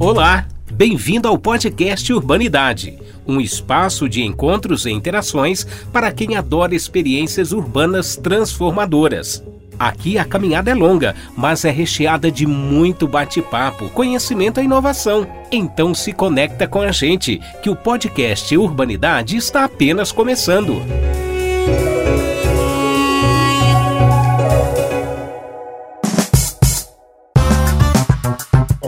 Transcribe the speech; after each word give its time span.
Olá, 0.00 0.46
bem-vindo 0.72 1.28
ao 1.28 1.36
podcast 1.36 2.10
Urbanidade, 2.10 2.98
um 3.28 3.38
espaço 3.38 4.08
de 4.08 4.22
encontros 4.22 4.86
e 4.86 4.90
interações 4.90 5.66
para 5.92 6.10
quem 6.10 6.36
adora 6.36 6.74
experiências 6.74 7.52
urbanas 7.52 8.16
transformadoras. 8.16 9.44
Aqui 9.78 10.16
a 10.16 10.24
caminhada 10.24 10.70
é 10.70 10.74
longa, 10.74 11.14
mas 11.36 11.66
é 11.66 11.70
recheada 11.70 12.30
de 12.30 12.46
muito 12.46 13.06
bate-papo, 13.06 13.90
conhecimento 13.90 14.58
e 14.58 14.64
inovação. 14.64 15.26
Então 15.52 15.94
se 15.94 16.14
conecta 16.14 16.66
com 16.66 16.80
a 16.80 16.90
gente, 16.90 17.38
que 17.62 17.68
o 17.68 17.76
podcast 17.76 18.56
Urbanidade 18.56 19.36
está 19.36 19.64
apenas 19.64 20.10
começando. 20.10 20.80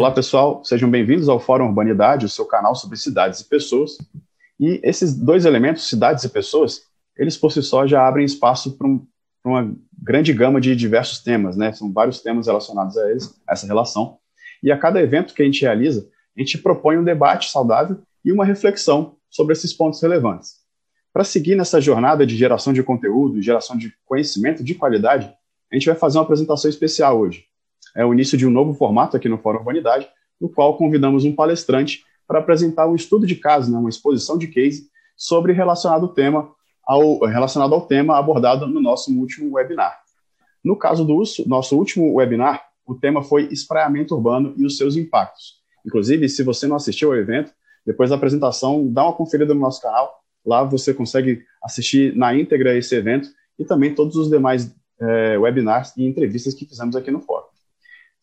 Olá 0.02 0.10
pessoal, 0.10 0.64
sejam 0.64 0.90
bem-vindos 0.90 1.28
ao 1.28 1.38
Fórum 1.38 1.66
Urbanidade, 1.66 2.26
o 2.26 2.28
seu 2.28 2.44
canal 2.44 2.74
sobre 2.74 2.98
cidades 2.98 3.38
e 3.38 3.48
pessoas. 3.48 3.96
E 4.58 4.80
esses 4.82 5.14
dois 5.14 5.44
elementos, 5.44 5.88
cidades 5.88 6.24
e 6.24 6.28
pessoas, 6.28 6.88
eles 7.16 7.36
por 7.36 7.52
si 7.52 7.62
só 7.62 7.86
já 7.86 8.04
abrem 8.04 8.24
espaço 8.24 8.76
para 8.76 8.88
um, 8.88 9.06
uma 9.44 9.72
grande 9.96 10.32
gama 10.32 10.60
de 10.60 10.74
diversos 10.74 11.20
temas, 11.20 11.56
né? 11.56 11.72
São 11.72 11.92
vários 11.92 12.20
temas 12.20 12.48
relacionados 12.48 12.98
a 12.98 13.10
eles, 13.12 13.32
a 13.46 13.52
essa 13.52 13.64
relação. 13.64 14.18
E 14.60 14.72
a 14.72 14.76
cada 14.76 15.00
evento 15.00 15.34
que 15.34 15.42
a 15.42 15.44
gente 15.44 15.62
realiza, 15.62 16.10
a 16.36 16.40
gente 16.40 16.58
propõe 16.58 16.98
um 16.98 17.04
debate 17.04 17.48
saudável 17.48 18.02
e 18.24 18.32
uma 18.32 18.44
reflexão 18.44 19.14
sobre 19.30 19.52
esses 19.52 19.72
pontos 19.72 20.02
relevantes. 20.02 20.56
Para 21.12 21.22
seguir 21.22 21.54
nessa 21.54 21.80
jornada 21.80 22.26
de 22.26 22.36
geração 22.36 22.72
de 22.72 22.82
conteúdo, 22.82 23.40
geração 23.40 23.78
de 23.78 23.94
conhecimento 24.04 24.64
de 24.64 24.74
qualidade, 24.74 25.32
a 25.70 25.76
gente 25.76 25.86
vai 25.86 25.94
fazer 25.94 26.18
uma 26.18 26.24
apresentação 26.24 26.68
especial 26.68 27.20
hoje. 27.20 27.51
É 27.94 28.04
o 28.04 28.12
início 28.12 28.38
de 28.38 28.46
um 28.46 28.50
novo 28.50 28.74
formato 28.74 29.16
aqui 29.16 29.28
no 29.28 29.38
Fórum 29.38 29.58
Urbanidade, 29.58 30.08
no 30.40 30.48
qual 30.48 30.76
convidamos 30.76 31.24
um 31.24 31.34
palestrante 31.34 32.04
para 32.26 32.38
apresentar 32.38 32.88
um 32.88 32.94
estudo 32.94 33.26
de 33.26 33.36
caso, 33.36 33.70
né, 33.70 33.78
uma 33.78 33.88
exposição 33.88 34.38
de 34.38 34.48
case 34.48 34.88
sobre 35.16 35.52
relacionado 35.52 36.04
ao 36.04 36.08
tema 36.08 36.50
ao, 36.84 37.20
relacionado 37.20 37.74
ao 37.74 37.86
tema 37.86 38.18
abordado 38.18 38.66
no 38.66 38.80
nosso 38.80 39.12
último 39.16 39.52
webinar. 39.52 40.00
No 40.64 40.76
caso 40.76 41.04
do 41.04 41.22
nosso 41.46 41.76
último 41.76 42.14
webinar, 42.14 42.62
o 42.86 42.94
tema 42.94 43.22
foi 43.22 43.44
espraiamento 43.52 44.14
urbano 44.14 44.54
e 44.56 44.66
os 44.66 44.76
seus 44.76 44.96
impactos. 44.96 45.60
Inclusive, 45.86 46.28
se 46.28 46.42
você 46.42 46.66
não 46.66 46.76
assistiu 46.76 47.10
ao 47.10 47.16
evento, 47.16 47.52
depois 47.84 48.10
da 48.10 48.16
apresentação, 48.16 48.86
dá 48.92 49.04
uma 49.04 49.12
conferida 49.12 49.54
no 49.54 49.60
nosso 49.60 49.80
canal. 49.80 50.20
Lá 50.44 50.62
você 50.64 50.92
consegue 50.92 51.44
assistir 51.62 52.16
na 52.16 52.34
íntegra 52.34 52.76
esse 52.76 52.94
evento 52.94 53.28
e 53.58 53.64
também 53.64 53.94
todos 53.94 54.16
os 54.16 54.28
demais 54.28 54.74
é, 55.00 55.38
webinars 55.38 55.96
e 55.96 56.04
entrevistas 56.04 56.54
que 56.54 56.66
fizemos 56.66 56.94
aqui 56.94 57.10
no 57.10 57.20
fórum. 57.20 57.46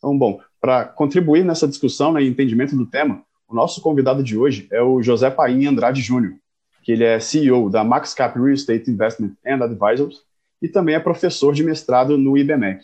Então, 0.00 0.16
bom, 0.16 0.40
para 0.58 0.86
contribuir 0.86 1.44
nessa 1.44 1.68
discussão 1.68 2.12
né, 2.12 2.22
e 2.22 2.28
entendimento 2.28 2.74
do 2.74 2.86
tema, 2.86 3.22
o 3.46 3.54
nosso 3.54 3.82
convidado 3.82 4.22
de 4.22 4.36
hoje 4.36 4.66
é 4.72 4.82
o 4.82 5.02
José 5.02 5.30
Paim 5.30 5.66
Andrade 5.66 6.00
Júnior, 6.00 6.34
que 6.82 6.92
ele 6.92 7.04
é 7.04 7.20
CEO 7.20 7.68
da 7.68 7.84
MaxCap 7.84 8.34
Real 8.34 8.54
Estate 8.54 8.90
Investment 8.90 9.32
and 9.46 9.62
Advisors 9.62 10.22
e 10.62 10.68
também 10.68 10.94
é 10.94 11.00
professor 11.00 11.52
de 11.52 11.62
mestrado 11.62 12.16
no 12.16 12.36
IBMEC. 12.38 12.82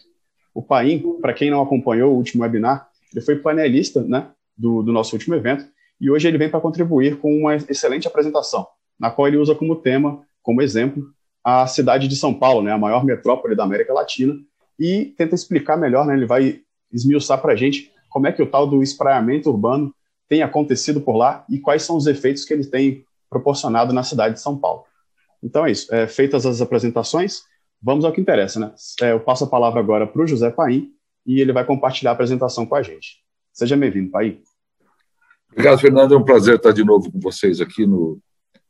O 0.55 0.63
Paim, 0.63 1.03
para 1.23 1.33
quem 1.33 1.51
não 1.51 1.63
acompanhou 1.63 2.13
o 2.13 2.17
último 2.17 2.43
webinar, 2.43 2.87
ele 3.15 3.25
foi 3.25 3.37
painelista 3.37 4.03
né, 4.03 4.29
do, 4.57 4.83
do 4.83 4.93
nosso 4.93 5.15
último 5.15 5.35
evento 5.35 5.67
e 5.99 6.11
hoje 6.11 6.29
ele 6.29 6.37
vem 6.37 6.51
para 6.51 6.61
contribuir 6.61 7.17
com 7.17 7.35
uma 7.35 7.57
excelente 7.57 8.07
apresentação, 8.07 8.67
na 9.01 9.11
qual 9.11 9.29
ele 9.29 9.39
usa 9.39 9.55
como 9.55 9.77
tema, 9.77 10.21
como 10.43 10.61
exemplo, 10.61 11.03
a 11.43 11.67
cidade 11.67 12.09
de 12.09 12.17
São 12.17 12.35
Paulo, 12.35 12.63
né, 12.63 12.73
a 12.73 12.79
maior 12.79 13.05
metrópole 13.05 13.55
da 13.55 13.65
América 13.65 13.95
Latina, 13.95 14.35
e 14.79 15.15
tenta 15.17 15.35
explicar 15.35 15.77
melhor, 15.77 16.05
né, 16.05 16.15
ele 16.15 16.27
vai 16.27 16.61
esmiuçar 16.93 17.41
para 17.41 17.53
a 17.53 17.57
gente 17.57 17.93
como 18.09 18.27
é 18.27 18.33
que 18.33 18.43
o 18.43 18.47
tal 18.47 18.67
do 18.67 18.83
espraiamento 18.83 19.51
urbano 19.51 19.95
tem 20.29 20.43
acontecido 20.43 21.01
por 21.01 21.17
lá 21.17 21.45
e 21.49 21.59
quais 21.59 21.83
são 21.83 21.97
os 21.97 22.07
efeitos 22.07 22.45
que 22.45 22.53
ele 22.53 22.65
tem 22.65 23.05
proporcionado 23.29 23.93
na 23.93 24.03
cidade 24.03 24.35
de 24.35 24.41
São 24.41 24.59
Paulo. 24.59 24.85
Então 25.43 25.67
é 25.67 25.71
isso. 25.71 25.93
É, 25.95 26.07
feitas 26.07 26.47
as 26.47 26.61
apresentações, 26.61 27.43
vamos 27.81 28.05
ao 28.05 28.13
que 28.13 28.21
interessa, 28.21 28.59
né? 28.59 28.73
É, 29.03 29.13
eu 29.13 29.21
passo 29.21 29.45
a 29.45 29.49
palavra 29.49 29.81
agora 29.81 30.07
para 30.07 30.23
o 30.23 30.27
José 30.27 30.51
Paim 30.51 30.91
e 31.27 31.41
ele 31.41 31.53
vai 31.53 31.65
compartilhar 31.65 32.13
a 32.13 32.15
apresentação 32.15 32.65
com 32.65 32.75
a 32.75 32.83
gente. 32.83 33.23
Seja 33.53 33.77
bem-vindo, 33.77 34.11
Paim. 34.11 34.41
Obrigado, 35.51 35.79
Fernando. 35.79 36.15
É 36.15 36.19
um 36.19 36.25
prazer 36.25 36.57
estar 36.57 36.73
de 36.73 36.85
novo 36.85 37.11
com 37.11 37.21
vocês 37.21 37.61
aqui 37.61 37.87
no 37.87 38.19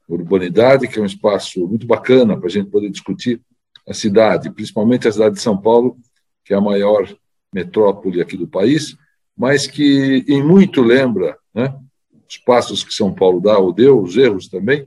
Urbanidade, 0.09 0.87
que 0.87 0.99
é 0.99 1.03
um 1.03 1.07
espaço 1.07 1.67
muito 1.67 1.87
bacana 1.87 2.37
para 2.37 2.47
a 2.47 2.51
gente 2.51 2.71
poder 2.71 2.91
discutir 2.91 3.41
a 3.89 3.93
cidade, 3.93 4.51
principalmente 4.51 5.09
a 5.09 5.13
cidade 5.13 5.35
de 5.35 5.41
São 5.41 5.61
Paulo, 5.61 5.97
que 6.45 6.55
é 6.55 6.57
a 6.57 6.61
maior 6.61 7.09
metrópole 7.57 8.21
aqui 8.21 8.37
do 8.37 8.47
país, 8.47 8.95
mas 9.35 9.67
que 9.67 10.23
em 10.29 10.43
muito 10.43 10.83
lembra 10.83 11.39
né, 11.55 11.75
os 12.29 12.37
passos 12.37 12.85
que 12.85 12.93
São 12.93 13.15
Paulo 13.15 13.41
dá 13.41 13.59
ou 13.59 13.73
deu, 13.73 13.99
os 13.99 14.15
erros 14.19 14.47
também, 14.47 14.87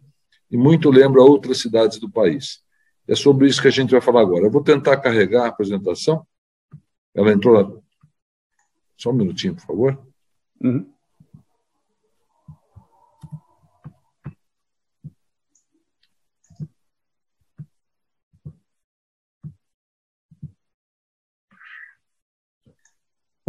e 0.52 0.56
muito 0.56 0.92
lembra 0.92 1.24
outras 1.24 1.60
cidades 1.60 2.00
do 2.00 2.08
país. 2.08 2.62
É 3.08 3.16
sobre 3.16 3.48
isso 3.48 3.60
que 3.60 3.68
a 3.68 3.72
gente 3.72 3.90
vai 3.90 4.02
falar 4.02 4.22
agora. 4.22 4.46
Eu 4.46 4.52
vou 4.52 4.64
tentar 4.64 4.98
carregar 4.98 5.46
a 5.46 5.48
apresentação. 5.48 6.26
Ela 7.16 7.32
entrou. 7.32 7.84
Só 8.96 9.10
um 9.10 9.14
minutinho, 9.14 9.56
por 9.56 9.66
favor. 9.66 10.00
Uhum. 10.62 10.86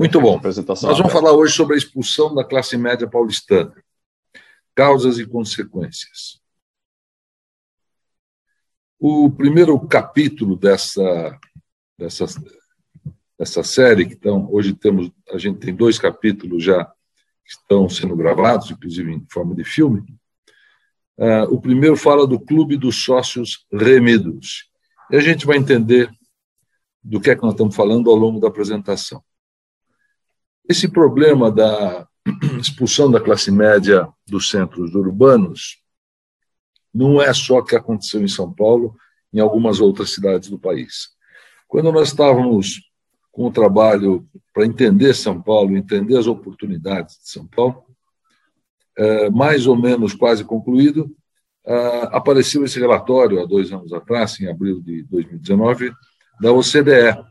Muito 0.00 0.18
bom. 0.18 0.40
Nós 0.42 0.56
vamos 0.96 1.12
falar 1.12 1.32
hoje 1.32 1.52
sobre 1.52 1.74
a 1.74 1.76
expulsão 1.76 2.34
da 2.34 2.42
classe 2.42 2.74
média 2.74 3.06
paulistana, 3.06 3.70
causas 4.74 5.18
e 5.18 5.26
consequências. 5.26 6.40
O 8.98 9.30
primeiro 9.30 9.78
capítulo 9.86 10.56
dessa, 10.56 11.38
dessa, 11.98 12.24
dessa 13.38 13.62
série, 13.62 14.06
que 14.06 14.14
então, 14.14 14.48
hoje 14.50 14.72
temos, 14.72 15.12
a 15.30 15.36
gente 15.36 15.58
tem 15.58 15.76
dois 15.76 15.98
capítulos 15.98 16.64
já 16.64 16.82
que 16.82 17.50
estão 17.50 17.86
sendo 17.86 18.16
gravados, 18.16 18.70
inclusive 18.70 19.12
em 19.12 19.26
forma 19.30 19.54
de 19.54 19.64
filme. 19.64 20.00
Uh, 21.18 21.44
o 21.50 21.60
primeiro 21.60 21.94
fala 21.94 22.26
do 22.26 22.40
Clube 22.40 22.78
dos 22.78 23.04
Sócios 23.04 23.66
Remidos. 23.70 24.70
E 25.10 25.16
a 25.16 25.20
gente 25.20 25.44
vai 25.44 25.58
entender 25.58 26.10
do 27.04 27.20
que 27.20 27.28
é 27.28 27.36
que 27.36 27.42
nós 27.42 27.52
estamos 27.52 27.76
falando 27.76 28.08
ao 28.08 28.16
longo 28.16 28.40
da 28.40 28.48
apresentação. 28.48 29.22
Esse 30.70 30.86
problema 30.86 31.50
da 31.50 32.06
expulsão 32.60 33.10
da 33.10 33.20
classe 33.20 33.50
média 33.50 34.08
dos 34.24 34.48
centros 34.48 34.94
urbanos 34.94 35.82
não 36.94 37.20
é 37.20 37.34
só 37.34 37.60
que 37.60 37.74
aconteceu 37.74 38.22
em 38.22 38.28
São 38.28 38.54
Paulo, 38.54 38.94
em 39.32 39.40
algumas 39.40 39.80
outras 39.80 40.12
cidades 40.12 40.48
do 40.48 40.60
país. 40.60 41.08
Quando 41.66 41.90
nós 41.90 42.10
estávamos 42.10 42.88
com 43.32 43.48
o 43.48 43.50
trabalho 43.50 44.24
para 44.54 44.64
entender 44.64 45.12
São 45.12 45.42
Paulo, 45.42 45.76
entender 45.76 46.16
as 46.16 46.28
oportunidades 46.28 47.16
de 47.16 47.30
São 47.30 47.48
Paulo, 47.48 47.84
é, 48.96 49.28
mais 49.28 49.66
ou 49.66 49.76
menos 49.76 50.14
quase 50.14 50.44
concluído, 50.44 51.12
é, 51.66 52.02
apareceu 52.12 52.64
esse 52.64 52.78
relatório 52.78 53.42
há 53.42 53.44
dois 53.44 53.72
anos 53.72 53.92
atrás, 53.92 54.38
em 54.38 54.48
abril 54.48 54.80
de 54.80 55.02
2019, 55.02 55.92
da 56.40 56.52
OCDE, 56.52 57.29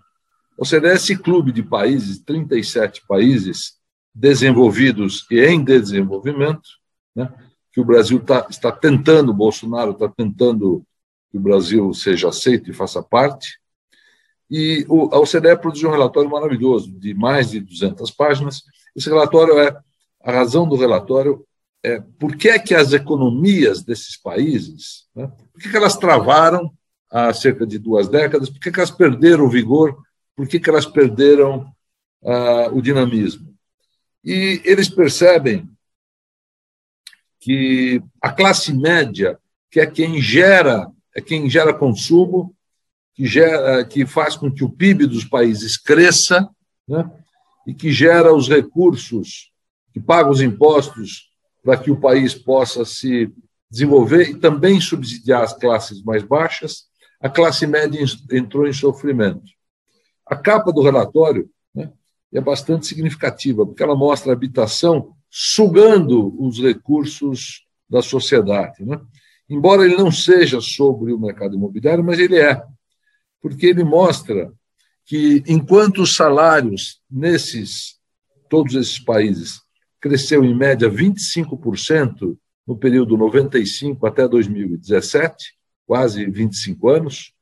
o 0.59 0.63
OCDE 0.63 0.87
é 0.87 0.93
esse 0.95 1.15
clube 1.17 1.53
de 1.53 1.63
países, 1.63 2.19
37 2.19 3.07
países 3.07 3.77
desenvolvidos 4.13 5.25
e 5.31 5.39
em 5.39 5.63
desenvolvimento, 5.63 6.67
né, 7.15 7.33
que 7.71 7.79
o 7.79 7.85
Brasil 7.85 8.19
tá, 8.19 8.45
está 8.49 8.69
tentando, 8.69 9.33
Bolsonaro 9.33 9.91
está 9.91 10.09
tentando 10.09 10.83
que 11.31 11.37
o 11.37 11.39
Brasil 11.39 11.93
seja 11.93 12.27
aceito 12.27 12.69
e 12.69 12.73
faça 12.73 13.01
parte. 13.01 13.57
E 14.51 14.85
o, 14.89 15.15
a 15.15 15.19
OCDE 15.19 15.55
produziu 15.61 15.87
um 15.87 15.93
relatório 15.93 16.29
maravilhoso, 16.29 16.91
de 16.91 17.13
mais 17.13 17.51
de 17.51 17.61
200 17.61 18.11
páginas. 18.11 18.63
Esse 18.93 19.07
relatório 19.07 19.57
é, 19.59 19.79
a 20.21 20.31
razão 20.31 20.67
do 20.67 20.75
relatório 20.75 21.45
é 21.81 22.01
por 22.19 22.35
que 22.35 22.49
é 22.49 22.59
que 22.59 22.75
as 22.75 22.91
economias 22.91 23.81
desses 23.81 24.17
países, 24.17 25.07
né, 25.15 25.31
por 25.53 25.61
que, 25.61 25.69
que 25.69 25.77
elas 25.77 25.95
travaram 25.95 26.69
há 27.09 27.31
cerca 27.33 27.65
de 27.65 27.79
duas 27.79 28.09
décadas, 28.09 28.49
por 28.49 28.59
que, 28.59 28.69
que 28.69 28.79
elas 28.79 28.91
perderam 28.91 29.45
o 29.45 29.49
vigor 29.49 29.97
por 30.39 30.47
que, 30.47 30.57
que 30.57 30.69
elas 30.69 30.85
perderam 30.85 31.69
ah, 32.23 32.69
o 32.71 32.81
dinamismo. 32.81 33.53
E 34.23 34.61
eles 34.63 34.87
percebem 34.87 35.69
que 37.41 38.01
a 38.21 38.31
classe 38.31 38.71
média, 38.71 39.37
que 39.69 39.81
é 39.81 39.85
quem 39.85 40.21
gera, 40.21 40.89
é 41.13 41.19
quem 41.19 41.49
gera 41.49 41.73
consumo, 41.73 42.55
que, 43.13 43.25
gera, 43.25 43.83
que 43.83 44.05
faz 44.05 44.37
com 44.37 44.49
que 44.49 44.63
o 44.63 44.69
PIB 44.69 45.07
dos 45.07 45.25
países 45.25 45.75
cresça, 45.75 46.49
né? 46.87 47.11
e 47.67 47.73
que 47.73 47.91
gera 47.91 48.33
os 48.33 48.47
recursos, 48.47 49.51
que 49.91 49.99
paga 49.99 50.29
os 50.29 50.39
impostos 50.39 51.33
para 51.61 51.75
que 51.75 51.91
o 51.91 51.99
país 51.99 52.33
possa 52.33 52.85
se 52.85 53.29
desenvolver 53.69 54.29
e 54.29 54.35
também 54.35 54.79
subsidiar 54.79 55.43
as 55.43 55.51
classes 55.51 56.01
mais 56.01 56.23
baixas, 56.23 56.85
a 57.19 57.29
classe 57.29 57.67
média 57.67 58.01
entrou 58.31 58.65
em 58.65 58.71
sofrimento. 58.71 59.58
A 60.29 60.35
capa 60.35 60.71
do 60.71 60.83
relatório 60.83 61.49
né, 61.73 61.91
é 62.31 62.39
bastante 62.39 62.85
significativa, 62.85 63.65
porque 63.65 63.81
ela 63.81 63.95
mostra 63.95 64.31
a 64.31 64.35
habitação 64.35 65.15
sugando 65.27 66.39
os 66.39 66.59
recursos 66.61 67.65
da 67.89 68.01
sociedade. 68.01 68.85
Né? 68.85 69.01
Embora 69.49 69.83
ele 69.83 69.97
não 69.97 70.11
seja 70.11 70.61
sobre 70.61 71.11
o 71.11 71.19
mercado 71.19 71.55
imobiliário, 71.55 72.03
mas 72.03 72.19
ele 72.19 72.37
é, 72.37 72.61
porque 73.41 73.65
ele 73.65 73.83
mostra 73.83 74.53
que 75.03 75.43
enquanto 75.47 76.03
os 76.03 76.15
salários 76.15 77.01
nesses 77.09 77.97
todos 78.47 78.75
esses 78.75 78.99
países 78.99 79.61
cresceu 79.99 80.45
em 80.45 80.55
média 80.55 80.89
25% 80.89 82.37
no 82.65 82.77
período 82.77 83.17
95 83.17 84.05
até 84.05 84.27
2017, 84.27 85.55
quase 85.85 86.25
25 86.25 86.89
anos, 86.89 87.33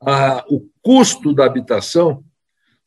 a, 0.00 0.44
o 0.48 0.68
custo 0.82 1.32
da 1.32 1.46
habitação 1.46 2.24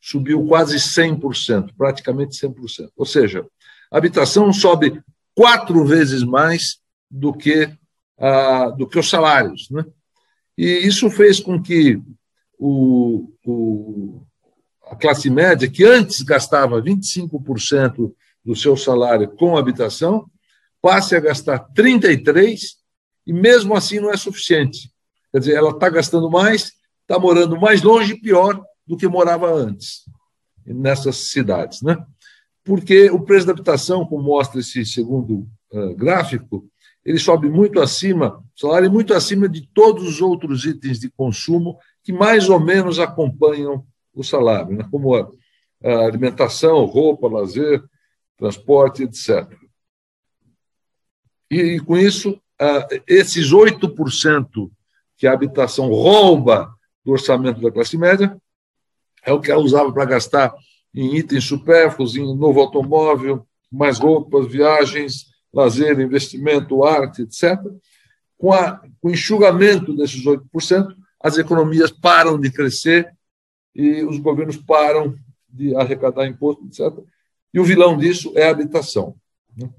subiu 0.00 0.46
quase 0.46 0.76
100%, 0.76 1.72
praticamente 1.76 2.36
100%. 2.36 2.90
Ou 2.96 3.06
seja, 3.06 3.44
a 3.90 3.98
habitação 3.98 4.52
sobe 4.52 5.02
quatro 5.34 5.84
vezes 5.84 6.22
mais 6.22 6.78
do 7.10 7.32
que, 7.32 7.68
do 8.76 8.86
que 8.86 8.98
os 8.98 9.08
salários. 9.08 9.68
Né? 9.70 9.84
E 10.56 10.86
isso 10.86 11.10
fez 11.10 11.40
com 11.40 11.60
que 11.60 12.00
o, 12.58 13.32
o, 13.44 14.22
a 14.86 14.96
classe 14.96 15.28
média, 15.28 15.68
que 15.70 15.84
antes 15.84 16.22
gastava 16.22 16.80
25% 16.80 18.12
do 18.44 18.54
seu 18.54 18.76
salário 18.76 19.28
com 19.28 19.56
habitação, 19.56 20.30
passe 20.80 21.16
a 21.16 21.20
gastar 21.20 21.68
33% 21.74 22.58
e 23.26 23.32
mesmo 23.32 23.74
assim 23.74 23.98
não 23.98 24.10
é 24.10 24.16
suficiente. 24.16 24.90
Quer 25.32 25.40
dizer, 25.40 25.54
ela 25.54 25.70
está 25.70 25.88
gastando 25.88 26.30
mais 26.30 26.72
está 27.06 27.18
morando 27.20 27.58
mais 27.58 27.82
longe 27.82 28.14
e 28.14 28.20
pior 28.20 28.60
do 28.84 28.96
que 28.96 29.06
morava 29.06 29.52
antes, 29.52 30.04
nessas 30.66 31.30
cidades. 31.30 31.80
Né? 31.80 31.96
Porque 32.64 33.08
o 33.10 33.20
preço 33.20 33.46
da 33.46 33.52
habitação, 33.52 34.04
como 34.04 34.24
mostra 34.24 34.60
esse 34.60 34.84
segundo 34.84 35.48
uh, 35.70 35.94
gráfico, 35.94 36.68
ele 37.04 37.18
sobe 37.20 37.48
muito 37.48 37.80
acima, 37.80 38.42
salário 38.56 38.90
muito 38.90 39.14
acima 39.14 39.48
de 39.48 39.64
todos 39.68 40.08
os 40.08 40.20
outros 40.20 40.64
itens 40.64 40.98
de 40.98 41.08
consumo 41.08 41.78
que 42.02 42.12
mais 42.12 42.48
ou 42.48 42.58
menos 42.58 42.98
acompanham 42.98 43.86
o 44.12 44.24
salário, 44.24 44.76
né? 44.76 44.88
como 44.90 45.14
a, 45.14 45.30
a 45.84 46.06
alimentação, 46.06 46.84
roupa, 46.84 47.28
lazer, 47.28 47.84
transporte, 48.36 49.04
etc. 49.04 49.48
E, 51.48 51.60
e 51.60 51.80
com 51.80 51.96
isso, 51.96 52.32
uh, 52.60 53.02
esses 53.06 53.52
8% 53.52 54.70
que 55.16 55.28
a 55.28 55.32
habitação 55.32 55.88
rouba 55.88 56.75
do 57.06 57.12
orçamento 57.12 57.60
da 57.60 57.70
classe 57.70 57.96
média, 57.96 58.36
é 59.24 59.32
o 59.32 59.40
que 59.40 59.50
ela 59.50 59.62
usava 59.62 59.92
para 59.92 60.04
gastar 60.04 60.52
em 60.92 61.14
itens 61.14 61.44
supérfluos, 61.44 62.16
em 62.16 62.36
novo 62.36 62.60
automóvel, 62.60 63.46
mais 63.70 63.98
roupas, 64.00 64.50
viagens, 64.50 65.26
lazer, 65.54 66.00
investimento, 66.00 66.84
arte, 66.84 67.22
etc. 67.22 67.60
Com, 68.36 68.52
a, 68.52 68.78
com 69.00 69.08
o 69.08 69.10
enxugamento 69.10 69.96
desses 69.96 70.24
8%, 70.24 70.94
as 71.20 71.38
economias 71.38 71.92
param 71.92 72.38
de 72.40 72.50
crescer 72.50 73.14
e 73.74 74.02
os 74.02 74.18
governos 74.18 74.56
param 74.56 75.14
de 75.48 75.76
arrecadar 75.76 76.26
imposto, 76.26 76.66
etc. 76.66 76.92
E 77.54 77.60
o 77.60 77.64
vilão 77.64 77.96
disso 77.96 78.32
é 78.34 78.48
a 78.48 78.50
habitação. 78.50 79.14
Né? 79.56 79.70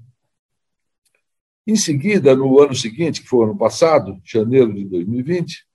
Em 1.66 1.76
seguida, 1.76 2.34
no 2.34 2.58
ano 2.58 2.74
seguinte, 2.74 3.20
que 3.20 3.28
foi 3.28 3.40
o 3.40 3.50
ano 3.50 3.58
passado, 3.58 4.18
janeiro 4.24 4.72
de 4.72 4.84
2020, 4.84 5.67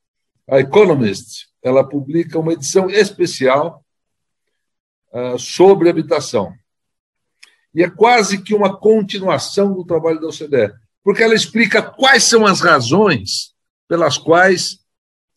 a 0.49 0.59
Economist 0.59 1.47
ela 1.63 1.87
publica 1.87 2.37
uma 2.37 2.53
edição 2.53 2.89
especial 2.89 3.83
uh, 5.13 5.39
sobre 5.39 5.89
habitação. 5.89 6.53
E 7.73 7.81
é 7.81 7.89
quase 7.89 8.43
que 8.43 8.53
uma 8.53 8.77
continuação 8.77 9.73
do 9.73 9.85
trabalho 9.85 10.19
da 10.19 10.27
OCDE, 10.27 10.73
porque 11.03 11.23
ela 11.23 11.33
explica 11.33 11.81
quais 11.81 12.23
são 12.25 12.45
as 12.45 12.59
razões 12.59 13.53
pelas 13.87 14.17
quais 14.17 14.79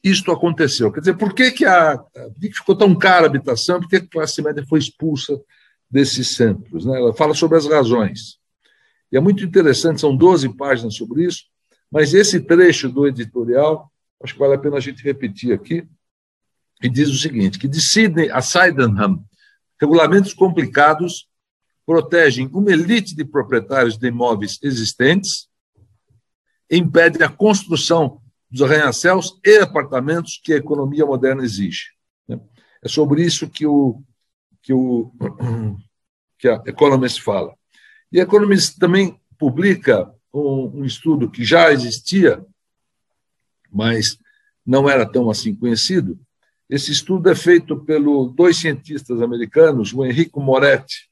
isto 0.02 0.30
aconteceu. 0.30 0.92
Quer 0.92 1.00
dizer, 1.00 1.16
por 1.16 1.32
que, 1.32 1.50
que, 1.50 1.64
a, 1.64 1.98
por 1.98 2.40
que 2.40 2.52
ficou 2.52 2.76
tão 2.76 2.94
cara 2.96 3.26
a 3.26 3.26
habitação, 3.26 3.80
por 3.80 3.88
que 3.88 3.96
a 3.96 4.06
classe 4.06 4.42
média 4.42 4.64
foi 4.68 4.78
expulsa 4.78 5.40
desses 5.90 6.36
centros? 6.36 6.84
Né? 6.84 6.98
Ela 6.98 7.14
fala 7.14 7.34
sobre 7.34 7.56
as 7.56 7.66
razões. 7.66 8.38
E 9.10 9.16
é 9.16 9.20
muito 9.20 9.44
interessante, 9.44 10.00
são 10.00 10.16
12 10.16 10.54
páginas 10.56 10.94
sobre 10.94 11.24
isso, 11.24 11.44
mas 11.90 12.12
esse 12.12 12.40
trecho 12.40 12.88
do 12.88 13.06
editorial 13.06 13.90
acho 14.22 14.34
que 14.34 14.38
vale 14.38 14.54
a 14.54 14.58
pena 14.58 14.76
a 14.76 14.80
gente 14.80 15.02
repetir 15.02 15.52
aqui, 15.52 15.86
e 16.82 16.88
diz 16.88 17.08
o 17.08 17.16
seguinte, 17.16 17.58
que 17.58 17.68
de 17.68 17.80
Sydney 17.80 18.30
a 18.30 18.42
Sydenham, 18.42 19.24
regulamentos 19.80 20.34
complicados 20.34 21.28
protegem 21.84 22.48
uma 22.52 22.70
elite 22.70 23.14
de 23.14 23.24
proprietários 23.24 23.96
de 23.96 24.08
imóveis 24.08 24.58
existentes, 24.62 25.48
impedem 26.70 27.22
a 27.22 27.28
construção 27.28 28.20
dos 28.50 28.62
arranha-céus 28.62 29.38
e 29.44 29.58
apartamentos 29.58 30.40
que 30.42 30.52
a 30.52 30.56
economia 30.56 31.06
moderna 31.06 31.44
exige. 31.44 31.92
Né? 32.26 32.40
É 32.82 32.88
sobre 32.88 33.22
isso 33.22 33.48
que 33.48 33.66
o 33.66 34.02
que 34.62 34.72
o 34.72 35.12
que 36.38 36.48
a 36.48 36.62
Economist 36.66 37.22
fala. 37.22 37.54
E 38.10 38.20
a 38.20 38.24
Economist 38.24 38.78
também 38.78 39.18
publica 39.38 40.12
um, 40.32 40.80
um 40.80 40.84
estudo 40.84 41.30
que 41.30 41.44
já 41.44 41.72
existia 41.72 42.44
mas 43.72 44.18
não 44.64 44.88
era 44.88 45.06
tão 45.06 45.30
assim 45.30 45.54
conhecido. 45.54 46.18
Esse 46.68 46.90
estudo 46.90 47.30
é 47.30 47.34
feito 47.34 47.76
pelos 47.84 48.34
dois 48.34 48.56
cientistas 48.56 49.22
americanos, 49.22 49.92
o 49.92 50.04
Enrico 50.04 50.40
Moretti, 50.40 51.08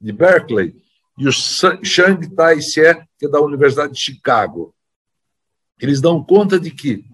de 0.00 0.12
Berkeley, 0.12 0.74
e 1.18 1.28
o 1.28 1.32
Shang 1.32 2.28
Tai-Xie, 2.34 2.94
que 3.18 3.26
é 3.26 3.28
da 3.28 3.40
Universidade 3.40 3.92
de 3.92 4.00
Chicago. 4.00 4.74
Eles 5.80 6.00
dão 6.00 6.24
conta 6.24 6.58
de 6.58 6.70
que 6.70 7.04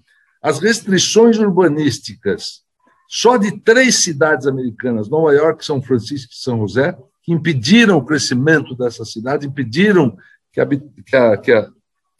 as 0.43 0.59
restrições 0.61 1.39
urbanísticas 1.39 2.63
só 3.09 3.37
de 3.37 3.59
três 3.61 4.05
cidades 4.05 4.47
americanas, 4.47 5.09
Nova 5.09 5.35
York, 5.35 5.65
São 5.65 5.83
Francisco 5.83 6.33
e 6.33 6.37
São 6.37 6.61
José, 6.61 6.97
que 7.25 7.33
impediram 7.33 7.99
o 7.99 8.05
crescimento 8.05 8.77
dessa 8.77 9.05
cidade, 9.05 9.49
impediram 9.49 10.17
que 10.53 10.61
a, 10.61 11.37
que 11.37 11.53
a 11.53 11.69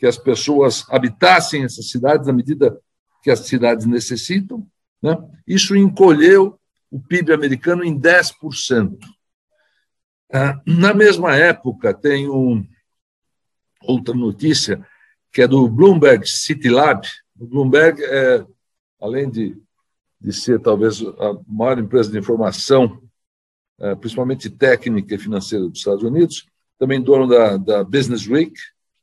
que 0.01 0.07
as 0.07 0.17
pessoas 0.17 0.87
habitassem 0.89 1.63
essas 1.63 1.91
cidades 1.91 2.27
na 2.27 2.33
medida 2.33 2.81
que 3.23 3.31
as 3.31 3.41
cidades 3.41 3.85
necessitam. 3.85 4.67
Né? 5.03 5.15
Isso 5.47 5.77
encolheu 5.77 6.59
o 6.91 6.99
PIB 6.99 7.35
americano 7.35 7.85
em 7.85 8.01
10%. 8.01 8.99
Ah, 10.33 10.59
na 10.65 10.95
mesma 10.95 11.37
época, 11.37 11.93
tem 11.93 12.31
um, 12.31 12.67
outra 13.83 14.15
notícia, 14.15 14.83
que 15.31 15.43
é 15.43 15.47
do 15.47 15.69
Bloomberg 15.69 16.27
City 16.27 16.71
Lab. 16.71 17.07
O 17.39 17.47
Bloomberg, 17.47 18.03
é, 18.03 18.43
além 19.03 19.31
de, 19.31 19.55
de 20.19 20.33
ser 20.33 20.61
talvez 20.61 21.03
a 21.03 21.39
maior 21.47 21.79
empresa 21.79 22.11
de 22.11 22.19
informação, 22.19 23.03
é, 23.79 23.95
principalmente 23.95 24.49
técnica 24.49 25.15
e 25.15 25.19
financeira 25.19 25.69
dos 25.69 25.79
Estados 25.79 26.03
Unidos, 26.03 26.47
também 26.79 27.03
dono 27.03 27.27
da, 27.27 27.59
da 27.59 27.85
Business 27.85 28.27
Week, 28.27 28.55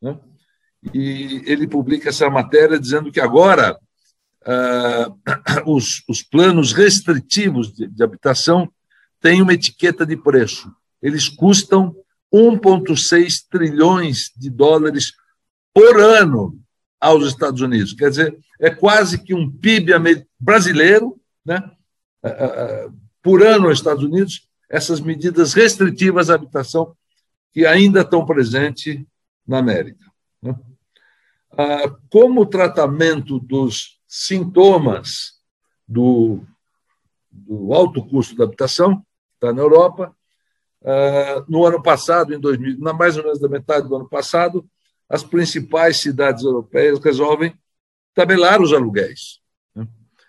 né? 0.01 0.19
E 0.93 1.43
ele 1.45 1.67
publica 1.67 2.09
essa 2.09 2.29
matéria 2.29 2.79
dizendo 2.79 3.11
que 3.11 3.19
agora 3.19 3.77
uh, 4.45 5.19
os, 5.65 6.03
os, 6.07 6.21
planos 6.21 6.71
restritivos 6.73 7.73
de, 7.73 7.87
de 7.87 8.03
habitação 8.03 8.71
têm 9.19 9.41
uma 9.41 9.53
etiqueta 9.53 10.05
de 10.05 10.15
preço. 10.15 10.71
Eles 11.01 11.27
custam 11.27 11.95
1,6 12.33 13.45
trilhões 13.49 14.31
de 14.35 14.49
dólares 14.49 15.13
por 15.73 15.99
ano 15.99 16.59
aos 16.99 17.27
Estados 17.27 17.61
Unidos. 17.61 17.93
Quer 17.93 18.09
dizer, 18.09 18.37
é 18.59 18.69
quase 18.69 19.21
que 19.21 19.33
um 19.33 19.49
PIB 19.49 19.91
brasileiro 20.39 21.19
né, 21.45 21.63
uh, 22.23 22.87
uh, 22.87 22.93
por 23.21 23.43
ano 23.43 23.67
aos 23.67 23.79
Estados 23.79 24.03
Unidos, 24.03 24.47
essas 24.69 24.99
medidas 24.99 25.53
restritivas 25.53 26.29
à 26.29 26.35
habitação 26.35 26.95
que 27.53 27.65
ainda 27.65 28.01
estão 28.01 28.25
presentes 28.25 29.03
na 29.47 29.59
América. 29.59 30.05
Né? 30.41 30.55
Ah, 31.51 31.89
como 32.09 32.45
tratamento 32.45 33.39
dos 33.39 33.99
sintomas 34.07 35.41
do, 35.87 36.43
do 37.31 37.73
alto 37.73 38.05
custo 38.05 38.35
da 38.35 38.43
habitação, 38.43 39.05
está 39.33 39.51
na 39.53 39.61
Europa, 39.61 40.15
ah, 40.83 41.45
no 41.47 41.65
ano 41.65 41.81
passado, 41.81 42.33
em 42.33 42.39
2000, 42.39 42.79
na 42.79 42.93
mais 42.93 43.17
ou 43.17 43.23
menos 43.23 43.39
da 43.39 43.49
metade 43.49 43.87
do 43.87 43.95
ano 43.95 44.07
passado, 44.07 44.67
as 45.09 45.23
principais 45.23 45.97
cidades 45.97 46.43
europeias 46.43 46.99
resolvem 46.99 47.57
tabelar 48.13 48.61
os 48.61 48.73
aluguéis. 48.73 49.39
Né? 49.73 49.87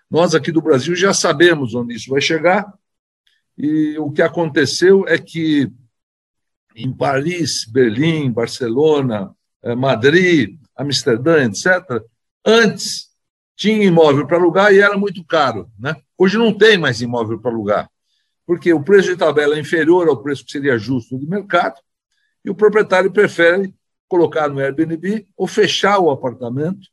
Nós 0.09 0.33
aqui 0.33 0.51
do 0.51 0.61
Brasil 0.61 0.95
já 0.95 1.13
sabemos 1.13 1.75
onde 1.75 1.95
isso 1.95 2.09
vai 2.09 2.21
chegar, 2.21 2.73
e 3.57 3.97
o 3.99 4.09
que 4.09 4.21
aconteceu 4.21 5.05
é 5.07 5.17
que 5.17 5.69
em 6.75 6.95
Paris, 6.95 7.65
Berlim, 7.65 8.31
Barcelona, 8.31 9.35
Madrid, 9.77 10.57
Amsterdã, 10.75 11.43
etc., 11.43 12.03
antes 12.45 13.09
tinha 13.55 13.83
imóvel 13.83 14.25
para 14.25 14.37
alugar 14.37 14.73
e 14.73 14.79
era 14.79 14.97
muito 14.97 15.23
caro. 15.25 15.69
Né? 15.77 15.95
Hoje 16.17 16.37
não 16.37 16.57
tem 16.57 16.77
mais 16.77 17.01
imóvel 17.01 17.39
para 17.39 17.51
alugar, 17.51 17.89
porque 18.45 18.73
o 18.73 18.83
preço 18.83 19.09
de 19.09 19.17
tabela 19.17 19.55
é 19.55 19.59
inferior 19.59 20.07
ao 20.07 20.21
preço 20.21 20.45
que 20.45 20.51
seria 20.51 20.77
justo 20.77 21.19
de 21.19 21.27
mercado, 21.27 21.75
e 22.43 22.49
o 22.49 22.55
proprietário 22.55 23.11
prefere 23.11 23.73
colocar 24.07 24.47
no 24.47 24.59
Airbnb 24.59 25.27
ou 25.35 25.45
fechar 25.45 25.99
o 25.99 26.09
apartamento, 26.09 26.87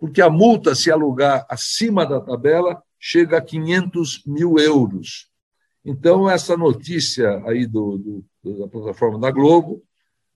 porque 0.00 0.22
a 0.22 0.30
multa, 0.30 0.74
se 0.74 0.90
alugar 0.90 1.44
acima 1.48 2.06
da 2.06 2.20
tabela, 2.20 2.82
chega 2.98 3.38
a 3.38 3.42
500 3.42 4.22
mil 4.26 4.58
euros. 4.58 5.28
Então, 5.84 6.30
essa 6.30 6.56
notícia 6.56 7.42
aí 7.46 7.66
do, 7.66 8.24
do, 8.42 8.58
da 8.58 8.68
plataforma 8.68 9.18
da 9.18 9.30
Globo 9.30 9.82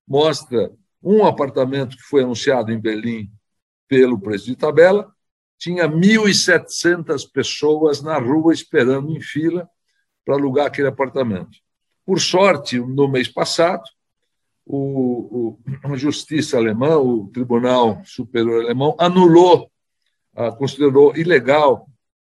mostra 0.06 0.70
um 1.02 1.25
apartamento 1.25 1.97
que 1.97 2.02
foi 2.02 2.23
anunciado 2.23 2.73
em 2.73 2.81
Berlim 2.81 3.31
pelo 3.87 4.21
preço 4.21 4.47
de 4.47 4.57
tabela, 4.57 5.12
tinha 5.57 5.88
1.700 5.88 7.31
pessoas 7.33 8.02
na 8.02 8.19
rua 8.19 8.52
esperando 8.52 9.11
em 9.11 9.21
fila 9.21 9.69
para 10.25 10.35
alugar 10.35 10.67
aquele 10.67 10.88
apartamento. 10.88 11.59
Por 12.05 12.21
sorte, 12.21 12.78
no 12.78 13.09
mês 13.09 13.28
passado, 13.28 13.83
o, 14.64 15.59
o, 15.87 15.93
a 15.93 15.97
justiça 15.97 16.57
alemã, 16.57 16.97
o 16.99 17.28
Tribunal 17.28 18.02
Superior 18.05 18.64
Alemão, 18.64 18.95
anulou, 18.99 19.71
ah, 20.35 20.52
considerou 20.52 21.17
ilegal 21.17 21.88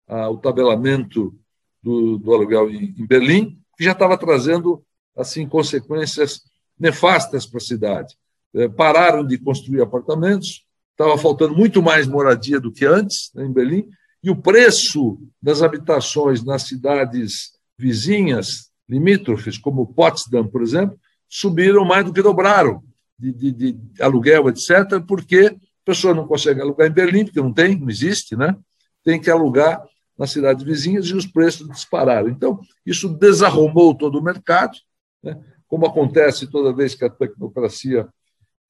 ah, 0.07 0.29
o 0.29 0.37
tabelamento 0.37 1.37
do, 1.83 2.17
do 2.17 2.33
aluguel 2.33 2.69
em, 2.69 2.95
em 2.97 3.05
Berlim, 3.05 3.61
que 3.77 3.83
já 3.83 3.91
estava 3.91 4.17
trazendo 4.17 4.83
assim 5.15 5.47
consequências 5.47 6.41
nefastas 6.79 7.45
para 7.45 7.57
a 7.57 7.61
cidade. 7.61 8.17
É, 8.53 8.67
pararam 8.67 9.25
de 9.25 9.37
construir 9.37 9.81
apartamentos, 9.81 10.65
estava 10.91 11.17
faltando 11.17 11.55
muito 11.55 11.81
mais 11.81 12.07
moradia 12.07 12.59
do 12.59 12.71
que 12.71 12.85
antes 12.85 13.31
né, 13.33 13.45
em 13.45 13.51
Berlim, 13.51 13.87
e 14.23 14.29
o 14.29 14.35
preço 14.35 15.17
das 15.41 15.61
habitações 15.61 16.43
nas 16.43 16.63
cidades 16.63 17.53
vizinhas, 17.77 18.69
limítrofes, 18.87 19.57
como 19.57 19.93
Potsdam, 19.93 20.47
por 20.47 20.61
exemplo, 20.61 20.99
subiram 21.27 21.85
mais 21.85 22.05
do 22.05 22.13
que 22.13 22.21
dobraram 22.21 22.83
de, 23.17 23.31
de, 23.31 23.51
de 23.51 23.79
aluguel, 24.01 24.49
etc., 24.49 25.01
porque 25.07 25.55
a 25.55 25.85
pessoa 25.85 26.13
não 26.13 26.27
consegue 26.27 26.61
alugar 26.61 26.87
em 26.87 26.93
Berlim, 26.93 27.25
porque 27.25 27.41
não 27.41 27.53
tem, 27.53 27.79
não 27.79 27.89
existe, 27.89 28.35
né? 28.35 28.55
tem 29.03 29.19
que 29.19 29.29
alugar 29.29 29.83
nas 30.17 30.31
cidades 30.31 30.63
vizinhas 30.63 31.05
e 31.07 31.15
os 31.15 31.25
preços 31.25 31.67
dispararam. 31.69 32.29
Então, 32.29 32.59
isso 32.85 33.09
desarrumou 33.09 33.95
todo 33.95 34.19
o 34.19 34.23
mercado, 34.23 34.77
né? 35.23 35.39
como 35.67 35.85
acontece 35.85 36.47
toda 36.47 36.75
vez 36.75 36.93
que 36.93 37.05
a 37.05 37.09
tecnocracia 37.09 38.07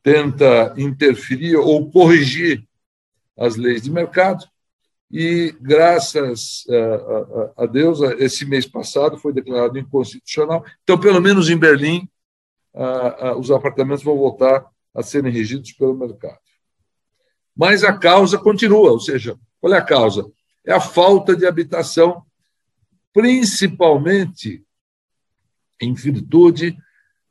tenta 0.03 0.73
interferir 0.77 1.55
ou 1.55 1.89
corrigir 1.91 2.63
as 3.37 3.55
leis 3.55 3.81
de 3.81 3.91
mercado. 3.91 4.45
E, 5.11 5.53
graças 5.59 6.63
a, 7.57 7.63
a, 7.63 7.65
Deus, 7.65 7.99
esse 8.19 8.45
mês 8.45 8.65
passado 8.65 9.17
foi 9.17 9.33
declarado 9.33 9.77
inconstitucional. 9.77 10.63
Então, 10.83 10.97
pelo 10.97 11.19
menos 11.19 11.49
em 11.49 11.57
Berlim, 11.57 12.07
os 13.37 13.51
apartamentos 13.51 14.03
vão 14.03 14.17
voltar 14.17 14.65
a 14.93 15.03
serem 15.03 15.31
regidos 15.31 15.73
pelo 15.73 15.93
mercado. 15.93 16.39
Mas 17.55 17.83
a 17.83 17.97
causa 17.97 18.37
continua, 18.37 18.91
ou 18.91 18.99
seja, 18.99 19.37
qual 19.59 19.73
é 19.73 19.77
a 19.77 19.83
causa? 19.83 20.25
É 20.65 20.73
a 20.73 20.79
falta 20.79 21.35
de 21.35 21.45
habitação, 21.45 22.23
principalmente 23.13 24.63
em 25.81 25.93
virtude 25.93 26.77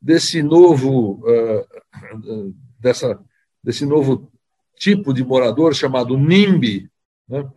desse 0.00 0.42
novo, 0.42 1.22
uh, 1.26 1.66
dessa, 2.78 3.18
desse 3.62 3.84
novo 3.84 4.30
tipo 4.76 5.12
de 5.12 5.24
morador 5.24 5.74
chamado 5.74 6.16
NIMBY, 6.16 6.90
né? 7.28 7.48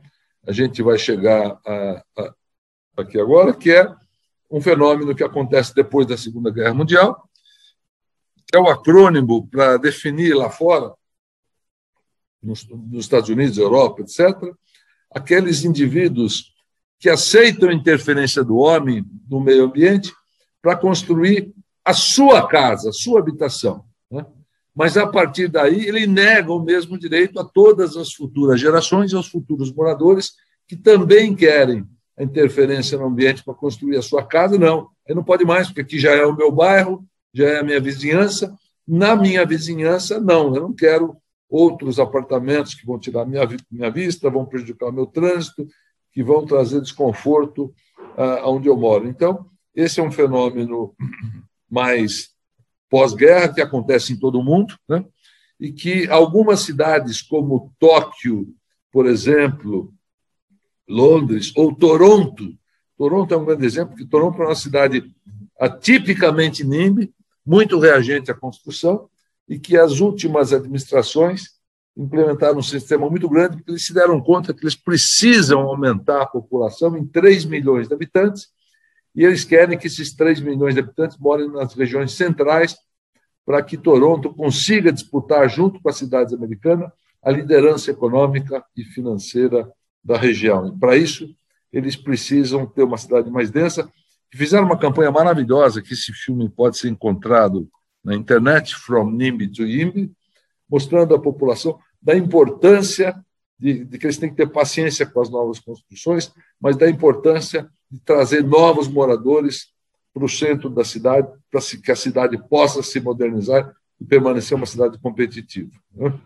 a 0.45 0.51
gente 0.51 0.81
vai 0.83 0.97
chegar 0.97 1.59
a, 1.65 2.03
a, 2.17 2.33
aqui 2.97 3.19
agora, 3.19 3.53
que 3.53 3.71
é 3.71 3.89
um 4.51 4.61
fenômeno 4.61 5.15
que 5.15 5.23
acontece 5.23 5.73
depois 5.73 6.05
da 6.05 6.17
Segunda 6.17 6.51
Guerra 6.51 6.73
Mundial, 6.73 7.27
que 8.45 8.57
é 8.57 8.59
o 8.59 8.67
acrônimo 8.67 9.47
para 9.47 9.77
definir 9.77 10.35
lá 10.35 10.49
fora, 10.49 10.93
nos, 12.41 12.67
nos 12.67 13.05
Estados 13.05 13.29
Unidos, 13.29 13.57
Europa, 13.57 14.01
etc., 14.01 14.37
aqueles 15.09 15.63
indivíduos 15.63 16.53
que 16.99 17.09
aceitam 17.09 17.69
a 17.69 17.73
interferência 17.73 18.43
do 18.43 18.57
homem 18.57 19.05
no 19.29 19.39
meio 19.39 19.65
ambiente 19.65 20.13
para 20.61 20.75
construir 20.75 21.53
a 21.83 21.93
sua 21.93 22.47
casa, 22.47 22.89
a 22.89 22.93
sua 22.93 23.19
habitação. 23.19 23.85
Mas, 24.75 24.97
a 24.97 25.05
partir 25.05 25.47
daí, 25.47 25.85
ele 25.87 26.07
nega 26.07 26.51
o 26.51 26.63
mesmo 26.63 26.97
direito 26.97 27.39
a 27.39 27.45
todas 27.45 27.95
as 27.95 28.13
futuras 28.13 28.59
gerações 28.59 29.11
e 29.11 29.15
aos 29.15 29.27
futuros 29.27 29.71
moradores 29.71 30.33
que 30.67 30.75
também 30.75 31.35
querem 31.35 31.85
a 32.17 32.23
interferência 32.23 32.97
no 32.97 33.05
ambiente 33.05 33.43
para 33.43 33.53
construir 33.53 33.97
a 33.97 34.01
sua 34.01 34.25
casa. 34.25 34.57
Não, 34.57 34.89
ele 35.05 35.15
não 35.15 35.23
pode 35.23 35.45
mais, 35.45 35.67
porque 35.67 35.81
aqui 35.81 35.99
já 35.99 36.11
é 36.11 36.25
o 36.25 36.35
meu 36.35 36.51
bairro, 36.51 37.05
já 37.33 37.47
é 37.47 37.59
a 37.59 37.63
minha 37.63 37.79
vizinhança. 37.79 38.55
Na 38.87 39.15
minha 39.15 39.45
vizinhança, 39.45 40.19
não, 40.19 40.55
eu 40.55 40.61
não 40.61 40.73
quero 40.73 41.15
outros 41.49 41.99
apartamentos 41.99 42.73
que 42.73 42.85
vão 42.85 42.99
tirar 42.99 43.25
minha, 43.25 43.47
minha 43.71 43.91
vista, 43.91 44.29
vão 44.29 44.45
prejudicar 44.45 44.89
o 44.89 44.93
meu 44.93 45.05
trânsito, 45.05 45.67
que 46.11 46.23
vão 46.23 46.45
trazer 46.45 46.81
desconforto 46.81 47.73
ah, 48.17 48.39
aonde 48.41 48.67
eu 48.67 48.75
moro. 48.75 49.07
Então, 49.07 49.45
esse 49.75 49.99
é 49.99 50.03
um 50.03 50.11
fenômeno 50.11 50.95
mais 51.69 52.32
pós-guerra, 52.93 53.51
que 53.51 53.59
acontece 53.59 54.13
em 54.13 54.19
todo 54.19 54.39
o 54.39 54.43
mundo, 54.43 54.77
né? 54.87 55.03
e 55.59 55.71
que 55.71 56.07
algumas 56.11 56.59
cidades, 56.59 57.23
como 57.23 57.73
Tóquio, 57.79 58.53
por 58.91 59.07
exemplo, 59.07 59.91
Londres 60.87 61.51
ou 61.55 61.73
Toronto, 61.73 62.53
Toronto 62.95 63.33
é 63.33 63.37
um 63.37 63.45
grande 63.45 63.65
exemplo, 63.65 63.95
porque 63.95 64.05
Toronto 64.05 64.39
é 64.43 64.45
uma 64.45 64.53
cidade 64.53 65.11
atipicamente 65.59 66.63
NIMBY, 66.63 67.11
muito 67.43 67.79
reagente 67.79 68.29
à 68.29 68.35
construção, 68.35 69.09
e 69.49 69.57
que 69.57 69.75
as 69.75 69.99
últimas 69.99 70.53
administrações 70.53 71.45
implementaram 71.97 72.59
um 72.59 72.63
sistema 72.63 73.09
muito 73.09 73.27
grande, 73.27 73.57
porque 73.57 73.71
eles 73.71 73.87
se 73.87 73.93
deram 73.93 74.21
conta 74.21 74.53
que 74.53 74.63
eles 74.63 74.75
precisam 74.75 75.61
aumentar 75.61 76.21
a 76.21 76.27
população 76.27 76.95
em 76.95 77.07
3 77.07 77.45
milhões 77.45 77.87
de 77.87 77.95
habitantes, 77.95 78.49
e 79.15 79.23
eles 79.23 79.43
querem 79.43 79.77
que 79.77 79.87
esses 79.87 80.13
3 80.15 80.41
milhões 80.41 80.73
de 80.73 80.79
habitantes 80.79 81.17
morem 81.17 81.49
nas 81.49 81.73
regiões 81.73 82.13
centrais, 82.13 82.75
para 83.45 83.61
que 83.61 83.77
Toronto 83.77 84.33
consiga 84.33 84.91
disputar, 84.91 85.49
junto 85.49 85.81
com 85.81 85.89
as 85.89 85.97
cidades 85.97 86.33
americanas, 86.33 86.89
a 87.21 87.31
liderança 87.31 87.91
econômica 87.91 88.63
e 88.75 88.83
financeira 88.83 89.69
da 90.03 90.17
região. 90.17 90.77
Para 90.77 90.97
isso, 90.97 91.27
eles 91.71 91.95
precisam 91.95 92.65
ter 92.65 92.83
uma 92.83 92.97
cidade 92.97 93.29
mais 93.29 93.49
densa. 93.49 93.89
Fizeram 94.33 94.65
uma 94.65 94.77
campanha 94.77 95.11
maravilhosa, 95.11 95.81
que 95.81 95.93
esse 95.93 96.11
filme 96.11 96.49
pode 96.49 96.77
ser 96.77 96.89
encontrado 96.89 97.69
na 98.03 98.15
internet, 98.15 98.75
From 98.75 99.11
NIMBY 99.11 99.47
to 99.49 99.63
YIMBY, 99.63 100.11
mostrando 100.69 101.15
à 101.15 101.19
população 101.19 101.79
da 102.01 102.15
importância 102.15 103.15
de, 103.57 103.85
de, 103.85 103.97
que 103.97 104.05
eles 104.05 104.17
têm 104.17 104.29
que 104.29 104.35
ter 104.35 104.49
paciência 104.49 105.05
com 105.05 105.21
as 105.21 105.29
novas 105.29 105.59
construções, 105.59 106.33
mas 106.59 106.75
da 106.75 106.89
importância 106.89 107.69
de 107.93 107.99
trazer 107.99 108.43
novos 108.43 108.87
moradores 108.87 109.71
para 110.11 110.25
o 110.25 110.29
centro 110.29 110.67
da 110.67 110.83
cidade, 110.83 111.31
para 111.51 111.61
que 111.61 111.91
a 111.91 111.95
cidade 111.95 112.37
possa 112.49 112.81
se 112.81 112.99
modernizar 112.99 113.71
e 114.01 114.03
permanecer 114.03 114.57
uma 114.57 114.65
cidade 114.65 114.97
competitiva. 114.97 115.71
Né? 115.91 116.19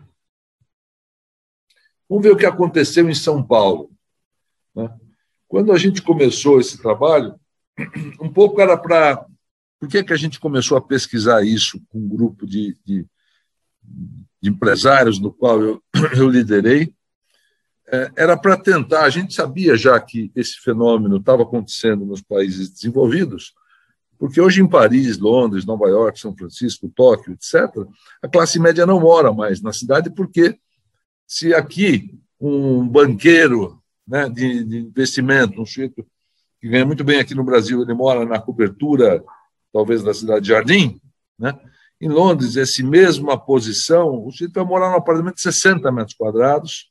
Vamos 2.08 2.24
ver 2.24 2.32
o 2.32 2.36
que 2.38 2.46
aconteceu 2.46 3.08
em 3.10 3.14
São 3.14 3.46
Paulo. 3.46 3.90
Né? 4.74 4.90
Quando 5.46 5.70
a 5.70 5.76
gente 5.76 6.00
começou 6.00 6.58
esse 6.58 6.80
trabalho, 6.80 7.38
um 8.18 8.32
pouco 8.32 8.62
era 8.62 8.74
para. 8.74 9.26
Por 9.78 9.90
que, 9.90 10.02
que 10.02 10.12
a 10.14 10.16
gente 10.16 10.40
começou 10.40 10.78
a 10.78 10.82
pesquisar 10.82 11.44
isso 11.44 11.78
com 11.90 11.98
um 11.98 12.08
grupo 12.08 12.46
de, 12.46 12.78
de, 12.82 13.06
de 14.40 14.48
empresários, 14.50 15.20
no 15.20 15.30
qual 15.30 15.60
eu, 15.60 15.82
eu 16.16 16.30
liderei? 16.30 16.94
É, 17.90 18.10
era 18.16 18.36
para 18.36 18.56
tentar, 18.56 19.02
a 19.04 19.10
gente 19.10 19.32
sabia 19.32 19.76
já 19.76 19.98
que 19.98 20.30
esse 20.36 20.60
fenômeno 20.60 21.16
estava 21.16 21.42
acontecendo 21.42 22.04
nos 22.04 22.20
países 22.20 22.68
desenvolvidos, 22.68 23.54
porque 24.18 24.40
hoje 24.40 24.60
em 24.60 24.68
Paris, 24.68 25.18
Londres, 25.18 25.64
Nova 25.64 25.88
York, 25.88 26.20
São 26.20 26.36
Francisco, 26.36 26.92
Tóquio, 26.94 27.32
etc., 27.32 27.86
a 28.20 28.28
classe 28.28 28.58
média 28.58 28.84
não 28.84 29.00
mora 29.00 29.32
mais 29.32 29.62
na 29.62 29.72
cidade, 29.72 30.10
porque 30.10 30.58
se 31.26 31.54
aqui 31.54 32.18
um 32.38 32.86
banqueiro 32.86 33.80
né, 34.06 34.28
de, 34.28 34.64
de 34.64 34.78
investimento, 34.78 35.60
um 35.60 35.66
sujeito 35.66 36.06
que 36.60 36.68
ganha 36.68 36.84
muito 36.84 37.04
bem 37.04 37.20
aqui 37.20 37.34
no 37.34 37.44
Brasil, 37.44 37.82
ele 37.82 37.94
mora 37.94 38.24
na 38.24 38.40
cobertura, 38.40 39.24
talvez, 39.72 40.02
da 40.02 40.12
cidade 40.12 40.42
de 40.42 40.48
Jardim, 40.48 41.00
né? 41.38 41.58
Em 42.00 42.08
Londres, 42.08 42.56
essa 42.56 42.82
mesma 42.82 43.36
posição, 43.36 44.24
o 44.24 44.30
sujeito 44.30 44.54
vai 44.54 44.64
morar 44.64 44.90
num 44.90 44.96
apartamento 44.96 45.34
de 45.34 45.42
60 45.42 45.90
metros 45.90 46.14
quadrados, 46.16 46.90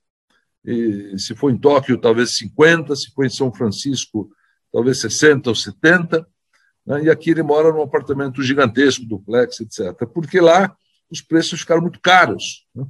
e, 0.65 1.17
se 1.17 1.35
for 1.35 1.51
em 1.51 1.57
Tóquio, 1.57 1.97
talvez 1.97 2.37
50, 2.37 2.95
se 2.95 3.11
for 3.11 3.25
em 3.25 3.29
São 3.29 3.53
Francisco, 3.53 4.29
talvez 4.71 4.99
60 4.99 5.49
ou 5.49 5.55
70, 5.55 6.27
né? 6.85 7.03
e 7.03 7.09
aqui 7.09 7.31
ele 7.31 7.43
mora 7.43 7.71
num 7.71 7.81
apartamento 7.81 8.41
gigantesco, 8.43 9.05
duplex, 9.05 9.59
etc. 9.59 9.93
Porque 10.13 10.39
lá 10.39 10.75
os 11.09 11.21
preços 11.21 11.61
ficaram 11.61 11.81
muito 11.81 11.99
caros, 12.01 12.65
né? 12.75 12.85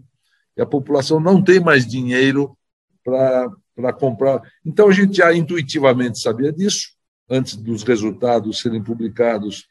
e 0.55 0.61
a 0.61 0.65
população 0.65 1.19
não 1.19 1.43
tem 1.43 1.59
mais 1.59 1.85
dinheiro 1.85 2.57
para 3.03 3.93
comprar. 3.93 4.41
Então, 4.65 4.89
a 4.89 4.91
gente 4.91 5.17
já 5.17 5.33
intuitivamente 5.33 6.19
sabia 6.19 6.51
disso, 6.51 6.89
antes 7.29 7.55
dos 7.55 7.83
resultados 7.83 8.59
serem 8.59 8.83
publicados 8.83 9.67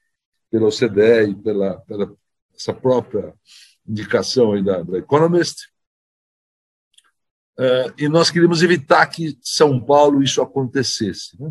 pela 0.51 0.69
OCDE 0.69 1.31
e 1.31 1.35
pela, 1.35 1.81
pela 1.81 2.15
essa 2.55 2.73
própria 2.73 3.35
indicação 3.87 4.53
aí 4.53 4.63
da, 4.63 4.83
da 4.83 4.99
Economist. 4.99 5.69
Uh, 7.59 7.93
e 7.97 8.09
nós 8.09 8.31
queríamos 8.31 8.63
evitar 8.63 9.07
que 9.07 9.39
São 9.41 9.81
Paulo 9.81 10.23
isso 10.23 10.43
acontecesse. 10.43 11.41
Né? 11.41 11.51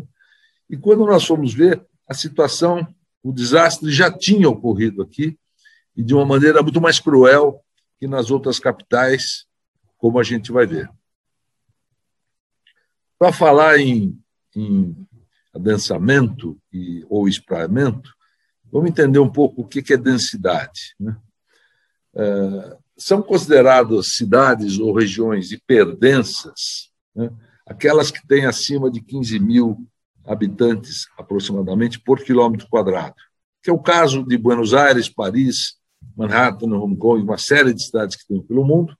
E 0.70 0.76
quando 0.76 1.04
nós 1.04 1.24
fomos 1.24 1.52
ver, 1.52 1.84
a 2.08 2.14
situação, 2.14 2.86
o 3.22 3.32
desastre 3.32 3.90
já 3.90 4.10
tinha 4.10 4.48
ocorrido 4.48 5.02
aqui, 5.02 5.36
e 5.96 6.02
de 6.02 6.14
uma 6.14 6.24
maneira 6.24 6.62
muito 6.62 6.80
mais 6.80 7.00
cruel 7.00 7.64
que 7.98 8.06
nas 8.06 8.30
outras 8.30 8.58
capitais, 8.58 9.46
como 9.96 10.18
a 10.18 10.22
gente 10.22 10.52
vai 10.52 10.66
ver. 10.66 10.88
Para 13.18 13.32
falar 13.32 13.78
em, 13.78 14.16
em 14.54 14.94
adensamento 15.54 16.60
e, 16.70 17.04
ou 17.08 17.26
espraiamento, 17.26 18.14
vamos 18.70 18.90
entender 18.90 19.18
um 19.18 19.30
pouco 19.30 19.62
o 19.62 19.66
que 19.66 19.92
é 19.92 19.96
densidade. 19.96 20.94
Né? 21.00 21.16
É, 22.14 22.76
são 22.96 23.20
consideradas 23.20 24.14
cidades 24.14 24.78
ou 24.78 24.94
regiões 24.94 25.52
hiperdensas, 25.52 26.90
né? 27.14 27.30
aquelas 27.66 28.10
que 28.10 28.26
têm 28.26 28.46
acima 28.46 28.90
de 28.90 29.00
15 29.00 29.38
mil 29.38 29.86
habitantes 30.24 31.06
aproximadamente 31.18 32.00
por 32.00 32.20
quilômetro 32.20 32.68
quadrado, 32.68 33.14
que 33.62 33.70
é 33.70 33.72
o 33.72 33.78
caso 33.78 34.24
de 34.24 34.38
Buenos 34.38 34.72
Aires, 34.72 35.08
Paris, 35.08 35.76
Manhattan, 36.16 36.74
Hong 36.74 36.96
Kong, 36.96 37.22
uma 37.22 37.38
série 37.38 37.74
de 37.74 37.84
cidades 37.84 38.16
que 38.16 38.26
tem 38.26 38.42
pelo 38.42 38.64
mundo, 38.64 38.96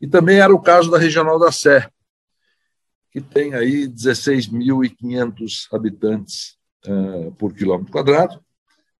e 0.00 0.08
também 0.08 0.40
era 0.40 0.54
o 0.54 0.60
caso 0.60 0.90
da 0.90 0.98
Regional 0.98 1.38
da 1.38 1.52
Sé, 1.52 1.88
que 3.12 3.20
tem 3.20 3.54
aí 3.54 3.86
16.500 3.86 5.66
habitantes 5.72 6.56
uh, 6.86 7.32
por 7.32 7.52
quilômetro 7.52 7.92
quadrado, 7.92 8.40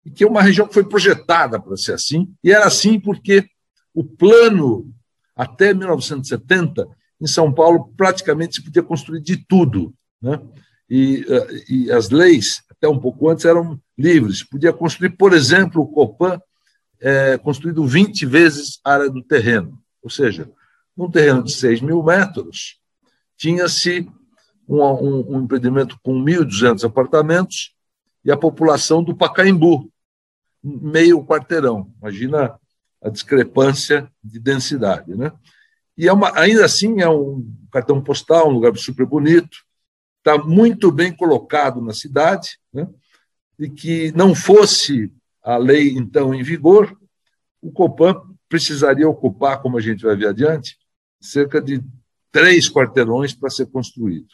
e 0.05 0.11
que 0.11 0.23
é 0.23 0.27
uma 0.27 0.41
região 0.41 0.67
que 0.67 0.73
foi 0.73 0.83
projetada 0.83 1.59
para 1.59 1.77
ser 1.77 1.93
assim, 1.93 2.33
e 2.43 2.51
era 2.51 2.65
assim 2.65 2.99
porque 2.99 3.47
o 3.93 4.03
plano, 4.03 4.91
até 5.35 5.73
1970, 5.73 6.87
em 7.19 7.27
São 7.27 7.53
Paulo, 7.53 7.93
praticamente 7.95 8.55
se 8.55 8.63
podia 8.63 8.83
construir 8.83 9.21
de 9.21 9.37
tudo. 9.37 9.93
Né? 10.21 10.39
E, 10.89 11.21
uh, 11.21 11.71
e 11.73 11.91
as 11.91 12.09
leis, 12.09 12.63
até 12.69 12.87
um 12.87 12.99
pouco 12.99 13.29
antes, 13.29 13.45
eram 13.45 13.79
livres. 13.97 14.43
Podia 14.43 14.73
construir, 14.73 15.11
por 15.11 15.33
exemplo, 15.33 15.81
o 15.81 15.87
Copan, 15.87 16.39
é, 16.99 17.37
construído 17.37 17.85
20 17.85 18.25
vezes 18.25 18.79
a 18.83 18.93
área 18.93 19.09
do 19.09 19.23
terreno. 19.23 19.81
Ou 20.03 20.09
seja, 20.09 20.49
num 20.95 21.09
terreno 21.09 21.43
de 21.43 21.53
6 21.53 21.81
mil 21.81 22.03
metros, 22.03 22.79
tinha-se 23.35 24.07
um, 24.67 24.81
um, 24.81 25.35
um, 25.35 25.41
empreendimento 25.41 25.99
com 26.03 26.13
1.200 26.23 26.85
apartamentos 26.85 27.73
e 28.23 28.31
a 28.31 28.37
população 28.37 29.03
do 29.03 29.15
Pacaembu, 29.15 29.91
meio 30.63 31.25
quarteirão. 31.25 31.91
Imagina 31.99 32.55
a 33.01 33.09
discrepância 33.09 34.09
de 34.23 34.39
densidade. 34.39 35.15
Né? 35.15 35.31
E 35.97 36.07
é 36.07 36.13
uma, 36.13 36.37
ainda 36.37 36.65
assim 36.65 37.01
é 37.01 37.09
um 37.09 37.45
cartão 37.71 38.01
postal, 38.01 38.49
um 38.49 38.53
lugar 38.53 38.75
super 38.77 39.05
bonito, 39.05 39.57
está 40.19 40.37
muito 40.37 40.91
bem 40.91 41.15
colocado 41.15 41.81
na 41.81 41.93
cidade, 41.93 42.59
né? 42.71 42.87
e 43.57 43.69
que 43.69 44.11
não 44.13 44.35
fosse 44.35 45.11
a 45.41 45.57
lei 45.57 45.95
então 45.97 46.33
em 46.33 46.43
vigor, 46.43 46.95
o 47.61 47.71
Copan 47.71 48.21
precisaria 48.47 49.07
ocupar, 49.07 49.61
como 49.61 49.77
a 49.77 49.81
gente 49.81 50.03
vai 50.03 50.15
ver 50.15 50.27
adiante, 50.27 50.77
cerca 51.19 51.61
de 51.61 51.83
três 52.31 52.69
quarteirões 52.69 53.33
para 53.33 53.49
ser 53.49 53.67
construído. 53.67 54.29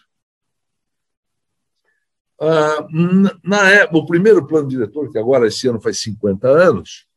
Ah, 2.40 2.88
na 3.44 3.70
época, 3.70 3.98
o 3.98 4.06
primeiro 4.06 4.46
plano 4.46 4.68
diretor, 4.68 5.12
que 5.12 5.18
agora 5.18 5.48
esse 5.48 5.68
ano 5.68 5.82
faz 5.82 6.00
50 6.00 6.48
anos, 6.48 7.08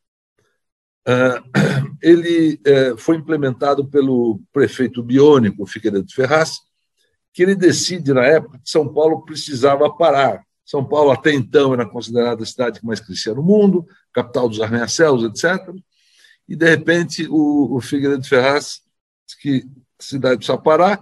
ele 2.01 2.59
eh, 2.65 2.93
foi 2.97 3.15
implementado 3.15 3.87
pelo 3.87 4.41
prefeito 4.51 5.03
biônico 5.03 5.65
Figueiredo 5.65 6.11
Ferraz, 6.11 6.59
que 7.33 7.43
ele 7.43 7.55
decide, 7.55 8.13
na 8.13 8.25
época, 8.25 8.59
que 8.59 8.69
São 8.69 8.91
Paulo 8.91 9.23
precisava 9.23 9.89
parar. 9.89 10.43
São 10.65 10.85
Paulo, 10.85 11.11
até 11.11 11.33
então, 11.33 11.73
era 11.73 11.85
considerada 11.85 12.43
a 12.43 12.45
cidade 12.45 12.79
que 12.79 12.85
mais 12.85 12.99
crescia 12.99 13.33
no 13.33 13.43
mundo, 13.43 13.85
capital 14.13 14.47
dos 14.47 14.61
arranha-céus, 14.61 15.23
etc. 15.23 15.73
E, 16.47 16.55
de 16.55 16.69
repente, 16.69 17.27
o, 17.29 17.79
Figueiredo 17.81 18.27
Ferraz 18.27 18.81
disse 19.25 19.41
que 19.41 19.67
a 19.99 20.03
cidade 20.03 20.37
precisa 20.37 20.57
parar, 20.57 20.99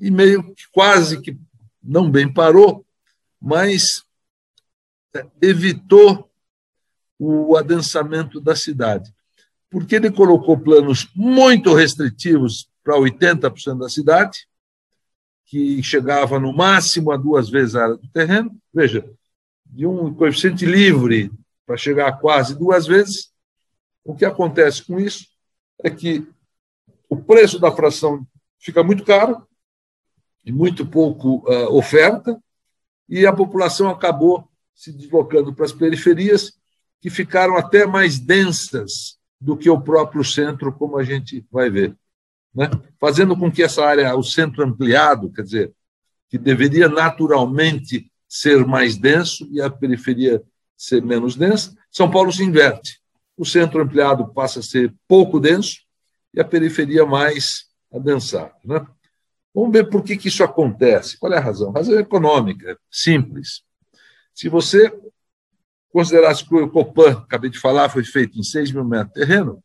e 0.00 0.10
meio 0.10 0.54
que 0.54 0.64
quase 0.72 1.20
que 1.20 1.38
não 1.82 2.10
bem 2.10 2.32
parou, 2.32 2.84
mas 3.40 4.04
é, 5.14 5.26
evitou 5.40 6.30
o 7.18 7.56
adensamento 7.56 8.40
da 8.40 8.54
cidade, 8.54 9.12
porque 9.70 9.94
ele 9.94 10.10
colocou 10.10 10.58
planos 10.58 11.08
muito 11.14 11.72
restritivos 11.72 12.68
para 12.82 12.96
80% 12.96 13.78
da 13.78 13.88
cidade, 13.88 14.48
que 15.46 15.82
chegava 15.82 16.40
no 16.40 16.52
máximo 16.52 17.12
a 17.12 17.16
duas 17.16 17.48
vezes 17.48 17.76
a 17.76 17.84
área 17.84 17.96
do 17.96 18.08
terreno, 18.08 18.50
veja, 18.74 19.08
de 19.64 19.86
um 19.86 20.12
coeficiente 20.12 20.66
livre 20.66 21.30
para 21.64 21.76
chegar 21.76 22.08
a 22.08 22.12
quase 22.12 22.58
duas 22.58 22.86
vezes. 22.86 23.30
O 24.04 24.14
que 24.14 24.24
acontece 24.24 24.84
com 24.84 24.98
isso 24.98 25.26
é 25.82 25.90
que 25.90 26.26
o 27.08 27.16
preço 27.16 27.58
da 27.58 27.70
fração 27.70 28.26
fica 28.58 28.82
muito 28.82 29.04
caro 29.04 29.46
e 30.44 30.50
muito 30.50 30.84
pouco 30.86 31.48
uh, 31.48 31.76
oferta, 31.76 32.40
e 33.08 33.26
a 33.26 33.32
população 33.32 33.88
acabou 33.88 34.48
se 34.74 34.92
deslocando 34.92 35.52
para 35.52 35.64
as 35.64 35.72
periferias, 35.72 36.52
que 37.00 37.10
ficaram 37.10 37.56
até 37.56 37.86
mais 37.86 38.18
densas 38.18 39.19
do 39.40 39.56
que 39.56 39.70
o 39.70 39.80
próprio 39.80 40.22
centro, 40.22 40.72
como 40.72 40.98
a 40.98 41.02
gente 41.02 41.44
vai 41.50 41.70
ver. 41.70 41.96
Né? 42.54 42.68
Fazendo 43.00 43.36
com 43.36 43.50
que 43.50 43.62
essa 43.62 43.84
área, 43.84 44.14
o 44.14 44.22
centro 44.22 44.64
ampliado, 44.64 45.32
quer 45.32 45.42
dizer, 45.42 45.72
que 46.28 46.36
deveria 46.36 46.88
naturalmente 46.88 48.10
ser 48.28 48.64
mais 48.66 48.96
denso 48.96 49.48
e 49.50 49.60
a 49.60 49.70
periferia 49.70 50.42
ser 50.76 51.02
menos 51.02 51.34
densa, 51.34 51.74
São 51.90 52.10
Paulo 52.10 52.32
se 52.32 52.44
inverte. 52.44 53.00
O 53.36 53.44
centro 53.44 53.82
ampliado 53.82 54.28
passa 54.32 54.60
a 54.60 54.62
ser 54.62 54.94
pouco 55.08 55.40
denso 55.40 55.80
e 56.32 56.40
a 56.40 56.44
periferia 56.44 57.04
mais 57.04 57.64
adensada. 57.92 58.54
Né? 58.64 58.86
Vamos 59.54 59.72
ver 59.72 59.88
por 59.88 60.02
que, 60.02 60.16
que 60.16 60.28
isso 60.28 60.44
acontece. 60.44 61.18
Qual 61.18 61.32
é 61.32 61.38
a 61.38 61.40
razão? 61.40 61.70
A 61.70 61.78
razão 61.78 61.96
é 61.96 62.00
econômica, 62.00 62.78
simples. 62.90 63.62
Se 64.32 64.48
você 64.48 64.92
considerasse 65.92 66.46
que 66.46 66.54
o 66.54 66.68
Copan, 66.68 67.12
acabei 67.12 67.50
de 67.50 67.58
falar, 67.58 67.88
foi 67.88 68.04
feito 68.04 68.38
em 68.38 68.42
6 68.42 68.72
mil 68.72 68.84
metros 68.84 69.08
de 69.08 69.20
terreno, 69.20 69.62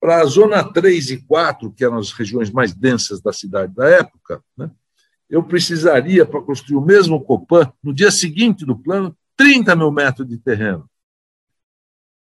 para 0.00 0.22
a 0.22 0.24
zona 0.24 0.64
3 0.64 1.10
e 1.10 1.16
4, 1.18 1.72
que 1.72 1.84
eram 1.84 1.98
as 1.98 2.10
regiões 2.10 2.50
mais 2.50 2.72
densas 2.74 3.20
da 3.20 3.32
cidade 3.32 3.74
da 3.74 3.88
época, 3.88 4.42
né, 4.56 4.70
eu 5.28 5.44
precisaria, 5.44 6.26
para 6.26 6.40
construir 6.42 6.76
o 6.76 6.84
mesmo 6.84 7.22
Copan, 7.22 7.72
no 7.82 7.94
dia 7.94 8.10
seguinte 8.10 8.64
do 8.64 8.76
plano, 8.76 9.16
30 9.36 9.76
mil 9.76 9.92
metros 9.92 10.26
de 10.26 10.36
terreno. 10.36 10.90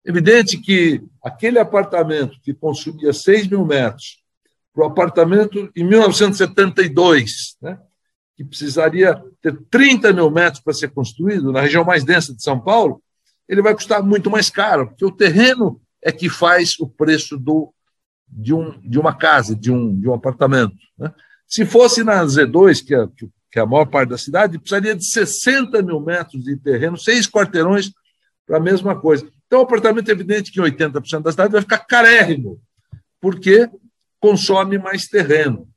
Evidente 0.04 0.58
que 0.58 1.02
aquele 1.24 1.58
apartamento 1.58 2.38
que 2.42 2.52
consumia 2.52 3.12
6 3.12 3.46
mil 3.46 3.64
metros 3.64 4.22
para 4.74 4.84
o 4.84 4.86
apartamento 4.86 5.70
em 5.74 5.84
1972, 5.84 7.56
né, 7.62 7.78
que 8.36 8.44
precisaria 8.44 9.22
ter 9.40 9.56
30 9.70 10.12
mil 10.12 10.30
metros 10.30 10.62
para 10.62 10.72
ser 10.72 10.90
construído, 10.90 11.52
na 11.52 11.60
região 11.60 11.84
mais 11.84 12.04
densa 12.04 12.34
de 12.34 12.42
São 12.42 12.58
Paulo, 12.58 13.02
ele 13.48 13.62
vai 13.62 13.74
custar 13.74 14.02
muito 14.02 14.30
mais 14.30 14.48
caro, 14.48 14.88
porque 14.88 15.04
o 15.04 15.10
terreno 15.10 15.80
é 16.02 16.10
que 16.10 16.28
faz 16.28 16.78
o 16.80 16.88
preço 16.88 17.38
do, 17.38 17.72
de, 18.26 18.54
um, 18.54 18.80
de 18.80 18.98
uma 18.98 19.14
casa, 19.14 19.54
de 19.54 19.70
um, 19.70 19.98
de 19.98 20.08
um 20.08 20.14
apartamento. 20.14 20.74
Né? 20.98 21.12
Se 21.46 21.66
fosse 21.66 22.02
na 22.02 22.24
Z2, 22.24 22.84
que 22.84 22.94
é, 22.94 23.06
que 23.50 23.58
é 23.58 23.62
a 23.62 23.66
maior 23.66 23.84
parte 23.84 24.08
da 24.08 24.18
cidade, 24.18 24.58
precisaria 24.58 24.96
de 24.96 25.04
60 25.04 25.82
mil 25.82 26.00
metros 26.00 26.42
de 26.42 26.56
terreno, 26.56 26.96
seis 26.96 27.28
quarteirões 27.28 27.92
para 28.46 28.56
a 28.56 28.60
mesma 28.60 28.98
coisa. 28.98 29.28
Então, 29.46 29.60
o 29.60 29.64
apartamento 29.64 30.08
é 30.08 30.12
evidente 30.12 30.50
que 30.50 30.58
em 30.58 30.64
80% 30.64 31.20
da 31.20 31.30
cidade 31.30 31.52
vai 31.52 31.60
ficar 31.60 31.78
carérrimo, 31.80 32.58
porque 33.20 33.68
consome 34.18 34.78
mais 34.78 35.06
terreno. 35.06 35.68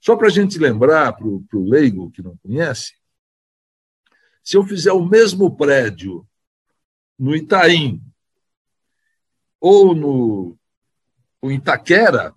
Só 0.00 0.16
para 0.16 0.28
a 0.28 0.30
gente 0.30 0.58
lembrar, 0.58 1.12
para 1.12 1.26
o 1.26 1.68
leigo 1.68 2.10
que 2.10 2.22
não 2.22 2.36
conhece, 2.38 2.94
se 4.42 4.56
eu 4.56 4.64
fizer 4.64 4.92
o 4.92 5.04
mesmo 5.04 5.56
prédio 5.56 6.26
no 7.18 7.34
Itaim 7.34 8.02
ou 9.60 9.94
no, 9.94 10.56
Itaquera, 11.50 12.34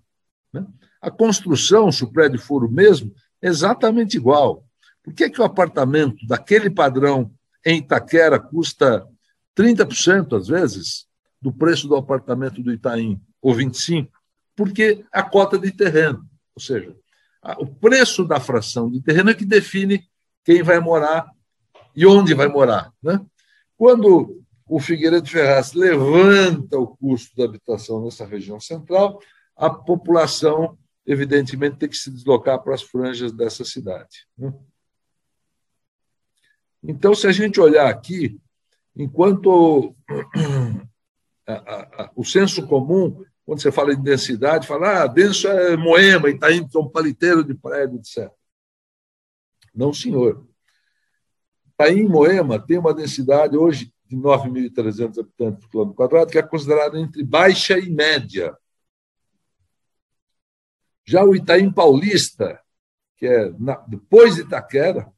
né, 0.52 0.66
a 1.00 1.10
construção, 1.10 1.90
se 1.90 2.04
o 2.04 2.12
prédio 2.12 2.40
for 2.40 2.64
o 2.64 2.70
mesmo, 2.70 3.14
é 3.40 3.48
exatamente 3.48 4.16
igual. 4.16 4.66
Por 5.02 5.14
que, 5.14 5.30
que 5.30 5.40
o 5.40 5.44
apartamento 5.44 6.26
daquele 6.26 6.68
padrão 6.68 7.32
em 7.64 7.78
Itaquera 7.78 8.38
custa 8.38 9.06
30%, 9.56 10.36
às 10.36 10.48
vezes, 10.48 11.06
do 11.40 11.52
preço 11.52 11.88
do 11.88 11.96
apartamento 11.96 12.62
do 12.62 12.72
Itaim, 12.72 13.20
ou 13.40 13.54
25%? 13.54 14.08
porque 14.54 15.04
a 15.12 15.22
cota 15.22 15.58
de 15.58 15.70
terreno, 15.72 16.24
ou 16.54 16.62
seja, 16.62 16.94
o 17.58 17.66
preço 17.66 18.24
da 18.24 18.38
fração 18.38 18.90
de 18.90 19.00
terreno 19.02 19.30
é 19.30 19.34
que 19.34 19.44
define 19.44 20.08
quem 20.44 20.62
vai 20.62 20.78
morar 20.78 21.28
e 21.94 22.06
onde 22.06 22.34
vai 22.34 22.48
morar. 22.48 22.92
Né? 23.02 23.20
Quando 23.76 24.42
o 24.66 24.80
Figueiredo 24.80 25.28
Ferraz 25.28 25.72
levanta 25.72 26.78
o 26.78 26.96
custo 26.96 27.36
da 27.36 27.44
habitação 27.44 28.04
nessa 28.04 28.24
região 28.24 28.60
central, 28.60 29.20
a 29.56 29.68
população, 29.68 30.78
evidentemente, 31.04 31.78
tem 31.78 31.88
que 31.88 31.96
se 31.96 32.10
deslocar 32.10 32.62
para 32.62 32.74
as 32.74 32.82
franjas 32.82 33.32
dessa 33.32 33.64
cidade. 33.64 34.26
Né? 34.38 34.52
Então, 36.82 37.14
se 37.14 37.26
a 37.26 37.32
gente 37.32 37.60
olhar 37.60 37.88
aqui, 37.88 38.40
enquanto 38.96 39.94
o 42.16 42.24
senso 42.24 42.66
comum, 42.66 43.24
quando 43.44 43.60
você 43.60 43.72
fala 43.72 43.92
em 43.92 44.02
densidade, 44.02 44.66
fala, 44.66 45.02
ah, 45.02 45.06
denso 45.06 45.48
é 45.48 45.76
Moema, 45.76 46.30
Itaim, 46.30 46.68
um 46.76 46.88
paliteiro 46.88 47.42
de 47.42 47.54
prédio, 47.54 47.98
etc. 47.98 48.30
Não, 49.74 49.92
senhor. 49.92 50.46
Itaim, 51.74 52.04
Moema, 52.04 52.58
tem 52.58 52.78
uma 52.78 52.94
densidade 52.94 53.56
hoje 53.56 53.92
de 54.06 54.16
9.300 54.16 55.18
habitantes 55.18 55.60
por 55.64 55.70
quilômetro 55.70 55.96
quadrado, 55.96 56.30
que 56.30 56.38
é 56.38 56.42
considerada 56.42 56.98
entre 56.98 57.24
baixa 57.24 57.78
e 57.78 57.90
média. 57.90 58.56
Já 61.04 61.24
o 61.24 61.34
Itaim 61.34 61.72
Paulista, 61.72 62.60
que 63.16 63.26
é 63.26 63.50
na, 63.58 63.76
depois 63.88 64.36
de 64.36 64.42
Itaquera, 64.42 65.12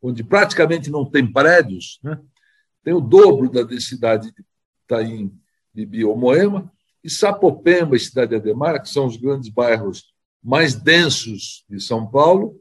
onde 0.00 0.22
praticamente 0.22 0.90
não 0.90 1.08
tem 1.08 1.30
prédios, 1.30 1.98
né? 2.02 2.20
tem 2.82 2.94
o 2.94 3.00
dobro 3.00 3.50
da 3.50 3.62
densidade 3.62 4.32
de 4.32 4.44
Itaim, 4.84 5.38
Bibi 5.72 6.04
ou 6.04 6.16
Moema, 6.16 6.72
e 7.04 7.10
Sapopemba 7.10 7.94
e 7.94 8.00
Cidade 8.00 8.34
Ademar, 8.34 8.82
que 8.82 8.88
são 8.88 9.06
os 9.06 9.18
grandes 9.18 9.50
bairros 9.50 10.14
mais 10.42 10.74
densos 10.74 11.64
de 11.68 11.78
São 11.78 12.06
Paulo, 12.10 12.58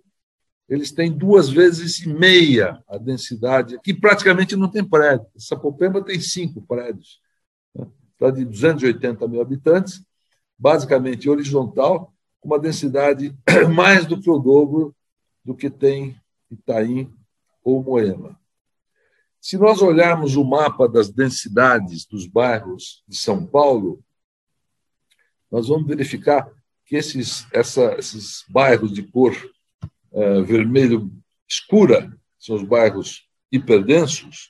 eles 0.68 0.92
têm 0.92 1.12
duas 1.12 1.50
vezes 1.50 2.00
e 2.00 2.10
meia 2.10 2.84
a 2.88 2.98
densidade, 2.98 3.80
que 3.82 3.94
praticamente 3.94 4.56
não 4.56 4.70
tem 4.70 4.84
prédio. 4.84 5.26
Sapopemba 5.38 6.04
tem 6.04 6.20
cinco 6.20 6.62
prédios. 6.62 7.22
Está 8.14 8.32
de 8.32 8.44
280 8.44 9.28
mil 9.28 9.42
habitantes, 9.42 10.02
basicamente 10.58 11.30
horizontal, 11.30 12.14
com 12.40 12.50
uma 12.50 12.60
densidade 12.60 13.36
mais 13.74 14.06
do 14.06 14.20
que 14.20 14.30
o 14.30 14.40
dobro 14.40 14.96
do 15.44 15.56
que 15.56 15.70
tem 15.70 16.18
Itaim 16.50 17.14
ou 17.64 17.84
Moema. 17.84 18.40
Se 19.40 19.58
nós 19.58 19.82
olharmos 19.82 20.38
o 20.38 20.44
mapa 20.44 20.88
das 20.88 21.10
densidades 21.10 22.06
dos 22.06 22.26
bairros 22.26 23.04
de 23.08 23.18
São 23.18 23.46
Paulo, 23.46 24.02
nós 25.54 25.68
vamos 25.68 25.86
verificar 25.86 26.52
que 26.84 26.96
esses, 26.96 27.46
essa, 27.54 27.94
esses 28.00 28.44
bairros 28.50 28.92
de 28.92 29.04
cor 29.04 29.32
uh, 30.12 30.44
vermelho 30.44 31.12
escura, 31.48 32.12
são 32.40 32.56
os 32.56 32.64
bairros 32.64 33.30
hiperdensos, 33.52 34.50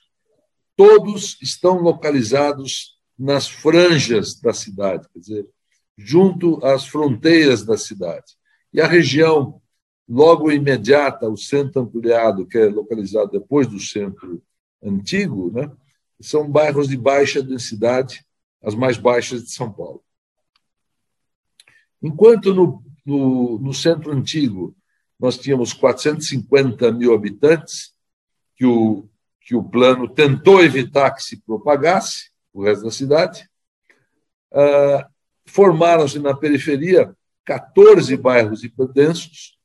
todos 0.74 1.36
estão 1.42 1.76
localizados 1.82 2.98
nas 3.18 3.46
franjas 3.46 4.40
da 4.40 4.54
cidade, 4.54 5.06
quer 5.12 5.18
dizer, 5.18 5.46
junto 5.94 6.64
às 6.64 6.86
fronteiras 6.86 7.66
da 7.66 7.76
cidade. 7.76 8.32
E 8.72 8.80
a 8.80 8.86
região 8.86 9.60
logo 10.08 10.50
imediata, 10.50 11.28
o 11.28 11.36
centro 11.36 11.82
ampliado, 11.82 12.46
que 12.46 12.56
é 12.56 12.64
localizado 12.64 13.30
depois 13.30 13.66
do 13.66 13.78
centro 13.78 14.42
antigo, 14.82 15.52
né, 15.52 15.70
são 16.18 16.50
bairros 16.50 16.88
de 16.88 16.96
baixa 16.96 17.42
densidade, 17.42 18.24
as 18.62 18.74
mais 18.74 18.96
baixas 18.96 19.44
de 19.44 19.50
São 19.50 19.70
Paulo. 19.70 20.03
Enquanto 22.04 22.52
no, 22.52 22.82
no, 23.04 23.58
no 23.58 23.72
centro 23.72 24.12
antigo 24.12 24.76
nós 25.18 25.38
tínhamos 25.38 25.72
450 25.72 26.92
mil 26.92 27.14
habitantes, 27.14 27.94
que 28.56 28.66
o, 28.66 29.08
que 29.40 29.54
o 29.54 29.64
plano 29.64 30.06
tentou 30.06 30.62
evitar 30.62 31.12
que 31.12 31.22
se 31.22 31.40
propagasse, 31.40 32.30
o 32.52 32.62
resto 32.62 32.84
da 32.84 32.90
cidade. 32.90 33.48
Ah, 34.52 35.08
Formaram-se 35.46 36.18
na 36.18 36.34
periferia 36.34 37.14
14 37.44 38.14
bairros 38.18 38.64
hiperdensos, 38.64 39.56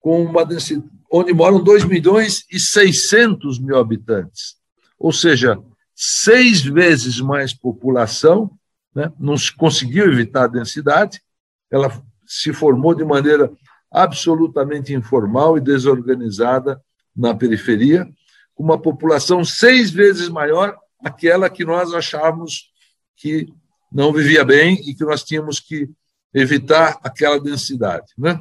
com 0.00 0.24
uma 0.24 0.44
densidade, 0.44 0.88
onde 1.10 1.32
moram 1.32 1.62
2 1.62 1.84
milhões 1.84 2.44
e 2.50 2.58
600 2.58 3.60
mil 3.60 3.78
habitantes. 3.78 4.56
Ou 4.98 5.12
seja, 5.12 5.60
seis 5.94 6.60
vezes 6.60 7.20
mais 7.20 7.52
população, 7.52 8.50
né? 8.94 9.12
não 9.18 9.36
se 9.36 9.54
conseguiu 9.54 10.10
evitar 10.10 10.44
a 10.44 10.48
densidade, 10.48 11.20
ela 11.70 11.90
se 12.26 12.52
formou 12.52 12.94
de 12.94 13.04
maneira 13.04 13.50
absolutamente 13.90 14.92
informal 14.92 15.56
e 15.56 15.60
desorganizada 15.60 16.82
na 17.16 17.34
periferia, 17.34 18.06
com 18.54 18.62
uma 18.62 18.80
população 18.80 19.44
seis 19.44 19.90
vezes 19.90 20.28
maior 20.28 20.78
aquela 21.00 21.48
que 21.48 21.64
nós 21.64 21.94
achávamos 21.94 22.72
que 23.16 23.52
não 23.90 24.12
vivia 24.12 24.44
bem 24.44 24.74
e 24.88 24.94
que 24.94 25.04
nós 25.04 25.24
tínhamos 25.24 25.58
que 25.58 25.90
evitar 26.32 26.98
aquela 27.02 27.40
densidade. 27.40 28.12
Né? 28.16 28.40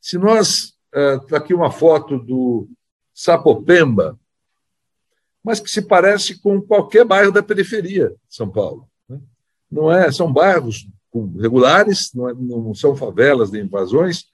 Se 0.00 0.16
nós. 0.18 0.74
Está 0.94 1.36
eh, 1.36 1.38
aqui 1.38 1.52
uma 1.52 1.70
foto 1.70 2.18
do 2.18 2.70
Sapopemba, 3.12 4.18
mas 5.44 5.60
que 5.60 5.68
se 5.68 5.82
parece 5.82 6.40
com 6.40 6.62
qualquer 6.62 7.04
bairro 7.04 7.30
da 7.30 7.42
periferia 7.42 8.08
de 8.08 8.34
São 8.34 8.50
Paulo. 8.50 8.88
Né? 9.06 9.20
Não 9.70 9.92
é, 9.92 10.10
são 10.10 10.32
bairros 10.32 10.86
regulares, 11.38 12.12
não, 12.14 12.28
é, 12.28 12.34
não 12.34 12.74
são 12.74 12.96
favelas 12.96 13.50
nem 13.50 13.62
invasões. 13.62 14.26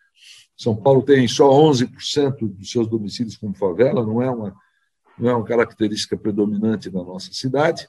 São 0.56 0.76
Paulo 0.76 1.02
tem 1.02 1.26
só 1.26 1.48
11% 1.48 2.48
dos 2.48 2.70
seus 2.70 2.86
domicílios 2.86 3.36
como 3.36 3.54
favela, 3.54 4.04
não 4.04 4.22
é 4.22 4.30
uma 4.30 4.54
não 5.18 5.28
é 5.28 5.34
uma 5.34 5.44
característica 5.44 6.16
predominante 6.16 6.90
na 6.90 7.04
nossa 7.04 7.32
cidade. 7.32 7.86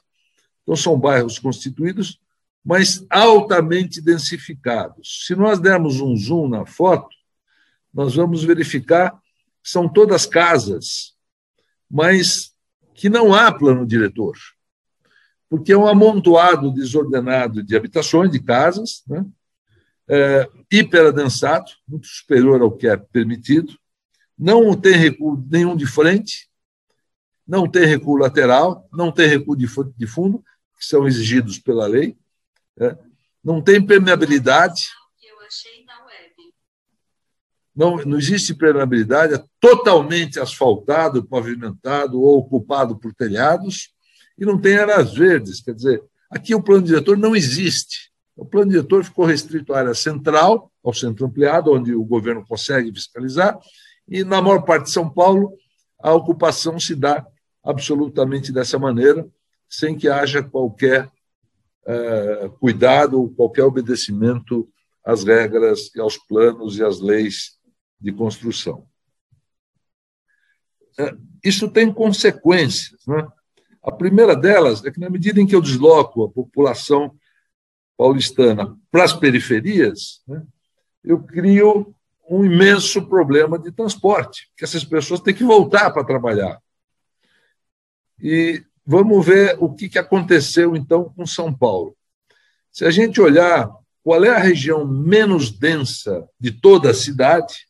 Então 0.62 0.76
são 0.76 0.98
bairros 0.98 1.38
constituídos, 1.38 2.20
mas 2.64 3.04
altamente 3.08 4.00
densificados. 4.00 5.24
Se 5.26 5.34
nós 5.34 5.58
dermos 5.58 6.00
um 6.00 6.14
zoom 6.16 6.48
na 6.48 6.66
foto, 6.66 7.08
nós 7.92 8.14
vamos 8.14 8.44
verificar 8.44 9.10
que 9.62 9.70
são 9.70 9.88
todas 9.88 10.26
casas, 10.26 11.14
mas 11.90 12.54
que 12.94 13.08
não 13.08 13.34
há 13.34 13.50
plano 13.50 13.86
diretor 13.86 14.36
porque 15.56 15.72
é 15.72 15.78
um 15.78 15.86
amontoado 15.86 16.72
desordenado 16.72 17.62
de 17.62 17.76
habitações, 17.76 18.28
de 18.28 18.42
casas, 18.42 19.04
né? 19.06 19.24
é, 20.08 20.50
hiperadensado, 20.68 21.70
muito 21.86 22.08
superior 22.08 22.60
ao 22.60 22.72
que 22.72 22.88
é 22.88 22.96
permitido, 22.96 23.78
não 24.36 24.74
tem 24.74 24.94
recuo 24.94 25.40
nenhum 25.48 25.76
de 25.76 25.86
frente, 25.86 26.50
não 27.46 27.70
tem 27.70 27.86
recuo 27.86 28.16
lateral, 28.16 28.88
não 28.92 29.12
tem 29.12 29.28
recuo 29.28 29.56
de 29.56 30.06
fundo, 30.08 30.44
que 30.76 30.84
são 30.84 31.06
exigidos 31.06 31.56
pela 31.56 31.86
lei, 31.86 32.18
é, 32.76 32.98
não 33.42 33.62
tem 33.62 33.80
permeabilidade. 33.80 34.88
Não, 37.76 37.96
não 37.98 38.18
existe 38.18 38.52
permeabilidade, 38.54 39.34
é 39.34 39.44
totalmente 39.60 40.40
asfaltado, 40.40 41.24
pavimentado 41.24 42.20
ou 42.20 42.38
ocupado 42.40 42.98
por 42.98 43.14
telhados 43.14 43.93
e 44.38 44.44
não 44.44 44.60
tem 44.60 44.76
áreas 44.76 45.14
verdes. 45.14 45.60
Quer 45.60 45.74
dizer, 45.74 46.02
aqui 46.30 46.54
o 46.54 46.62
plano 46.62 46.82
diretor 46.82 47.16
não 47.16 47.34
existe. 47.34 48.12
O 48.36 48.44
plano 48.44 48.70
diretor 48.70 49.04
ficou 49.04 49.24
restrito 49.24 49.72
à 49.72 49.78
área 49.78 49.94
central, 49.94 50.70
ao 50.82 50.92
centro 50.92 51.26
ampliado, 51.26 51.72
onde 51.72 51.94
o 51.94 52.04
governo 52.04 52.44
consegue 52.46 52.92
fiscalizar, 52.92 53.58
e 54.08 54.22
na 54.22 54.42
maior 54.42 54.62
parte 54.62 54.84
de 54.84 54.90
São 54.90 55.08
Paulo, 55.08 55.56
a 55.98 56.12
ocupação 56.12 56.78
se 56.78 56.94
dá 56.94 57.26
absolutamente 57.62 58.52
dessa 58.52 58.78
maneira, 58.78 59.26
sem 59.68 59.96
que 59.96 60.08
haja 60.08 60.42
qualquer 60.42 61.10
uh, 61.86 62.50
cuidado 62.60 63.18
ou 63.18 63.30
qualquer 63.30 63.64
obedecimento 63.64 64.68
às 65.02 65.24
regras, 65.24 65.90
aos 65.98 66.18
planos 66.18 66.76
e 66.76 66.84
às 66.84 67.00
leis 67.00 67.58
de 67.98 68.12
construção. 68.12 68.86
Uh, 70.98 71.18
isso 71.42 71.70
tem 71.70 71.92
consequências. 71.92 73.00
Né? 73.06 73.26
A 73.84 73.92
primeira 73.92 74.34
delas 74.34 74.82
é 74.84 74.90
que, 74.90 74.98
na 74.98 75.10
medida 75.10 75.38
em 75.38 75.46
que 75.46 75.54
eu 75.54 75.60
desloco 75.60 76.24
a 76.24 76.30
população 76.30 77.14
paulistana 77.98 78.76
para 78.90 79.04
as 79.04 79.12
periferias, 79.12 80.22
né, 80.26 80.42
eu 81.04 81.22
crio 81.22 81.94
um 82.28 82.42
imenso 82.42 83.06
problema 83.06 83.58
de 83.58 83.70
transporte, 83.70 84.50
que 84.56 84.64
essas 84.64 84.82
pessoas 84.82 85.20
têm 85.20 85.34
que 85.34 85.44
voltar 85.44 85.90
para 85.90 86.02
trabalhar. 86.02 86.58
E 88.18 88.64
vamos 88.86 89.24
ver 89.24 89.56
o 89.60 89.74
que 89.74 89.98
aconteceu, 89.98 90.74
então, 90.74 91.12
com 91.14 91.26
São 91.26 91.52
Paulo. 91.52 91.94
Se 92.72 92.86
a 92.86 92.90
gente 92.90 93.20
olhar 93.20 93.70
qual 94.02 94.24
é 94.24 94.30
a 94.30 94.38
região 94.38 94.86
menos 94.86 95.50
densa 95.50 96.26
de 96.40 96.50
toda 96.50 96.90
a 96.90 96.94
cidade, 96.94 97.68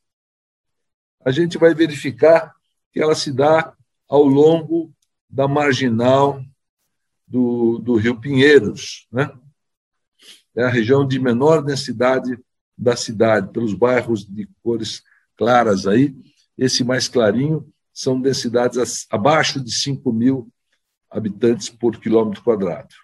a 1.25 1.33
gente 1.33 1.59
vai 1.59 1.75
verificar 1.75 2.55
que 2.93 3.01
ela 3.01 3.17
se 3.17 3.33
dá 3.33 3.75
ao 4.09 4.23
longo 4.25 4.93
da 5.35 5.49
marginal 5.49 6.41
do, 7.27 7.81
do 7.81 7.97
Rio 7.97 8.21
Pinheiros, 8.21 9.09
né? 9.11 9.29
É 10.57 10.63
a 10.63 10.69
região 10.69 11.05
de 11.05 11.19
menor 11.19 11.61
densidade 11.61 12.39
da 12.79 12.95
cidade, 12.95 13.53
pelos 13.53 13.75
bairros 13.75 14.25
de 14.25 14.49
cores 14.63 15.03
claras 15.37 15.89
aí. 15.89 16.15
Esse 16.57 16.85
mais 16.85 17.09
clarinho 17.09 17.69
são 17.93 18.21
densidades 18.21 19.09
abaixo 19.11 19.61
de 19.61 19.75
5 19.75 20.13
mil 20.13 20.49
habitantes 21.11 21.69
por 21.69 21.99
quilômetro 21.99 22.45
quadrado. 22.45 22.95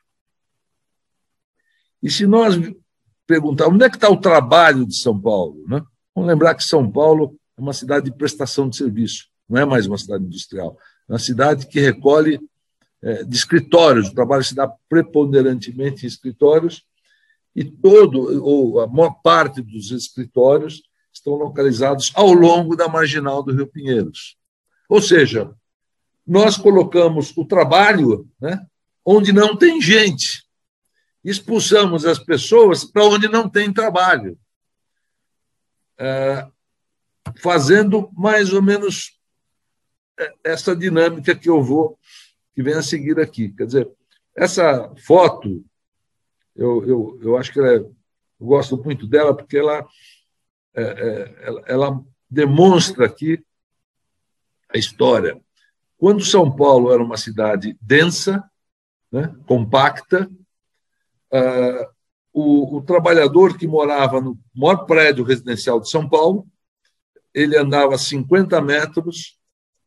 E 2.01 2.09
se 2.09 2.29
nós 2.29 2.55
perguntarmos 3.27 3.75
onde 3.75 3.85
é 3.85 3.91
que 3.91 3.97
está 3.97 4.09
o 4.09 4.21
trabalho 4.21 4.87
de 4.87 4.95
São 4.95 5.21
Paulo, 5.21 5.65
né? 5.67 5.83
vamos 6.15 6.31
lembrar 6.31 6.55
que 6.55 6.63
São 6.63 6.89
Paulo 6.89 7.37
é 7.59 7.61
uma 7.61 7.73
cidade 7.73 8.05
de 8.05 8.17
prestação 8.17 8.69
de 8.69 8.77
serviço, 8.77 9.27
não 9.49 9.61
é 9.61 9.65
mais 9.65 9.89
uma 9.89 9.99
cidade 9.99 10.25
industrial, 10.25 10.79
uma 11.11 11.19
cidade 11.19 11.67
que 11.67 11.81
recolhe 11.81 12.41
é, 13.03 13.25
de 13.25 13.37
escritórios, 13.37 14.09
o 14.09 14.15
trabalho 14.15 14.45
se 14.45 14.55
dá 14.55 14.73
preponderantemente 14.89 16.05
em 16.05 16.09
escritórios, 16.09 16.85
e 17.55 17.65
todo, 17.65 18.45
ou 18.45 18.81
a 18.81 18.87
maior 18.87 19.21
parte 19.21 19.61
dos 19.61 19.91
escritórios 19.91 20.83
estão 21.13 21.33
localizados 21.35 22.13
ao 22.15 22.33
longo 22.33 22.77
da 22.77 22.89
marginal 22.89 23.43
do 23.43 23.53
Rio 23.53 23.67
Pinheiros. 23.67 24.37
Ou 24.89 25.03
seja, 25.03 25.53
nós 26.25 26.57
colocamos 26.57 27.37
o 27.37 27.45
trabalho 27.45 28.31
né, 28.41 28.65
onde 29.05 29.33
não 29.33 29.57
tem 29.57 29.81
gente. 29.81 30.45
Expulsamos 31.25 32.05
as 32.05 32.21
pessoas 32.21 32.85
para 32.85 33.05
onde 33.05 33.27
não 33.27 33.49
tem 33.49 33.73
trabalho. 33.73 34.39
É, 35.99 36.47
fazendo 37.43 38.09
mais 38.13 38.53
ou 38.53 38.63
menos 38.63 39.20
essa 40.45 40.75
dinâmica 40.75 41.35
que 41.35 41.49
eu 41.49 41.63
vou, 41.63 41.99
que 42.55 42.63
vem 42.63 42.75
a 42.75 42.83
seguir 42.83 43.19
aqui. 43.19 43.51
Quer 43.51 43.67
dizer, 43.67 43.91
essa 44.37 44.93
foto, 45.05 45.65
eu, 46.55 46.87
eu, 46.87 47.19
eu 47.23 47.37
acho 47.37 47.53
que 47.53 47.59
ela 47.59 47.75
é, 47.75 47.77
eu 47.77 47.95
gosto 48.41 48.77
muito 48.83 49.07
dela 49.07 49.37
porque 49.37 49.59
ela, 49.59 49.87
é, 50.75 50.83
é, 50.83 51.47
ela, 51.47 51.63
ela 51.67 52.05
demonstra 52.29 53.07
aqui 53.07 53.45
a 54.73 54.79
história. 54.79 55.41
Quando 55.99 56.25
São 56.25 56.51
Paulo 56.51 56.93
era 56.93 57.03
uma 57.03 57.17
cidade 57.17 57.77
densa, 57.81 58.43
né, 59.13 59.35
compacta, 59.47 60.31
uh, 61.33 61.87
o, 62.33 62.77
o, 62.77 62.83
trabalhador 62.83 63.59
que 63.59 63.67
morava 63.67 64.21
no 64.21 64.39
maior 64.55 64.87
prédio 64.87 65.25
residencial 65.25 65.81
de 65.81 65.91
São 65.91 66.09
Paulo, 66.09 66.47
ele 67.35 67.57
andava 67.57 67.99
50 67.99 68.61
metros, 68.63 69.39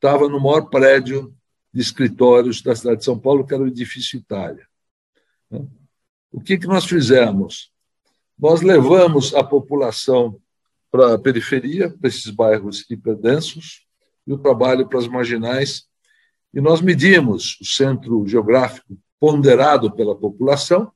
estava 0.04 0.28
no 0.28 0.38
maior 0.38 0.64
prédio 0.64 1.34
de 1.74 1.80
escritórios 1.80 2.62
da 2.62 2.76
cidade 2.76 2.98
de 2.98 3.06
São 3.06 3.18
Paulo, 3.18 3.48
que 3.48 3.54
era 3.54 3.64
o 3.64 3.68
edifício 3.68 4.20
Itália. 4.20 4.68
Né. 5.50 5.66
O 6.30 6.42
que, 6.42 6.58
que 6.58 6.68
nós 6.68 6.84
fizemos? 6.84 7.72
Nós 8.38 8.62
levamos 8.62 9.34
a 9.34 9.42
população 9.42 10.42
para 10.92 11.14
a 11.14 11.18
periferia, 11.20 11.90
para 11.90 12.10
esses 12.10 12.30
bairros 12.30 12.86
hiperdensos, 12.90 13.88
e 14.28 14.34
o 14.34 14.38
trabalho 14.38 14.90
para 14.90 15.00
as 15.00 15.08
marginais. 15.08 15.86
E 16.54 16.60
nós 16.60 16.82
medimos 16.82 17.58
o 17.62 17.66
centro 17.66 18.28
geográfico 18.28 18.98
ponderado 19.20 19.90
pela 19.96 20.16
população. 20.16 20.92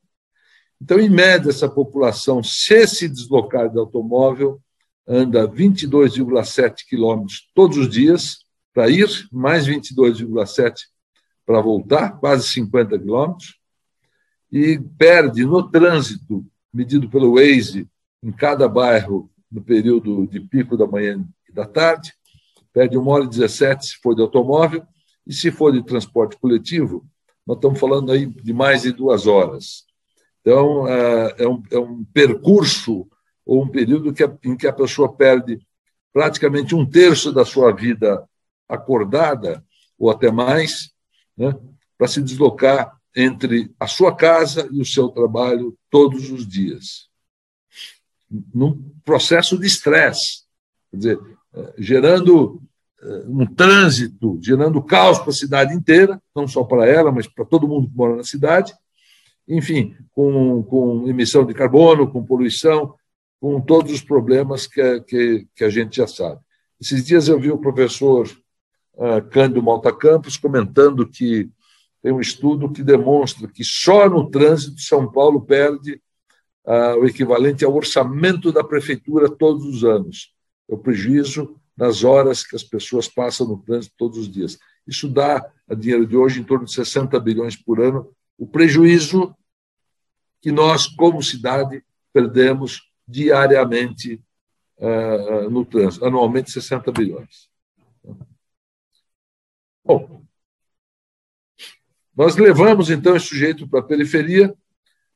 Então, 0.82 1.00
em 1.00 1.10
média, 1.10 1.50
essa 1.50 1.70
população, 1.70 2.44
se 2.44 2.86
se 2.86 3.08
deslocar 3.08 3.70
de 3.70 3.80
automóvel, 3.80 4.62
anda 5.08 5.48
22,7 5.48 6.86
quilômetros 6.88 7.50
todos 7.56 7.78
os 7.78 7.90
dias 7.90 8.46
para 8.78 8.92
ir, 8.92 9.10
mais 9.32 9.68
22,7 9.68 10.82
para 11.44 11.60
voltar, 11.60 12.20
quase 12.20 12.48
50 12.48 13.00
quilômetros, 13.00 13.58
e 14.52 14.80
perde 15.00 15.44
no 15.44 15.68
trânsito, 15.68 16.46
medido 16.72 17.10
pelo 17.10 17.34
Waze, 17.34 17.90
em 18.22 18.32
cada 18.32 18.68
bairro, 18.70 19.32
no 19.52 19.64
período 19.64 20.28
de 20.28 20.40
pico 20.40 20.78
da 20.78 20.86
manhã 20.86 21.28
e 21.50 21.52
da 21.52 21.66
tarde, 21.66 22.14
perde 22.72 23.00
1 23.00 23.08
hora 23.08 23.24
e 23.24 23.30
17 23.30 23.84
se 23.84 23.98
for 23.98 24.14
de 24.14 24.22
automóvel, 24.22 24.86
e 25.26 25.34
se 25.34 25.50
for 25.50 25.74
de 25.74 25.84
transporte 25.84 26.38
coletivo, 26.38 27.04
nós 27.48 27.58
estamos 27.58 27.80
falando 27.80 28.12
aí 28.12 28.28
de 28.28 28.54
mais 28.54 28.84
de 28.84 28.92
duas 28.92 29.26
horas. 29.26 29.86
Então, 30.42 30.88
é, 30.88 31.36
é 31.40 31.48
um, 31.50 31.64
é 31.72 31.80
um 31.80 32.04
percurso 32.14 33.08
ou 33.44 33.64
um 33.64 33.70
período 33.70 34.14
que, 34.14 34.24
em 34.44 34.56
que 34.56 34.68
a 34.68 34.74
pessoa 34.74 35.12
perde 35.12 35.60
praticamente 36.14 36.76
um 36.76 36.86
terço 36.86 37.34
da 37.34 37.44
sua 37.44 37.72
vida 37.72 38.24
acordada, 38.68 39.64
ou 39.98 40.10
até 40.10 40.32
mais, 40.32 40.92
né, 41.36 41.56
para 41.98 42.08
se 42.08 42.22
deslocar 42.22 42.98
entre 43.16 43.74
a 43.80 43.88
sua 43.88 44.16
casa 44.16 44.70
e 44.72 44.80
o 44.80 44.86
seu 44.86 45.10
trabalho 45.10 45.76
todos 45.90 46.30
os 46.30 46.48
dias. 46.48 47.08
Num 48.54 48.92
processo 49.04 49.58
de 49.58 49.66
estresse. 49.66 50.44
Quer 50.92 50.98
dizer, 50.98 51.20
gerando 51.78 52.62
eh, 53.02 53.24
um 53.28 53.46
trânsito, 53.46 54.40
gerando 54.42 54.84
caos 54.84 55.20
para 55.20 55.30
a 55.30 55.34
cidade 55.34 55.74
inteira, 55.74 56.22
não 56.36 56.48
só 56.48 56.64
para 56.64 56.88
ela, 56.88 57.12
mas 57.12 57.28
para 57.28 57.46
todo 57.46 57.68
mundo 57.68 57.90
que 57.90 57.96
mora 57.96 58.16
na 58.16 58.24
cidade. 58.24 58.74
Enfim, 59.48 59.96
com, 60.12 60.62
com 60.64 61.08
emissão 61.08 61.46
de 61.46 61.54
carbono, 61.54 62.12
com 62.12 62.26
poluição, 62.26 62.94
com 63.40 63.62
todos 63.62 63.94
os 63.94 64.02
problemas 64.02 64.68
que, 64.68 65.02
que, 65.02 65.48
que 65.56 65.64
a 65.64 65.70
gente 65.70 65.98
já 65.98 66.08
sabe. 66.08 66.42
Esses 66.80 67.06
dias 67.06 67.28
eu 67.28 67.40
vi 67.40 67.50
o 67.50 67.58
professor 67.58 68.28
uh, 68.98 69.22
Cândido 69.30 69.64
Malta 69.64 69.96
Campos 69.96 70.36
comentando 70.36 71.08
que 71.08 71.50
tem 72.04 72.12
um 72.12 72.20
estudo 72.20 72.72
que 72.72 72.84
demonstra 72.84 73.48
que 73.48 73.64
só 73.64 74.10
no 74.10 74.30
trânsito 74.30 74.82
São 74.82 75.12
Paulo 75.12 75.42
perde 75.42 76.02
uh, 76.66 77.00
o 77.00 77.06
equivalente 77.06 77.64
ao 77.64 77.74
orçamento 77.74 78.52
da 78.52 78.64
prefeitura 78.64 79.30
todos 79.30 79.66
os 79.66 79.84
anos 79.84 80.36
é 80.70 80.74
o 80.74 80.78
prejuízo 80.78 81.56
nas 81.76 82.04
horas 82.04 82.44
que 82.44 82.56
as 82.56 82.64
pessoas 82.64 83.08
passam 83.08 83.48
no 83.48 83.58
trânsito 83.58 83.96
todos 83.98 84.18
os 84.18 84.30
dias. 84.30 84.60
Isso 84.86 85.08
dá, 85.08 85.50
a 85.70 85.74
dinheiro 85.74 86.06
de 86.06 86.18
hoje, 86.18 86.40
em 86.40 86.44
torno 86.44 86.66
de 86.66 86.74
60 86.74 87.20
bilhões 87.20 87.56
por 87.56 87.80
ano, 87.80 88.12
o 88.38 88.46
prejuízo 88.46 89.36
que 90.42 90.52
nós, 90.52 90.88
como 90.88 91.22
cidade, 91.24 91.84
perdemos 92.12 92.92
diariamente 93.08 94.22
uh, 94.78 95.50
no 95.50 95.64
trânsito, 95.64 96.06
anualmente 96.06 96.52
60 96.52 96.92
bilhões. 96.92 97.50
Bom, 99.88 100.22
nós 102.14 102.36
levamos 102.36 102.90
então 102.90 103.16
esse 103.16 103.28
sujeito 103.28 103.66
para 103.66 103.80
a 103.80 103.84
periferia 103.84 104.54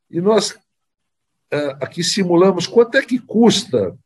e 0.10 0.22
nós 0.22 0.52
uh, 0.52 1.76
aqui 1.82 2.02
simulamos 2.02 2.68
quanto 2.68 2.96
é 2.96 3.02
que 3.02 3.20
custa 3.20 3.98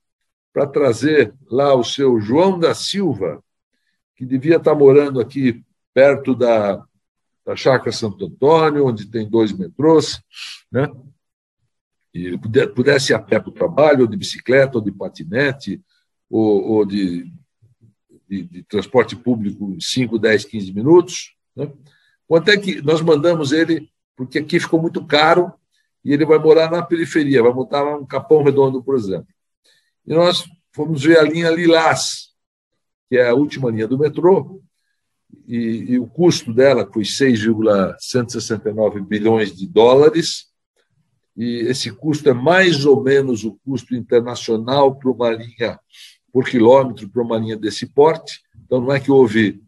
para 0.52 0.66
trazer 0.66 1.36
lá 1.52 1.76
o 1.76 1.84
seu 1.84 2.20
João 2.20 2.58
da 2.58 2.74
Silva, 2.74 3.44
que 4.16 4.26
devia 4.26 4.56
estar 4.56 4.74
morando 4.74 5.22
aqui 5.22 5.64
perto 5.94 6.34
da, 6.34 6.84
da 7.46 7.56
Chácara 7.56 7.92
Santo 7.92 8.26
Antônio, 8.26 8.88
onde 8.88 9.06
tem 9.06 9.30
dois 9.30 9.54
metrôs, 9.54 10.20
né? 10.72 10.90
e 12.12 12.26
ele 12.26 12.40
pudesse 12.70 13.12
ir 13.12 13.16
a 13.16 13.20
pé 13.20 13.40
para 13.40 13.50
o 13.50 13.54
trabalho, 13.54 14.02
ou 14.02 14.08
de 14.08 14.18
bicicleta, 14.18 14.80
ou 14.80 14.84
de 14.84 14.92
patinete, 14.92 15.80
ou, 16.28 16.64
ou 16.72 16.86
de, 16.86 17.32
de, 18.30 18.44
de, 18.44 18.64
transporte 18.64 19.16
público 19.16 19.76
5, 19.80 20.18
10, 20.20 20.46
15 20.46 20.74
minutos. 20.74 21.36
Né? 21.56 21.72
Quanto 22.28 22.50
é 22.50 22.58
que 22.58 22.82
nós 22.82 23.02
mandamos 23.02 23.52
ele, 23.52 23.90
porque 24.16 24.40
aqui 24.40 24.60
ficou 24.60 24.82
muito 24.82 25.06
caro, 25.06 25.54
e 26.04 26.14
ele 26.14 26.26
vai 26.26 26.38
morar 26.38 26.70
na 26.70 26.84
periferia, 26.84 27.42
vai 27.42 27.54
montar 27.54 27.84
um 27.98 28.06
Capão 28.06 28.44
Redondo, 28.44 28.84
por 28.84 28.96
exemplo. 28.96 29.28
E 30.06 30.14
nós 30.14 30.44
fomos 30.72 31.04
ver 31.04 31.18
a 31.18 31.24
linha 31.24 31.50
Lilás, 31.50 32.30
que 33.10 33.18
é 33.18 33.28
a 33.28 33.34
última 33.34 33.72
linha 33.72 33.88
do 33.88 33.98
metrô, 33.98 34.62
e, 35.48 35.86
e 35.90 36.00
o 36.00 36.06
custo 36.08 36.54
dela 36.54 36.88
foi 36.92 37.04
6,169 37.06 39.02
bilhões 39.02 39.56
de 39.56 39.68
dólares, 39.68 40.54
e 41.36 41.62
esse 41.68 41.92
custo 41.92 42.30
é 42.30 42.34
mais 42.34 42.86
ou 42.86 43.04
menos 43.04 43.44
o 43.44 43.60
custo 43.66 43.96
internacional 43.96 44.96
para 44.96 45.12
uma 45.12 45.32
linha 45.32 45.80
por 46.36 46.44
quilômetro 46.44 47.08
para 47.08 47.24
uma 47.24 47.38
linha 47.38 47.56
desse 47.56 47.86
porte. 47.86 48.44
Então, 48.66 48.82
não 48.82 48.92
é 48.92 49.00
que 49.00 49.10
houve 49.10 49.64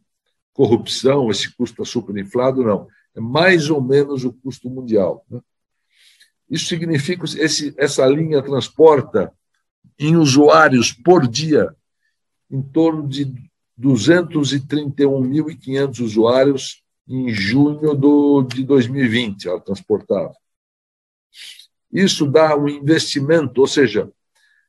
corrupção, 0.52 1.32
esse 1.32 1.50
custo 1.56 1.82
está 1.82 1.90
superinflado, 1.90 2.62
não. 2.62 2.90
É 3.16 3.22
mais 3.22 3.70
ou 3.70 3.82
menos 3.82 4.26
o 4.26 4.34
custo 4.34 4.70
mundial. 4.70 5.26
Né? 5.30 5.40
Isso 6.50 6.66
significa 6.66 7.26
que 7.26 7.40
essa 7.78 8.06
linha 8.06 8.42
transporta 8.42 9.32
em 9.98 10.18
usuários 10.18 10.92
por 10.92 11.26
dia, 11.26 11.74
em 12.52 12.62
torno 12.62 13.08
de 13.08 13.34
231.500 13.80 16.02
usuários 16.02 16.84
em 17.08 17.30
junho 17.30 17.96
do, 17.96 18.44
de 18.44 18.66
2020, 18.66 19.48
ela 19.48 19.62
transportava. 19.62 20.34
Isso 21.90 22.30
dá 22.30 22.58
um 22.58 22.68
investimento, 22.68 23.62
ou 23.62 23.68
seja, 23.68 24.12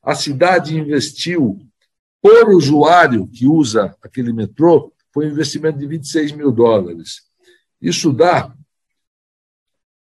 a 0.00 0.14
cidade 0.14 0.78
investiu 0.78 1.67
por 2.20 2.50
usuário 2.50 3.26
que 3.28 3.46
usa 3.46 3.96
aquele 4.02 4.32
metrô, 4.32 4.92
foi 5.12 5.26
um 5.26 5.30
investimento 5.30 5.78
de 5.78 5.86
26 5.86 6.32
mil 6.32 6.52
dólares. 6.52 7.22
Isso 7.80 8.12
dá, 8.12 8.54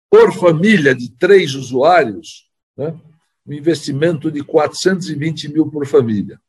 por 0.09 0.33
família 0.33 0.95
de 0.95 1.11
três 1.11 1.55
usuários, 1.55 2.49
né, 2.77 2.99
um 3.45 3.53
investimento 3.53 4.31
de 4.31 4.43
420 4.43 5.49
mil 5.49 5.69
por 5.69 5.85
família. 5.85 6.39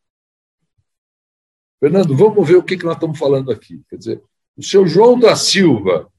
Fernando, 1.79 2.17
vamos 2.17 2.47
ver 2.49 2.57
o 2.57 2.63
que, 2.63 2.83
nós 2.83 2.95
estamos 2.95 3.19
falando 3.19 3.51
aqui. 3.51 3.83
Quer 3.89 3.97
dizer, 3.97 4.23
o 4.57 4.63
seu 4.63 4.87
João 4.87 5.19
da 5.19 5.37
Silva, 5.37 6.11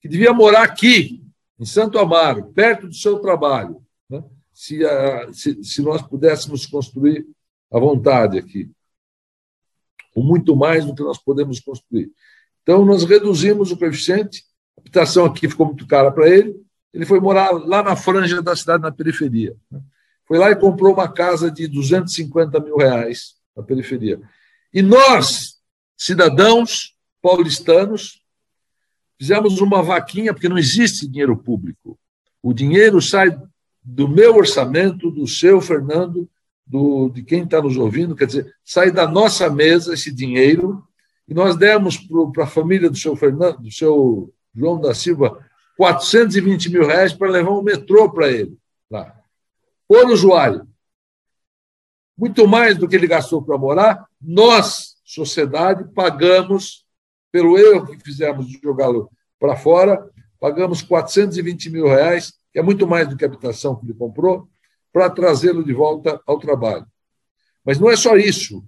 que 0.00 0.08
devia 0.08 0.32
morar 0.32 0.64
aqui, 0.64 1.24
em 1.58 1.64
Santo 1.64 1.98
Amaro, 1.98 2.52
perto 2.52 2.88
do 2.88 2.94
seu 2.94 3.18
trabalho, 3.18 3.82
né? 4.10 4.22
se, 4.52 4.80
se, 5.32 5.62
se 5.64 5.82
nós 5.82 6.02
pudéssemos 6.02 6.66
construir 6.66 7.26
à 7.72 7.78
vontade 7.78 8.38
aqui, 8.38 8.70
ou 10.14 10.22
muito 10.22 10.56
mais 10.56 10.84
do 10.84 10.94
que 10.94 11.02
nós 11.02 11.18
podemos 11.18 11.60
construir. 11.60 12.10
Então, 12.62 12.84
nós 12.84 13.04
reduzimos 13.04 13.70
o 13.70 13.76
coeficiente, 13.76 14.44
a 14.76 14.80
habitação 14.80 15.24
aqui 15.24 15.48
ficou 15.48 15.66
muito 15.66 15.86
cara 15.86 16.10
para 16.10 16.28
ele, 16.28 16.60
ele 16.92 17.04
foi 17.04 17.20
morar 17.20 17.50
lá 17.50 17.82
na 17.82 17.94
franja 17.94 18.40
da 18.40 18.56
cidade, 18.56 18.82
na 18.82 18.90
periferia. 18.90 19.54
Foi 20.24 20.38
lá 20.38 20.50
e 20.50 20.56
comprou 20.56 20.94
uma 20.94 21.08
casa 21.08 21.50
de 21.50 21.68
250 21.68 22.58
mil 22.60 22.76
reais 22.76 23.36
na 23.54 23.62
periferia. 23.62 24.20
E 24.72 24.82
nós, 24.82 25.60
cidadãos 25.96 26.96
paulistanos, 27.22 28.22
fizemos 29.18 29.60
uma 29.60 29.82
vaquinha, 29.82 30.32
porque 30.32 30.48
não 30.48 30.58
existe 30.58 31.06
dinheiro 31.06 31.36
público. 31.36 31.98
O 32.42 32.52
dinheiro 32.52 33.00
sai 33.00 33.36
do 33.82 34.08
meu 34.08 34.36
orçamento, 34.36 35.10
do 35.10 35.26
seu, 35.26 35.60
Fernando, 35.60 36.28
do, 36.66 37.08
de 37.08 37.22
quem 37.22 37.44
está 37.44 37.62
nos 37.62 37.76
ouvindo, 37.76 38.16
quer 38.16 38.26
dizer, 38.26 38.52
sai 38.64 38.90
da 38.90 39.06
nossa 39.06 39.48
mesa 39.48 39.94
esse 39.94 40.12
dinheiro, 40.12 40.84
e 41.28 41.34
nós 41.34 41.56
demos 41.56 41.96
para 42.32 42.44
a 42.44 42.48
família 42.48 42.90
do 42.90 42.96
seu 42.96 43.14
Fernando, 43.14 43.62
do 43.62 43.70
seu 43.70 44.32
João 44.54 44.80
da 44.80 44.94
Silva, 44.94 45.44
420 45.76 46.70
mil 46.70 46.86
reais 46.86 47.12
para 47.12 47.30
levar 47.30 47.50
um 47.50 47.62
metrô 47.62 48.10
para 48.10 48.30
ele, 48.30 48.56
lá, 48.90 49.14
por 49.86 50.06
usuário. 50.10 50.66
Muito 52.16 52.48
mais 52.48 52.78
do 52.78 52.88
que 52.88 52.96
ele 52.96 53.06
gastou 53.06 53.42
para 53.42 53.58
morar, 53.58 54.06
nós, 54.20 54.96
sociedade, 55.04 55.84
pagamos 55.94 56.86
pelo 57.30 57.58
erro 57.58 57.86
que 57.86 58.02
fizemos 58.02 58.46
de 58.46 58.58
jogá-lo 58.62 59.10
para 59.38 59.56
fora, 59.56 60.10
pagamos 60.40 60.80
420 60.80 61.70
mil 61.70 61.86
reais, 61.86 62.32
que 62.52 62.58
é 62.58 62.62
muito 62.62 62.86
mais 62.86 63.06
do 63.06 63.16
que 63.16 63.24
a 63.24 63.28
habitação 63.28 63.76
que 63.76 63.84
ele 63.84 63.92
comprou, 63.92 64.48
para 64.96 65.10
trazê-lo 65.10 65.62
de 65.62 65.74
volta 65.74 66.18
ao 66.26 66.38
trabalho. 66.38 66.86
Mas 67.62 67.78
não 67.78 67.90
é 67.90 67.96
só 67.96 68.16
isso. 68.16 68.64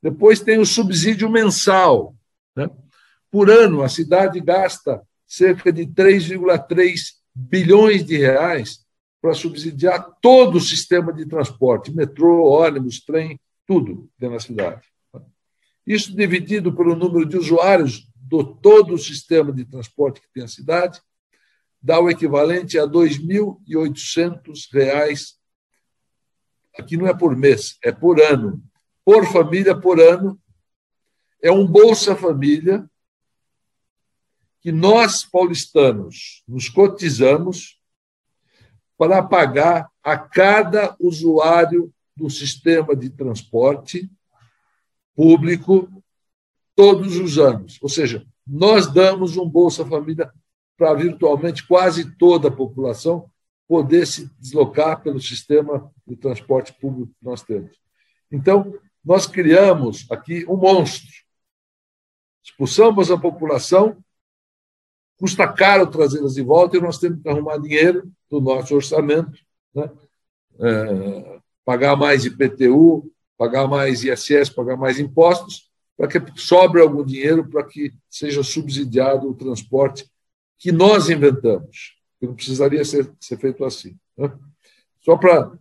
Depois 0.00 0.38
tem 0.38 0.60
o 0.60 0.64
subsídio 0.64 1.28
mensal. 1.28 2.14
Né? 2.54 2.70
Por 3.28 3.50
ano, 3.50 3.82
a 3.82 3.88
cidade 3.88 4.38
gasta 4.38 5.02
cerca 5.26 5.72
de 5.72 5.84
3,3 5.84 7.14
bilhões 7.34 8.06
de 8.06 8.16
reais 8.16 8.86
para 9.20 9.34
subsidiar 9.34 10.16
todo 10.22 10.58
o 10.58 10.60
sistema 10.60 11.12
de 11.12 11.26
transporte, 11.26 11.92
metrô, 11.92 12.44
ônibus, 12.44 13.04
trem, 13.04 13.40
tudo 13.66 14.08
dentro 14.16 14.36
da 14.36 14.40
cidade. 14.40 14.86
Isso 15.84 16.14
dividido 16.14 16.72
pelo 16.72 16.94
número 16.94 17.26
de 17.26 17.36
usuários 17.36 18.08
do 18.14 18.44
todo 18.44 18.94
o 18.94 18.98
sistema 18.98 19.52
de 19.52 19.64
transporte 19.64 20.20
que 20.20 20.32
tem 20.32 20.44
a 20.44 20.48
cidade, 20.48 21.00
dá 21.86 21.98
o 22.00 22.10
equivalente 22.10 22.76
a 22.80 22.82
R$ 22.82 22.88
2.800. 22.88 25.36
Aqui 26.76 26.96
não 26.96 27.06
é 27.06 27.16
por 27.16 27.36
mês, 27.36 27.78
é 27.80 27.92
por 27.92 28.20
ano. 28.20 28.60
Por 29.04 29.24
família, 29.30 29.80
por 29.80 30.00
ano. 30.00 30.36
É 31.40 31.52
um 31.52 31.64
Bolsa 31.64 32.16
Família 32.16 32.90
que 34.60 34.72
nós, 34.72 35.24
paulistanos, 35.24 36.42
nos 36.48 36.68
cotizamos 36.68 37.80
para 38.98 39.22
pagar 39.22 39.88
a 40.02 40.18
cada 40.18 40.96
usuário 40.98 41.94
do 42.16 42.28
sistema 42.28 42.96
de 42.96 43.10
transporte 43.10 44.10
público 45.14 45.88
todos 46.74 47.16
os 47.16 47.38
anos. 47.38 47.78
Ou 47.80 47.88
seja, 47.88 48.26
nós 48.44 48.92
damos 48.92 49.36
um 49.36 49.48
Bolsa 49.48 49.86
Família 49.86 50.32
para 50.76 50.94
virtualmente 50.94 51.66
quase 51.66 52.16
toda 52.16 52.48
a 52.48 52.52
população 52.52 53.30
poder 53.66 54.06
se 54.06 54.30
deslocar 54.38 55.02
pelo 55.02 55.20
sistema 55.20 55.90
de 56.06 56.16
transporte 56.16 56.72
público 56.74 57.12
que 57.18 57.24
nós 57.24 57.42
temos. 57.42 57.76
Então, 58.30 58.78
nós 59.04 59.26
criamos 59.26 60.06
aqui 60.10 60.44
um 60.48 60.56
monstro. 60.56 61.10
Expulsamos 62.44 63.10
a 63.10 63.18
população, 63.18 63.96
custa 65.18 65.50
caro 65.52 65.86
trazê-las 65.86 66.34
de 66.34 66.42
volta 66.42 66.76
e 66.76 66.80
nós 66.80 66.98
temos 66.98 67.20
que 67.22 67.28
arrumar 67.28 67.58
dinheiro 67.58 68.10
do 68.30 68.40
nosso 68.40 68.74
orçamento, 68.74 69.38
né? 69.74 69.90
É, 70.58 71.40
pagar 71.64 71.96
mais 71.96 72.24
IPTU, 72.24 73.12
pagar 73.36 73.66
mais 73.66 74.04
ISS, 74.04 74.48
pagar 74.48 74.76
mais 74.76 74.98
impostos, 74.98 75.70
para 75.96 76.08
que 76.08 76.40
sobre 76.40 76.80
algum 76.80 77.04
dinheiro 77.04 77.48
para 77.48 77.64
que 77.64 77.92
seja 78.08 78.42
subsidiado 78.42 79.28
o 79.28 79.34
transporte 79.34 80.08
que 80.58 80.72
nós 80.72 81.08
inventamos, 81.08 81.96
que 82.18 82.26
não 82.26 82.34
precisaria 82.34 82.84
ser, 82.84 83.10
ser 83.20 83.38
feito 83.38 83.64
assim. 83.64 83.98
Né? 84.16 84.32
Só 85.00 85.16
para 85.16 85.52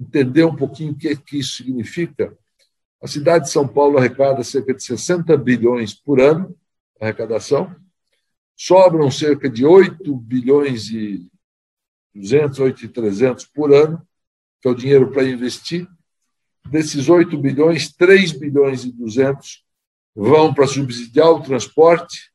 entender 0.00 0.44
um 0.44 0.56
pouquinho 0.56 0.92
o 0.92 0.96
que, 0.96 1.16
que 1.16 1.38
isso 1.38 1.56
significa, 1.56 2.36
a 3.02 3.06
cidade 3.06 3.44
de 3.44 3.50
São 3.50 3.66
Paulo 3.66 3.98
arrecada 3.98 4.42
cerca 4.42 4.72
de 4.72 4.82
60 4.82 5.36
bilhões 5.36 5.94
por 5.94 6.20
ano, 6.20 6.56
arrecadação, 7.00 7.74
sobram 8.56 9.10
cerca 9.10 9.50
de 9.50 9.64
8 9.64 10.16
bilhões 10.16 10.90
e 10.90 11.30
200, 12.14 12.58
8 12.60 12.84
e 12.84 12.88
300 12.88 13.44
por 13.46 13.74
ano, 13.74 14.06
que 14.62 14.68
é 14.68 14.70
o 14.70 14.74
dinheiro 14.74 15.10
para 15.10 15.24
investir, 15.24 15.88
Desses 16.70 17.08
8 17.08 17.36
bilhões, 17.36 17.92
3 17.92 18.32
bilhões 18.32 18.84
e 18.84 18.92
200 18.92 19.62
vão 20.14 20.54
para 20.54 20.66
subsidiar 20.66 21.30
o 21.30 21.42
transporte, 21.42 22.32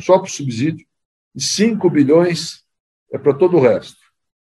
só 0.00 0.18
para 0.18 0.26
o 0.26 0.30
subsídio, 0.30 0.86
e 1.34 1.40
5 1.40 1.88
bilhões 1.90 2.64
é 3.12 3.18
para 3.18 3.34
todo 3.34 3.56
o 3.56 3.60
resto. 3.60 4.00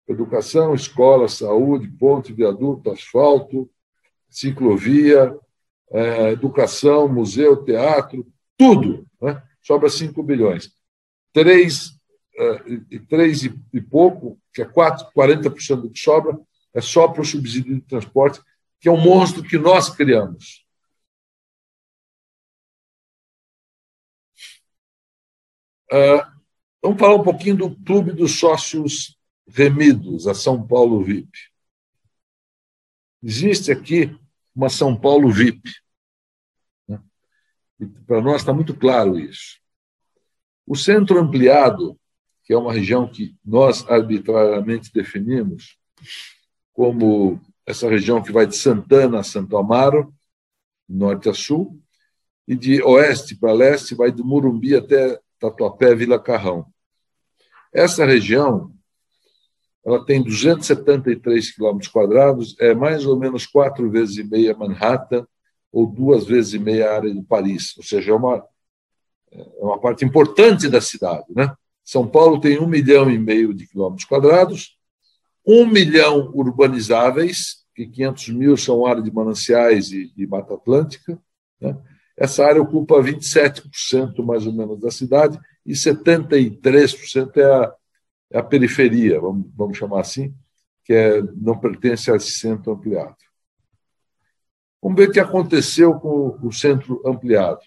Educação, 0.08 0.73
escola, 0.73 1.28
saúde, 1.28 1.88
ponte, 1.88 2.32
viaduto, 2.32 2.91
asfalto, 2.91 3.69
ciclovia, 4.30 5.38
é, 5.91 6.32
educação, 6.32 7.08
museu, 7.08 7.63
teatro, 7.63 8.26
tudo. 8.58 9.06
Né? 9.21 9.41
Sobra 9.62 9.89
5 9.89 10.21
bilhões. 10.23 10.71
3, 11.34 11.91
é, 12.38 13.00
3 13.10 13.43
e, 13.73 13.82
pouco, 13.82 14.39
que 14.54 14.62
é 14.62 14.65
4, 14.65 15.08
40% 15.15 15.82
do 15.82 15.89
que 15.89 16.00
sobra, 16.00 16.38
é 16.73 16.82
só 16.82 17.08
para 17.08 17.21
o 17.21 17.26
subsídio 17.26 17.76
de 17.76 17.82
transporte, 17.82 18.41
que 18.80 18.88
é 18.88 18.91
um 18.91 19.02
monstro 19.02 19.43
que 19.43 19.58
nós 19.58 19.89
criamos. 19.89 20.65
Vamos 26.82 27.00
falar 27.00 27.15
um 27.15 27.23
pouquinho 27.23 27.58
do 27.58 27.76
Clube 27.84 28.12
dos 28.12 28.39
Sócios 28.39 29.17
Remidos, 29.47 30.28
a 30.28 30.34
São 30.34 30.65
Paulo 30.65 31.04
VIP. 31.04 31.30
Existe 33.23 33.71
aqui 33.71 34.17
uma 34.56 34.69
São 34.69 35.00
Paulo 35.00 35.32
VIP. 35.32 35.71
Para 38.06 38.21
nós 38.21 38.41
está 38.41 38.54
muito 38.54 38.76
claro 38.76 39.19
isso. 39.19 39.60
O 40.65 40.76
centro 40.76 41.19
ampliado, 41.19 41.97
que 42.43 42.54
é 42.54 42.58
uma 42.58 42.73
região 42.73 43.08
que 43.08 43.36
nós 43.45 43.88
arbitrariamente 43.89 44.91
definimos 44.91 45.78
como 46.73 47.39
essa 47.65 47.89
região 47.89 48.21
que 48.21 48.32
vai 48.32 48.45
de 48.45 48.56
Santana 48.56 49.19
a 49.19 49.23
Santo 49.23 49.58
Amaro, 49.58 50.13
norte 50.88 51.30
a 51.30 51.34
sul, 51.34 51.82
e 52.47 52.56
de 52.56 52.82
oeste 52.82 53.36
para 53.36 53.52
leste 53.52 53.93
vai 53.93 54.12
de 54.12 54.23
Murumbi 54.23 54.76
até 54.76 55.19
Tatuapé, 55.39 55.95
Vila 55.95 56.19
Carrão. 56.19 56.65
Essa 57.73 58.06
região 58.06 58.71
ela 59.88 60.04
tem 60.06 60.21
273 60.21 61.51
quilômetros 61.51 61.89
quadrados, 61.89 62.57
é 62.59 62.76
mais 62.76 63.05
ou 63.05 63.18
menos 63.18 63.45
quatro 63.45 63.89
vezes 63.89 64.18
e 64.18 64.24
meia 64.24 64.53
Manhattan 64.53 65.26
ou 65.72 65.88
duas 65.88 66.26
vezes 66.26 66.53
e 66.53 66.59
meia 66.59 66.89
a 66.89 66.95
área 66.95 67.14
de 67.14 67.22
Paris, 67.24 67.74
ou 67.78 67.84
seja, 67.84 68.12
é 68.12 68.14
uma, 68.14 68.43
é 69.32 69.64
uma 69.64 69.80
parte 69.80 70.03
importante 70.03 70.68
da 70.68 70.82
cidade. 70.82 71.28
Né? 71.30 71.53
São 71.86 72.05
Paulo 72.05 72.41
tem 72.41 72.59
um 72.59 72.68
milhão 72.68 73.09
e 73.09 73.18
meio 73.18 73.53
de 73.53 73.66
quilômetros 73.66 74.03
quadrados, 74.05 74.78
um 75.45 75.66
milhão 75.66 76.32
urbanizáveis, 76.34 77.66
que 77.74 77.88
500 77.88 78.30
mil 78.30 78.57
são 78.57 78.86
área 78.86 79.01
de 79.01 79.14
mananciais 79.14 79.93
e, 79.93 80.12
e 80.18 80.28
Mata 80.28 80.55
Atlântica. 80.55 81.18
Né? 81.62 81.78
Essa 82.18 82.45
área 82.45 82.61
ocupa 82.61 83.01
27% 83.01 84.26
mais 84.26 84.47
ou 84.47 84.53
menos 84.53 84.80
da 84.80 84.89
cidade 84.89 85.39
e 85.63 85.74
73% 85.74 87.38
é 87.38 87.45
a, 87.45 87.74
é 88.32 88.39
a 88.39 88.43
periferia, 88.43 89.22
vamos, 89.22 89.47
vamos 89.55 89.78
chamar 89.78 90.01
assim, 90.01 90.34
que 90.84 90.93
é, 90.93 91.22
não 91.36 91.59
pertence 91.59 92.09
a 92.09 92.15
esse 92.15 92.32
centro 92.32 92.72
ampliado. 92.72 93.15
Vamos 94.82 94.97
ver 94.97 95.09
o 95.09 95.11
que 95.11 95.20
aconteceu 95.20 95.93
com 95.99 96.39
o 96.41 96.51
centro 96.51 97.01
ampliado. 97.05 97.61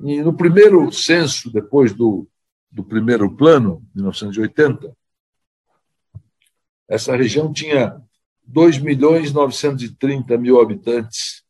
E 0.00 0.22
no 0.22 0.36
primeiro 0.36 0.90
censo, 0.92 1.50
depois 1.50 1.94
do, 1.94 2.28
do 2.70 2.84
primeiro 2.84 3.34
plano, 3.36 3.82
1980, 3.94 4.94
essa 6.88 7.14
região 7.16 7.52
tinha 7.52 8.00
2 8.44 8.78
milhões 8.78 9.32
930 9.32 10.36
mil 10.36 10.60
habitantes 10.60 11.44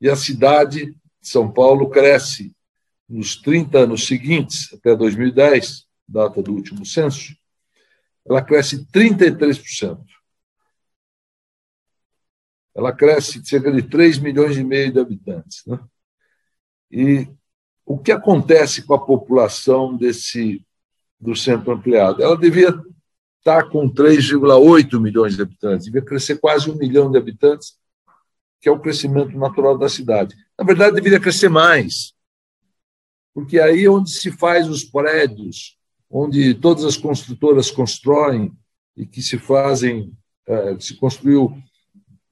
e 0.00 0.08
a 0.08 0.16
cidade 0.16 0.86
de 0.86 0.94
São 1.20 1.50
Paulo 1.50 1.90
cresce 1.90 2.54
nos 3.08 3.36
30 3.36 3.80
anos 3.80 4.06
seguintes, 4.06 4.72
até 4.72 4.94
2010, 4.94 5.86
data 6.08 6.42
do 6.42 6.52
último 6.54 6.86
censo, 6.86 7.34
ela 8.24 8.42
cresce 8.42 8.86
33%. 8.86 9.98
Ela 12.74 12.92
cresce 12.92 13.44
cerca 13.44 13.72
de 13.72 13.82
3 13.82 14.18
milhões 14.18 14.56
e 14.56 14.62
meio 14.62 14.92
de 14.92 15.00
habitantes. 15.00 15.64
Né? 15.66 15.78
E 16.90 17.28
o 17.84 17.98
que 17.98 18.12
acontece 18.12 18.82
com 18.82 18.94
a 18.94 19.04
população 19.04 19.96
desse 19.96 20.64
do 21.18 21.34
centro 21.34 21.72
ampliado? 21.72 22.22
Ela 22.22 22.36
devia 22.36 22.72
estar 23.38 23.68
com 23.68 23.92
3,8 23.92 25.00
milhões 25.00 25.34
de 25.34 25.42
habitantes, 25.42 25.86
devia 25.86 26.02
crescer 26.02 26.38
quase 26.38 26.70
um 26.70 26.76
milhão 26.76 27.10
de 27.10 27.18
habitantes, 27.18 27.79
que 28.60 28.68
é 28.68 28.72
o 28.72 28.80
crescimento 28.80 29.36
natural 29.36 29.78
da 29.78 29.88
cidade. 29.88 30.34
Na 30.58 30.64
verdade, 30.64 30.94
deveria 30.94 31.20
crescer 31.20 31.48
mais, 31.48 32.12
porque 33.34 33.58
aí 33.58 33.84
é 33.84 33.90
onde 33.90 34.10
se 34.10 34.30
faz 34.30 34.68
os 34.68 34.84
prédios, 34.84 35.78
onde 36.10 36.54
todas 36.54 36.84
as 36.84 36.96
construtoras 36.96 37.70
constroem 37.70 38.52
e 38.96 39.06
que 39.06 39.22
se 39.22 39.38
fazem, 39.38 40.12
é, 40.46 40.78
se 40.78 40.94
construiu 40.96 41.56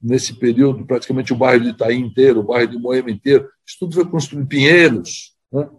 nesse 0.01 0.33
período 0.33 0.85
praticamente 0.85 1.33
o 1.33 1.35
bairro 1.35 1.63
de 1.63 1.69
Itaí 1.69 1.97
inteiro, 1.97 2.39
o 2.39 2.43
bairro 2.43 2.71
de 2.71 2.77
Moema 2.77 3.11
inteiro, 3.11 3.49
isso 3.65 3.77
tudo 3.79 3.95
foi 3.95 4.05
construído, 4.05 4.47
Pinheiros, 4.47 5.35
né? 5.51 5.69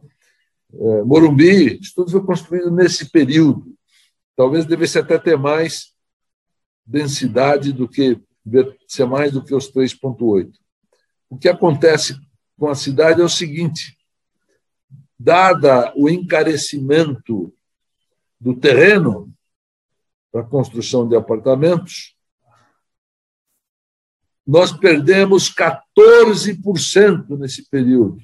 é, 0.73 1.03
Morumbi, 1.03 1.79
isso 1.81 1.93
tudo 1.95 2.11
foi 2.11 2.25
construído 2.25 2.71
nesse 2.71 3.11
período. 3.11 3.75
Talvez 4.37 4.65
devesse 4.65 4.99
até 4.99 5.19
ter 5.19 5.37
mais 5.37 5.93
densidade 6.85 7.73
do 7.73 7.89
que, 7.89 8.21
ser 8.87 9.07
mais 9.07 9.33
do 9.33 9.45
que 9.45 9.55
os 9.55 9.71
3,8. 9.71 10.53
O 11.29 11.39
que 11.39 11.49
acontece 11.49 12.19
com 12.59 12.69
a 12.69 12.75
cidade 12.75 13.21
é 13.21 13.25
o 13.25 13.29
seguinte, 13.29 13.97
dada 15.19 15.93
o 15.97 16.09
encarecimento 16.09 17.55
do 18.41 18.55
terreno 18.55 19.33
para 20.33 20.41
a 20.43 20.47
construção 20.47 21.07
de 21.09 21.17
apartamentos, 21.17 22.17
nós 24.47 24.73
perdemos 24.73 25.53
14% 25.55 27.39
nesse 27.39 27.69
período. 27.69 28.21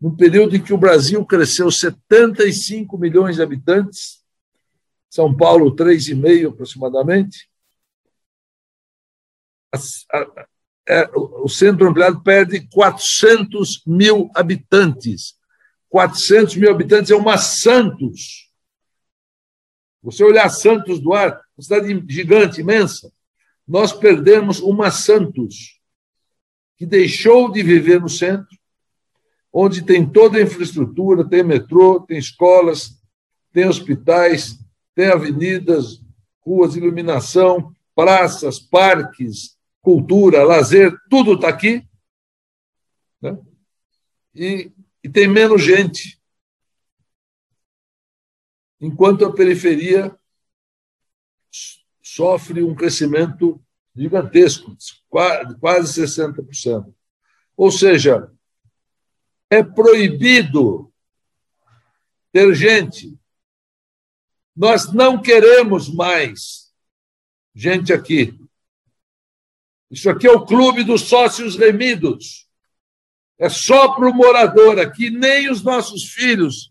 Num 0.00 0.14
período 0.14 0.56
em 0.56 0.62
que 0.62 0.74
o 0.74 0.78
Brasil 0.78 1.24
cresceu 1.24 1.70
75 1.70 2.98
milhões 2.98 3.36
de 3.36 3.42
habitantes, 3.42 4.22
São 5.08 5.34
Paulo 5.34 5.74
3,5 5.74 6.52
aproximadamente, 6.52 7.48
a, 9.74 10.18
a, 10.18 10.46
é, 10.86 11.10
o 11.14 11.48
centro 11.48 11.88
ampliado 11.88 12.22
perde 12.22 12.68
400 12.68 13.82
mil 13.86 14.30
habitantes. 14.34 15.34
400 15.88 16.56
mil 16.56 16.70
habitantes 16.70 17.10
é 17.10 17.16
uma 17.16 17.38
Santos. 17.38 18.50
Você 20.02 20.22
olhar 20.22 20.48
Santos 20.50 21.00
do 21.00 21.14
ar, 21.14 21.40
uma 21.56 21.62
cidade 21.62 22.04
gigante, 22.08 22.60
imensa, 22.60 23.10
nós 23.66 23.92
perdemos 23.92 24.60
uma 24.60 24.90
Santos, 24.90 25.80
que 26.76 26.84
deixou 26.84 27.50
de 27.50 27.62
viver 27.62 28.00
no 28.00 28.08
centro, 28.08 28.58
onde 29.50 29.82
tem 29.82 30.04
toda 30.04 30.36
a 30.36 30.42
infraestrutura, 30.42 31.26
tem 31.26 31.42
metrô, 31.42 32.00
tem 32.00 32.18
escolas, 32.18 33.00
tem 33.52 33.66
hospitais, 33.66 34.58
tem 34.94 35.06
avenidas, 35.06 36.02
ruas, 36.44 36.76
iluminação, 36.76 37.72
praças, 37.94 38.58
parques, 38.58 39.56
cultura, 39.84 40.42
lazer, 40.42 40.98
tudo 41.10 41.34
está 41.34 41.48
aqui. 41.48 41.86
Né? 43.20 43.38
E, 44.34 44.72
e 45.04 45.08
tem 45.10 45.28
menos 45.28 45.62
gente 45.62 46.20
enquanto 48.80 49.24
a 49.24 49.32
periferia 49.32 50.18
sofre 52.02 52.62
um 52.62 52.74
crescimento 52.74 53.62
gigantesco, 53.94 54.76
quase 55.60 56.02
60%. 56.02 56.92
Ou 57.56 57.70
seja, 57.70 58.32
é 59.50 59.62
proibido 59.62 60.92
ter 62.32 62.54
gente. 62.54 63.18
Nós 64.56 64.92
não 64.92 65.20
queremos 65.20 65.92
mais 65.92 66.72
gente 67.54 67.92
aqui. 67.92 68.38
Isso 69.90 70.08
aqui 70.10 70.26
é 70.26 70.32
o 70.32 70.44
clube 70.44 70.82
dos 70.82 71.02
sócios 71.02 71.56
remidos. 71.56 72.48
É 73.38 73.48
só 73.48 73.94
para 73.94 74.08
o 74.08 74.14
morador 74.14 74.78
aqui, 74.78 75.10
nem 75.10 75.50
os 75.50 75.62
nossos 75.62 76.04
filhos 76.04 76.70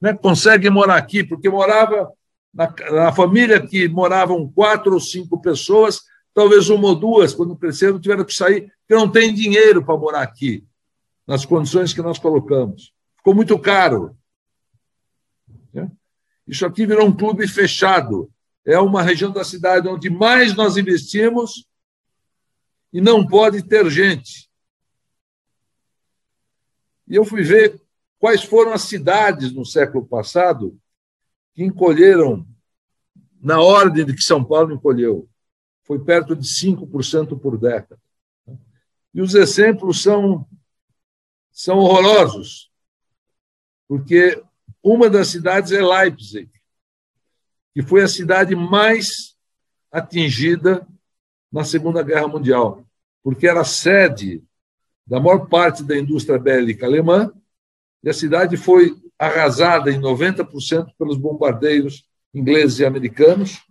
né, 0.00 0.12
conseguem 0.12 0.70
morar 0.70 0.96
aqui, 0.96 1.24
porque 1.24 1.48
morava 1.48 2.10
na, 2.52 2.72
na, 2.90 3.12
família 3.12 3.64
que 3.64 3.88
moravam 3.88 4.50
quatro 4.52 4.94
ou 4.94 5.00
cinco 5.00 5.40
pessoas, 5.40 6.00
talvez 6.34 6.68
uma 6.68 6.88
ou 6.88 6.94
duas, 6.94 7.32
quando 7.32 7.56
cresceram, 7.56 7.98
tiveram 8.00 8.24
que 8.24 8.34
sair, 8.34 8.72
porque 8.80 8.94
não 8.94 9.10
tem 9.10 9.32
dinheiro 9.32 9.84
para 9.84 9.96
morar 9.96 10.22
aqui, 10.22 10.64
nas 11.26 11.44
condições 11.44 11.92
que 11.92 12.02
nós 12.02 12.18
colocamos. 12.18 12.92
Ficou 13.16 13.34
muito 13.34 13.58
caro. 13.58 14.16
Né? 15.72 15.90
Isso 16.46 16.66
aqui 16.66 16.84
virou 16.86 17.06
um 17.06 17.16
clube 17.16 17.48
fechado. 17.48 18.30
É 18.66 18.78
uma 18.78 19.02
região 19.02 19.30
da 19.30 19.44
cidade 19.44 19.88
onde 19.88 20.10
mais 20.10 20.54
nós 20.54 20.76
investimos 20.76 21.66
e 22.94 23.00
não 23.02 23.26
pode 23.26 23.62
ter 23.62 23.90
gente. 23.90 24.48
E 27.06 27.14
eu 27.14 27.26
fui 27.26 27.42
ver 27.42 27.84
Quais 28.24 28.42
foram 28.42 28.72
as 28.72 28.84
cidades 28.84 29.52
no 29.52 29.66
século 29.66 30.06
passado 30.06 30.80
que 31.52 31.62
encolheram 31.62 32.48
na 33.38 33.60
ordem 33.60 34.02
de 34.02 34.14
que 34.14 34.22
São 34.22 34.42
Paulo 34.42 34.72
encolheu? 34.72 35.28
Foi 35.82 36.02
perto 36.02 36.34
de 36.34 36.48
5% 36.48 37.38
por 37.38 37.58
década. 37.58 38.00
E 39.12 39.20
os 39.20 39.34
exemplos 39.34 40.00
são, 40.00 40.48
são 41.52 41.76
horrorosos, 41.76 42.72
porque 43.86 44.42
uma 44.82 45.10
das 45.10 45.28
cidades 45.28 45.70
é 45.70 45.82
Leipzig, 45.82 46.50
que 47.74 47.82
foi 47.82 48.02
a 48.02 48.08
cidade 48.08 48.56
mais 48.56 49.36
atingida 49.92 50.88
na 51.52 51.62
Segunda 51.62 52.02
Guerra 52.02 52.26
Mundial, 52.26 52.83
porque 53.24 53.48
era 53.48 53.64
sede 53.64 54.44
da 55.06 55.18
maior 55.18 55.48
parte 55.48 55.82
da 55.82 55.98
indústria 55.98 56.38
bélica 56.38 56.84
alemã 56.84 57.32
e 58.02 58.10
a 58.10 58.12
cidade 58.12 58.58
foi 58.58 58.94
arrasada 59.18 59.90
em 59.90 59.98
90% 59.98 60.92
pelos 60.98 61.16
bombardeiros 61.16 62.06
ingleses 62.34 62.80
e 62.80 62.84
americanos. 62.84 63.62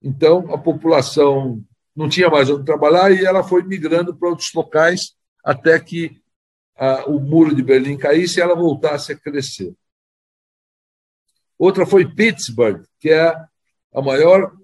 Então, 0.00 0.54
a 0.54 0.58
população 0.58 1.64
não 1.96 2.08
tinha 2.08 2.30
mais 2.30 2.48
onde 2.48 2.64
trabalhar 2.64 3.10
e 3.10 3.24
ela 3.24 3.42
foi 3.42 3.64
migrando 3.64 4.14
para 4.14 4.28
outros 4.28 4.52
locais 4.54 5.16
até 5.44 5.78
que 5.80 6.22
a, 6.76 7.08
o 7.08 7.18
muro 7.18 7.54
de 7.54 7.62
Berlim 7.62 7.96
caísse 7.96 8.38
e 8.38 8.42
ela 8.42 8.54
voltasse 8.54 9.12
a 9.12 9.18
crescer. 9.18 9.74
Outra 11.58 11.84
foi 11.84 12.08
Pittsburgh, 12.08 12.84
que 13.00 13.10
é 13.10 13.34
a 13.92 14.02
maior 14.02 14.56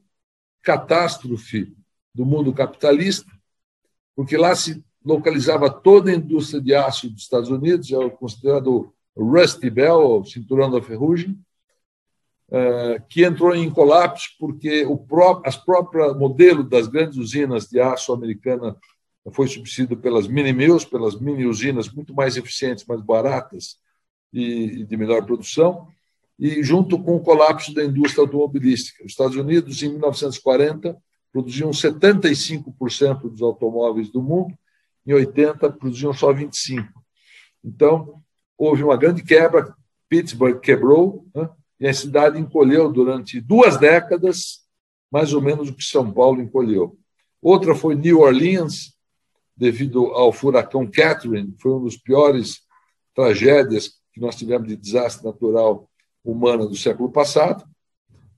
catástrofe 0.62 1.74
do 2.14 2.26
mundo 2.26 2.52
capitalista, 2.52 3.30
porque 4.14 4.36
lá 4.36 4.54
se 4.54 4.84
localizava 5.04 5.70
toda 5.70 6.10
a 6.10 6.14
indústria 6.14 6.60
de 6.60 6.74
aço 6.74 7.08
dos 7.08 7.22
Estados 7.22 7.50
Unidos, 7.50 7.90
é 7.90 7.98
o 7.98 8.10
considerado 8.10 8.92
Rusty 9.16 9.70
Bell, 9.70 10.24
cinturão 10.24 10.70
da 10.70 10.82
ferrugem, 10.82 11.38
é, 12.50 13.02
que 13.08 13.24
entrou 13.24 13.54
em 13.54 13.70
colapso 13.70 14.28
porque 14.38 14.84
o 14.84 14.96
próprio, 14.98 15.48
as 15.48 15.56
próprias 15.56 16.16
modelo 16.16 16.64
das 16.64 16.88
grandes 16.88 17.16
usinas 17.16 17.68
de 17.68 17.80
aço 17.80 18.12
americana 18.12 18.76
foi 19.32 19.46
substituído 19.46 19.96
pelas 19.96 20.26
mini 20.26 20.52
mills, 20.52 20.86
pelas 20.86 21.18
mini 21.20 21.46
usinas 21.46 21.88
muito 21.88 22.14
mais 22.14 22.36
eficientes, 22.36 22.84
mais 22.86 23.00
baratas 23.00 23.76
e 24.32 24.84
de 24.84 24.96
melhor 24.96 25.24
produção, 25.24 25.86
e 26.38 26.62
junto 26.62 26.98
com 26.98 27.16
o 27.16 27.20
colapso 27.20 27.74
da 27.74 27.84
indústria 27.84 28.22
automobilística. 28.22 29.04
Os 29.04 29.12
Estados 29.12 29.36
Unidos, 29.36 29.82
em 29.82 29.90
1940, 29.90 30.96
produziam 31.32 31.70
75% 31.70 33.28
dos 33.28 33.42
automóveis 33.42 34.10
do 34.10 34.22
mundo 34.22 34.56
em 35.06 35.12
80 35.12 35.70
produziam 35.72 36.12
só 36.12 36.32
25. 36.32 36.88
Então, 37.64 38.22
houve 38.56 38.82
uma 38.82 38.96
grande 38.96 39.22
quebra, 39.22 39.74
Pittsburgh 40.08 40.60
quebrou, 40.60 41.26
né? 41.34 41.48
e 41.78 41.88
a 41.88 41.94
cidade 41.94 42.38
encolheu 42.38 42.92
durante 42.92 43.40
duas 43.40 43.76
décadas, 43.76 44.60
mais 45.10 45.32
ou 45.32 45.40
menos 45.40 45.68
o 45.68 45.74
que 45.74 45.84
São 45.84 46.12
Paulo 46.12 46.40
encolheu. 46.40 46.98
Outra 47.40 47.74
foi 47.74 47.94
New 47.94 48.20
Orleans, 48.20 48.94
devido 49.56 50.06
ao 50.06 50.32
furacão 50.32 50.86
Catherine, 50.86 51.54
foi 51.58 51.72
uma 51.72 51.84
das 51.84 51.96
piores 51.96 52.60
tragédias 53.14 54.00
que 54.12 54.20
nós 54.20 54.36
tivemos 54.36 54.68
de 54.68 54.76
desastre 54.76 55.24
natural 55.24 55.88
humana 56.24 56.66
do 56.66 56.76
século 56.76 57.10
passado. 57.10 57.64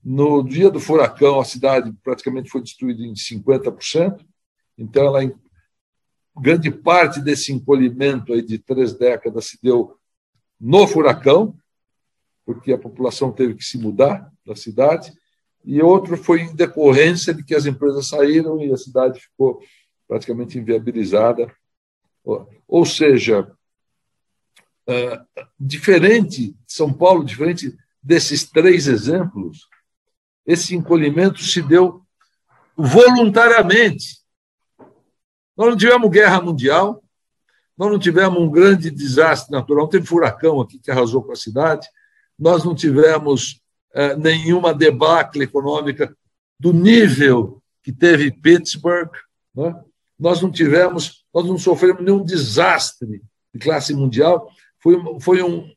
No 0.05 0.43
dia 0.43 0.71
do 0.71 0.81
furacão, 0.81 1.39
a 1.39 1.45
cidade 1.45 1.93
praticamente 2.03 2.51
foi 2.51 2.61
destruída 2.61 3.03
em 3.03 3.15
50%, 3.15 4.25
então 4.77 5.07
ela 5.07 5.23
grande 6.37 6.71
parte 6.71 7.21
desse 7.21 7.53
encolhimento 7.53 8.33
aí 8.33 8.43
de 8.43 8.59
três 8.59 8.95
décadas 8.95 9.47
se 9.47 9.59
deu 9.63 9.97
no 10.59 10.87
furacão, 10.87 11.57
porque 12.45 12.73
a 12.73 12.79
população 12.79 13.31
teve 13.33 13.55
que 13.55 13.65
se 13.65 13.79
mudar 13.79 14.33
da 14.45 14.57
cidade, 14.57 15.13
e 15.65 15.81
outro 15.81 16.17
foi 16.17 16.41
em 16.41 16.55
decorrência 16.55 17.33
de 17.33 17.45
que 17.45 17.55
as 17.55 17.67
empresas 17.67 18.09
saíram 18.09 18.61
e 18.61 18.73
a 18.73 18.77
cidade 18.77 19.21
ficou 19.21 19.63
praticamente 20.09 20.59
inviabilizada. 20.59 21.55
Ou 22.67 22.85
seja, 22.85 23.43
uh, 24.89 25.45
diferente 25.59 26.57
São 26.67 26.93
Paulo, 26.93 27.25
diferente 27.25 27.77
desses 28.03 28.45
três 28.45 28.89
exemplos, 28.89 29.69
esse 30.47 30.75
encolhimento 30.75 31.43
se 31.43 31.63
deu 31.63 32.03
voluntariamente. 32.77 34.23
Nós 35.57 35.71
não 35.71 35.77
tivemos 35.77 36.11
guerra 36.11 36.41
mundial, 36.41 37.03
nós 37.77 37.91
não 37.91 37.99
tivemos 37.99 38.41
um 38.41 38.51
grande 38.51 38.91
desastre 38.91 39.53
natural, 39.53 39.89
teve 39.89 40.07
furacão 40.07 40.61
aqui 40.61 40.79
que 40.79 40.91
arrasou 40.91 41.23
com 41.23 41.33
a 41.33 41.37
cidade, 41.37 41.87
nós 42.39 42.65
não 42.65 42.75
tivemos 42.75 43.61
eh, 43.95 44.17
nenhuma 44.17 44.75
debacle 44.75 45.45
econômica 45.45 46.15
do 46.59 46.73
nível 46.73 47.63
que 47.83 47.93
teve 47.93 48.31
Pittsburgh, 48.31 49.11
né? 49.55 49.75
nós 50.19 50.41
não 50.41 50.51
tivemos, 50.51 51.25
nós 51.35 51.47
não 51.47 51.59
sofremos 51.59 52.05
nenhum 52.05 52.25
desastre 52.25 53.23
de 53.53 53.61
classe 53.61 53.93
mundial, 53.93 54.49
foi, 54.79 54.97
foi, 55.21 55.43
um, 55.43 55.69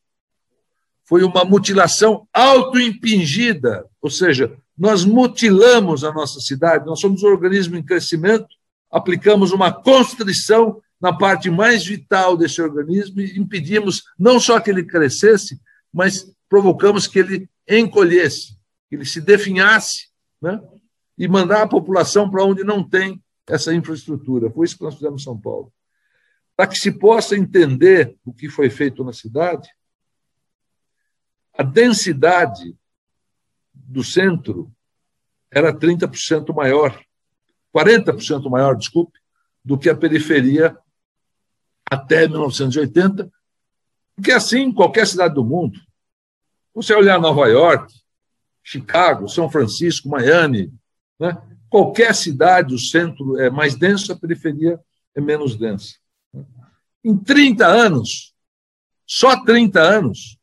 foi 1.05 1.23
uma 1.23 1.45
mutilação 1.45 2.27
autoimpingida, 2.33 3.85
ou 4.01 4.09
seja, 4.09 4.55
nós 4.77 5.05
mutilamos 5.05 6.03
a 6.03 6.11
nossa 6.11 6.39
cidade, 6.39 6.85
nós 6.85 6.99
somos 6.99 7.23
um 7.23 7.27
organismo 7.27 7.77
em 7.77 7.83
crescimento, 7.83 8.47
aplicamos 8.91 9.51
uma 9.51 9.71
constrição 9.71 10.81
na 10.99 11.13
parte 11.13 11.49
mais 11.49 11.85
vital 11.85 12.35
desse 12.35 12.61
organismo 12.61 13.21
e 13.21 13.37
impedimos 13.37 14.03
não 14.17 14.39
só 14.39 14.59
que 14.59 14.69
ele 14.69 14.83
crescesse, 14.83 15.59
mas 15.93 16.29
provocamos 16.49 17.07
que 17.07 17.19
ele 17.19 17.49
encolhesse, 17.69 18.57
que 18.89 18.95
ele 18.95 19.05
se 19.05 19.21
definhasse, 19.21 20.07
né? 20.41 20.61
e 21.17 21.27
mandar 21.27 21.61
a 21.61 21.67
população 21.67 22.29
para 22.29 22.43
onde 22.43 22.63
não 22.63 22.87
tem 22.87 23.21
essa 23.47 23.73
infraestrutura. 23.73 24.49
Foi 24.51 24.65
isso 24.65 24.77
que 24.77 24.83
nós 24.83 24.95
fizemos 24.95 25.21
em 25.21 25.23
São 25.23 25.39
Paulo. 25.39 25.71
Para 26.55 26.67
que 26.67 26.77
se 26.77 26.91
possa 26.91 27.37
entender 27.37 28.15
o 28.25 28.33
que 28.33 28.49
foi 28.49 28.69
feito 28.69 29.03
na 29.03 29.13
cidade, 29.13 29.69
a 31.57 31.63
densidade 31.63 32.75
do 33.73 34.03
centro 34.03 34.71
era 35.51 35.73
30% 35.73 36.53
maior, 36.53 37.01
40% 37.73 38.49
maior, 38.49 38.75
desculpe, 38.75 39.19
do 39.63 39.77
que 39.77 39.89
a 39.89 39.95
periferia 39.95 40.77
até 41.89 42.27
1980, 42.27 43.31
porque 44.15 44.31
assim 44.31 44.71
qualquer 44.71 45.07
cidade 45.07 45.35
do 45.35 45.43
mundo. 45.43 45.79
Você 46.73 46.93
olhar 46.93 47.19
Nova 47.19 47.47
York, 47.47 47.93
Chicago, 48.63 49.29
São 49.29 49.49
Francisco, 49.49 50.09
Miami, 50.09 50.73
né? 51.19 51.37
qualquer 51.69 52.13
cidade, 52.13 52.73
o 52.73 52.79
centro 52.79 53.39
é 53.39 53.49
mais 53.49 53.75
denso, 53.75 54.11
a 54.11 54.15
periferia 54.15 54.79
é 55.15 55.21
menos 55.21 55.55
densa. 55.55 55.95
Em 57.03 57.15
30 57.15 57.65
anos, 57.65 58.33
só 59.05 59.43
30 59.43 59.79
anos, 59.79 60.37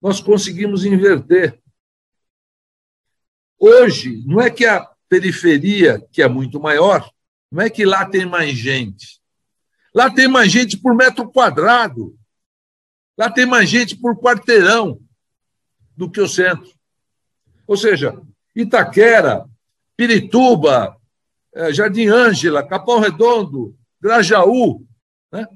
nós 0.00 0.20
conseguimos 0.20 0.84
inverter. 0.84 1.60
Hoje, 3.58 4.22
não 4.26 4.40
é 4.40 4.50
que 4.50 4.64
a 4.64 4.88
periferia, 5.08 6.00
que 6.12 6.22
é 6.22 6.28
muito 6.28 6.60
maior, 6.60 7.10
não 7.50 7.62
é 7.62 7.70
que 7.70 7.84
lá 7.84 8.04
tem 8.04 8.24
mais 8.24 8.56
gente. 8.56 9.20
Lá 9.94 10.10
tem 10.10 10.28
mais 10.28 10.52
gente 10.52 10.76
por 10.76 10.94
metro 10.94 11.30
quadrado. 11.30 12.16
Lá 13.16 13.30
tem 13.30 13.46
mais 13.46 13.68
gente 13.68 13.96
por 13.96 14.16
quarteirão 14.16 15.00
do 15.96 16.08
que 16.10 16.20
o 16.20 16.28
centro. 16.28 16.70
Ou 17.66 17.76
seja, 17.76 18.20
Itaquera, 18.54 19.44
Pirituba, 19.96 20.96
eh, 21.52 21.72
Jardim 21.72 22.06
Ângela, 22.06 22.66
Capão 22.66 23.00
Redondo, 23.00 23.76
Grajaú. 24.00 24.86
Né? 25.32 25.46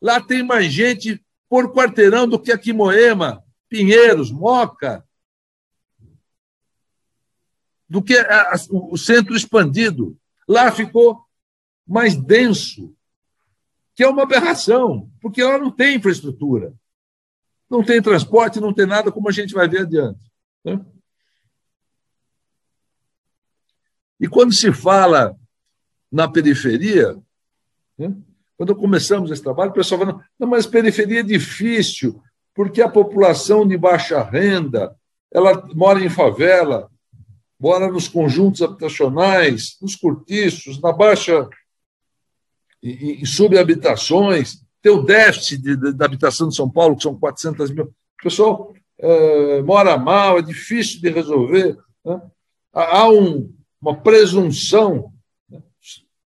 Lá 0.00 0.20
tem 0.20 0.42
mais 0.42 0.72
gente 0.72 1.20
por 1.48 1.72
quarteirão 1.72 2.28
do 2.28 2.38
que 2.38 2.52
aqui 2.52 2.72
Moema, 2.72 3.41
Pinheiros, 3.72 4.30
Moca, 4.30 5.02
do 7.88 8.02
que 8.02 8.14
o 8.70 8.96
centro 8.98 9.34
expandido. 9.34 10.18
Lá 10.46 10.70
ficou 10.70 11.24
mais 11.86 12.14
denso, 12.14 12.94
que 13.94 14.02
é 14.02 14.08
uma 14.08 14.24
aberração, 14.24 15.10
porque 15.20 15.42
lá 15.42 15.58
não 15.58 15.70
tem 15.70 15.96
infraestrutura 15.96 16.74
não 17.72 17.82
tem 17.82 18.02
transporte, 18.02 18.60
não 18.60 18.74
tem 18.74 18.84
nada, 18.84 19.10
como 19.10 19.30
a 19.30 19.32
gente 19.32 19.54
vai 19.54 19.66
ver 19.66 19.80
adiante. 19.80 20.20
Né? 20.62 20.78
E 24.20 24.28
quando 24.28 24.52
se 24.52 24.70
fala 24.74 25.34
na 26.10 26.28
periferia, 26.28 27.18
né? 27.96 28.14
quando 28.58 28.76
começamos 28.76 29.30
esse 29.30 29.42
trabalho, 29.42 29.70
o 29.70 29.74
pessoal 29.74 30.02
fala, 30.02 30.28
não, 30.38 30.46
mas 30.46 30.66
periferia 30.66 31.20
é 31.20 31.22
difícil, 31.22 32.22
porque 32.54 32.82
a 32.82 32.88
população 32.88 33.66
de 33.66 33.76
baixa 33.76 34.22
renda, 34.22 34.94
ela 35.32 35.66
mora 35.74 36.04
em 36.04 36.08
favela, 36.08 36.90
mora 37.58 37.90
nos 37.90 38.08
conjuntos 38.08 38.60
habitacionais, 38.60 39.76
nos 39.80 39.96
cortiços, 39.96 40.80
na 40.80 40.92
baixa, 40.92 41.48
em, 42.82 43.22
em 43.22 43.24
subhabitações, 43.24 44.62
tem 44.82 44.90
o 44.90 45.02
déficit 45.02 45.62
de, 45.62 45.76
de, 45.76 45.92
da 45.92 46.04
habitação 46.04 46.48
de 46.48 46.56
São 46.56 46.68
Paulo, 46.68 46.96
que 46.96 47.04
são 47.04 47.16
400 47.16 47.70
mil. 47.70 47.84
O 47.84 48.22
pessoal 48.22 48.74
é, 48.98 49.62
mora 49.62 49.96
mal, 49.96 50.38
é 50.38 50.42
difícil 50.42 51.00
de 51.00 51.08
resolver. 51.08 51.78
Né? 52.04 52.20
Há 52.72 53.08
um, 53.08 53.54
uma 53.80 53.96
presunção 53.96 55.12
né? 55.48 55.62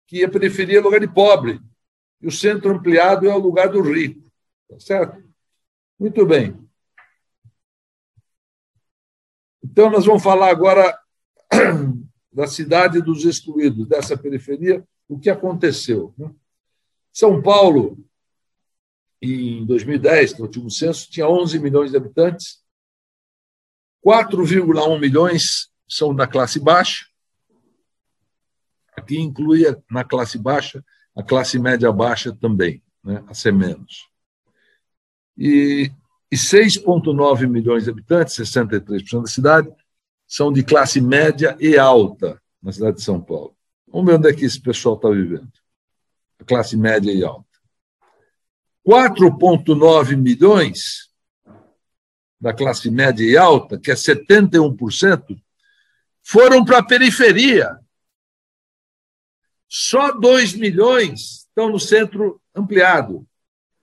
que 0.07 0.25
a 0.25 0.29
periferia 0.29 0.79
é 0.79 0.81
lugar 0.81 1.01
de 1.01 1.09
pobre 1.09 1.61
e 2.23 2.29
o 2.29 2.33
centro 2.33 2.71
ampliado 2.71 3.29
é 3.29 3.35
o 3.35 3.39
lugar 3.39 3.69
do 3.69 3.83
rico. 3.83 4.31
Tá 4.71 4.79
certo? 4.79 5.26
Muito 5.99 6.27
bem. 6.27 6.57
Então, 9.65 9.91
nós 9.91 10.07
vamos 10.07 10.23
falar 10.23 10.51
agora 10.51 10.99
da 12.33 12.47
cidade 12.47 13.01
dos 13.01 13.25
excluídos, 13.25 13.89
dessa 13.89 14.17
periferia, 14.17 14.87
o 15.09 15.19
que 15.19 15.31
aconteceu. 15.31 16.15
Né? 16.19 16.31
São 17.13 17.43
Paulo 17.43 17.99
em 19.23 19.65
2010, 19.65 20.39
no 20.39 20.45
último 20.45 20.71
censo, 20.71 21.11
tinha 21.11 21.29
11 21.29 21.59
milhões 21.59 21.91
de 21.91 21.97
habitantes, 21.97 22.63
4,1 24.05 25.01
milhões 25.01 25.71
são 25.89 26.15
da 26.15 26.27
classe 26.27 26.61
baixa, 26.61 27.07
aqui 28.95 29.19
inclui 29.19 29.65
na 29.91 30.05
classe 30.05 30.39
baixa 30.39 30.85
a 31.15 31.23
classe 31.23 31.59
média 31.59 31.91
baixa 31.91 32.37
também, 32.37 32.83
né, 33.03 33.25
a 33.27 33.35
ser 33.35 33.53
menos. 33.53 34.09
E, 35.37 35.91
e 36.31 36.37
6,9 36.37 37.47
milhões 37.47 37.85
de 37.85 37.91
habitantes, 37.91 38.37
63% 38.37 39.23
da 39.23 39.27
cidade, 39.29 39.69
são 40.27 40.53
de 40.53 40.63
classe 40.63 41.01
média 41.01 41.57
e 41.61 41.79
alta 41.79 42.41
na 42.63 42.73
cidade 42.73 42.97
de 42.97 43.03
São 43.03 43.21
Paulo. 43.21 43.57
Vamos 43.87 44.07
ver 44.07 44.19
onde 44.19 44.29
é 44.29 44.35
que 44.35 44.45
esse 44.45 44.61
pessoal 44.61 44.97
está 44.97 45.09
vivendo. 45.09 45.53
A 46.41 46.45
classe 46.45 46.77
média 46.77 47.13
e 47.13 47.25
alta. 47.25 47.47
4,9 48.87 50.17
milhões 50.17 51.11
da 52.41 52.53
classe 52.53 52.91
média 52.91 53.25
e 53.25 53.37
alta, 53.37 53.79
que 53.79 53.91
é 53.91 53.95
71%, 53.95 55.41
foram 56.23 56.65
para 56.65 56.79
a 56.79 56.85
periferia. 56.85 57.79
Só 59.69 60.13
2 60.13 60.55
milhões 60.55 61.47
estão 61.49 61.71
no 61.71 61.81
centro 61.81 62.41
ampliado. 62.55 63.27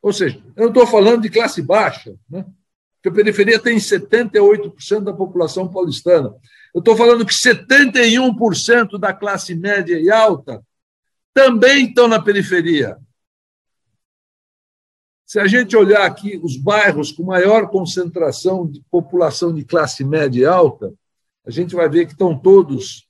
Ou 0.03 0.11
seja, 0.11 0.43
eu 0.57 0.63
não 0.63 0.67
estou 0.67 0.85
falando 0.85 1.21
de 1.21 1.29
classe 1.29 1.61
baixa, 1.61 2.13
né? 2.29 2.45
porque 2.95 3.07
a 3.07 3.11
periferia 3.23 3.57
tem 3.57 3.77
78% 3.77 5.01
da 5.01 5.13
população 5.13 5.71
paulistana. 5.71 6.35
Eu 6.75 6.79
estou 6.79 6.95
falando 6.97 7.25
que 7.25 7.33
71% 7.33 8.99
da 8.99 9.13
classe 9.13 9.55
média 9.55 9.97
e 9.97 10.11
alta 10.11 10.61
também 11.33 11.87
estão 11.87 12.09
na 12.09 12.21
periferia. 12.21 12.97
Se 15.25 15.39
a 15.39 15.47
gente 15.47 15.75
olhar 15.75 16.05
aqui 16.05 16.37
os 16.43 16.57
bairros 16.57 17.11
com 17.11 17.23
maior 17.23 17.69
concentração 17.69 18.67
de 18.69 18.81
população 18.91 19.53
de 19.53 19.63
classe 19.63 20.03
média 20.03 20.41
e 20.41 20.45
alta, 20.45 20.93
a 21.45 21.49
gente 21.49 21.73
vai 21.73 21.87
ver 21.87 22.05
que 22.07 22.11
estão 22.11 22.37
todos 22.37 23.07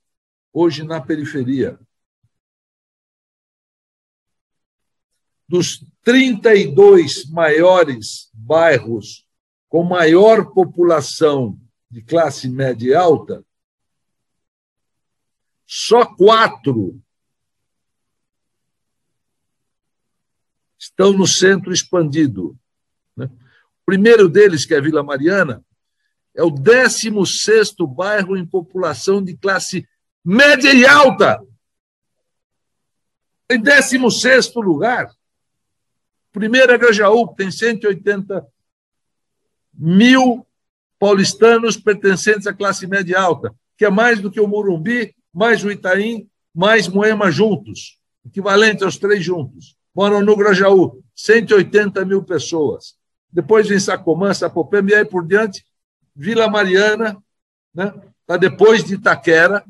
hoje 0.52 0.84
na 0.84 1.00
periferia. 1.00 1.76
Dos 5.48 5.84
32 6.04 7.30
maiores 7.30 8.30
bairros 8.34 9.26
com 9.68 9.82
maior 9.82 10.52
população 10.52 11.58
de 11.90 12.02
classe 12.02 12.48
média 12.48 12.90
e 12.90 12.94
alta, 12.94 13.44
só 15.66 16.04
quatro 16.04 17.02
estão 20.78 21.12
no 21.12 21.26
centro 21.26 21.72
expandido. 21.72 22.56
Né? 23.16 23.24
O 23.24 23.84
primeiro 23.86 24.28
deles, 24.28 24.66
que 24.66 24.74
é 24.74 24.78
a 24.78 24.82
Vila 24.82 25.02
Mariana, 25.02 25.64
é 26.34 26.42
o 26.42 26.50
16 26.50 27.74
bairro 27.96 28.36
em 28.36 28.46
população 28.46 29.22
de 29.24 29.36
classe 29.36 29.88
média 30.24 30.72
e 30.72 30.86
alta. 30.86 31.40
Em 33.50 33.60
16 33.60 34.54
lugar. 34.56 35.10
Primeiro 36.34 36.72
é 36.72 36.76
Grajaú, 36.76 37.28
que 37.28 37.36
tem 37.36 37.48
180 37.48 38.44
mil 39.72 40.44
paulistanos 40.98 41.76
pertencentes 41.76 42.48
à 42.48 42.52
classe 42.52 42.88
média 42.88 43.20
alta, 43.20 43.54
que 43.78 43.84
é 43.84 43.90
mais 43.90 44.20
do 44.20 44.28
que 44.28 44.40
o 44.40 44.48
Morumbi, 44.48 45.14
mais 45.32 45.62
o 45.62 45.70
Itaim, 45.70 46.28
mais 46.52 46.88
Moema 46.88 47.30
juntos, 47.30 48.00
equivalente 48.26 48.82
aos 48.82 48.98
três 48.98 49.24
juntos. 49.24 49.76
Moram 49.94 50.22
no 50.22 50.36
Grajaú, 50.36 51.00
180 51.14 52.04
mil 52.04 52.24
pessoas. 52.24 52.96
Depois 53.32 53.68
vem 53.68 53.78
Sacomã, 53.78 54.34
Sapopema 54.34 54.90
e 54.90 54.94
aí 54.96 55.04
por 55.04 55.24
diante, 55.24 55.64
Vila 56.16 56.48
Mariana, 56.48 57.16
né? 57.72 57.94
Tá 58.26 58.36
depois 58.36 58.82
de 58.82 58.94
Itaquera, 58.94 59.64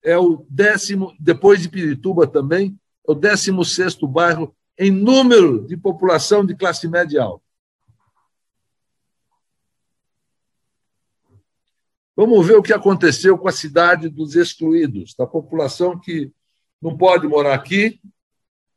é 0.00 0.16
o 0.16 0.46
décimo, 0.48 1.12
depois 1.18 1.60
de 1.60 1.68
Pirituba 1.68 2.24
também, 2.24 2.78
é 3.08 3.10
o 3.10 3.16
décimo 3.16 3.64
sexto 3.64 4.06
bairro 4.06 4.54
em 4.78 4.90
número 4.90 5.66
de 5.66 5.76
população 5.76 6.44
de 6.44 6.54
classe 6.56 6.88
média 6.88 7.22
alta. 7.22 7.44
Vamos 12.16 12.46
ver 12.46 12.56
o 12.56 12.62
que 12.62 12.72
aconteceu 12.72 13.36
com 13.36 13.48
a 13.48 13.52
cidade 13.52 14.08
dos 14.08 14.36
excluídos, 14.36 15.14
da 15.14 15.26
população 15.26 15.98
que 15.98 16.32
não 16.80 16.96
pode 16.96 17.26
morar 17.26 17.54
aqui, 17.54 18.00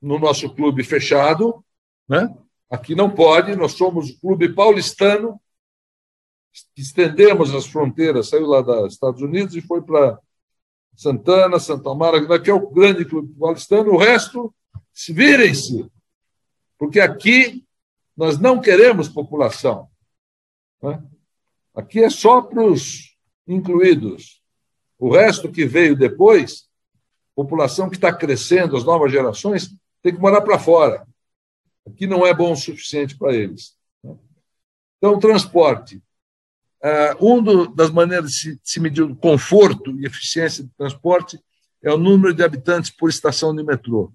no 0.01 0.19
nosso 0.19 0.49
clube 0.53 0.83
fechado, 0.83 1.63
né? 2.07 2.35
Aqui 2.69 2.95
não 2.95 3.09
pode, 3.09 3.55
nós 3.55 3.73
somos 3.73 4.09
o 4.09 4.19
clube 4.19 4.53
paulistano, 4.53 5.39
estendemos 6.75 7.53
as 7.53 7.65
fronteiras, 7.65 8.29
saiu 8.29 8.47
lá 8.47 8.61
dos 8.61 8.93
Estados 8.93 9.21
Unidos 9.21 9.55
e 9.55 9.61
foi 9.61 9.81
para 9.81 10.19
Santana, 10.95 11.59
Santa 11.59 11.93
Mara, 11.93 12.39
que 12.39 12.49
é 12.49 12.53
o 12.53 12.69
grande 12.69 13.05
clube 13.05 13.33
paulistano, 13.39 13.91
o 13.91 13.97
resto, 13.97 14.53
virem-se, 15.13 15.89
porque 16.77 16.99
aqui 16.99 17.63
nós 18.15 18.39
não 18.39 18.59
queremos 18.59 19.07
população. 19.07 19.87
Né? 20.81 21.03
Aqui 21.75 22.03
é 22.03 22.09
só 22.09 22.41
para 22.41 22.63
os 22.63 23.15
incluídos. 23.47 24.41
O 24.97 25.13
resto 25.13 25.51
que 25.51 25.65
veio 25.65 25.95
depois, 25.95 26.67
população 27.35 27.87
que 27.87 27.95
está 27.95 28.11
crescendo, 28.11 28.75
as 28.75 28.83
novas 28.83 29.11
gerações, 29.11 29.69
tem 30.01 30.15
que 30.15 30.19
morar 30.19 30.41
para 30.41 30.57
fora. 30.57 31.07
Aqui 31.85 32.07
não 32.07 32.25
é 32.25 32.33
bom 32.33 32.51
o 32.51 32.55
suficiente 32.55 33.15
para 33.15 33.35
eles. 33.35 33.77
Né? 34.03 34.15
Então, 34.97 35.19
transporte. 35.19 36.01
Uh, 36.81 37.25
uma 37.25 37.67
das 37.75 37.91
maneiras 37.91 38.31
de 38.31 38.37
se, 38.37 38.55
de 38.55 38.61
se 38.63 38.79
medir 38.79 39.03
o 39.03 39.15
conforto 39.15 39.91
e 39.99 40.05
eficiência 40.05 40.63
do 40.63 40.71
transporte 40.75 41.39
é 41.83 41.91
o 41.91 41.97
número 41.97 42.33
de 42.33 42.43
habitantes 42.43 42.89
por 42.89 43.09
estação 43.09 43.55
de 43.55 43.63
metrô. 43.63 44.11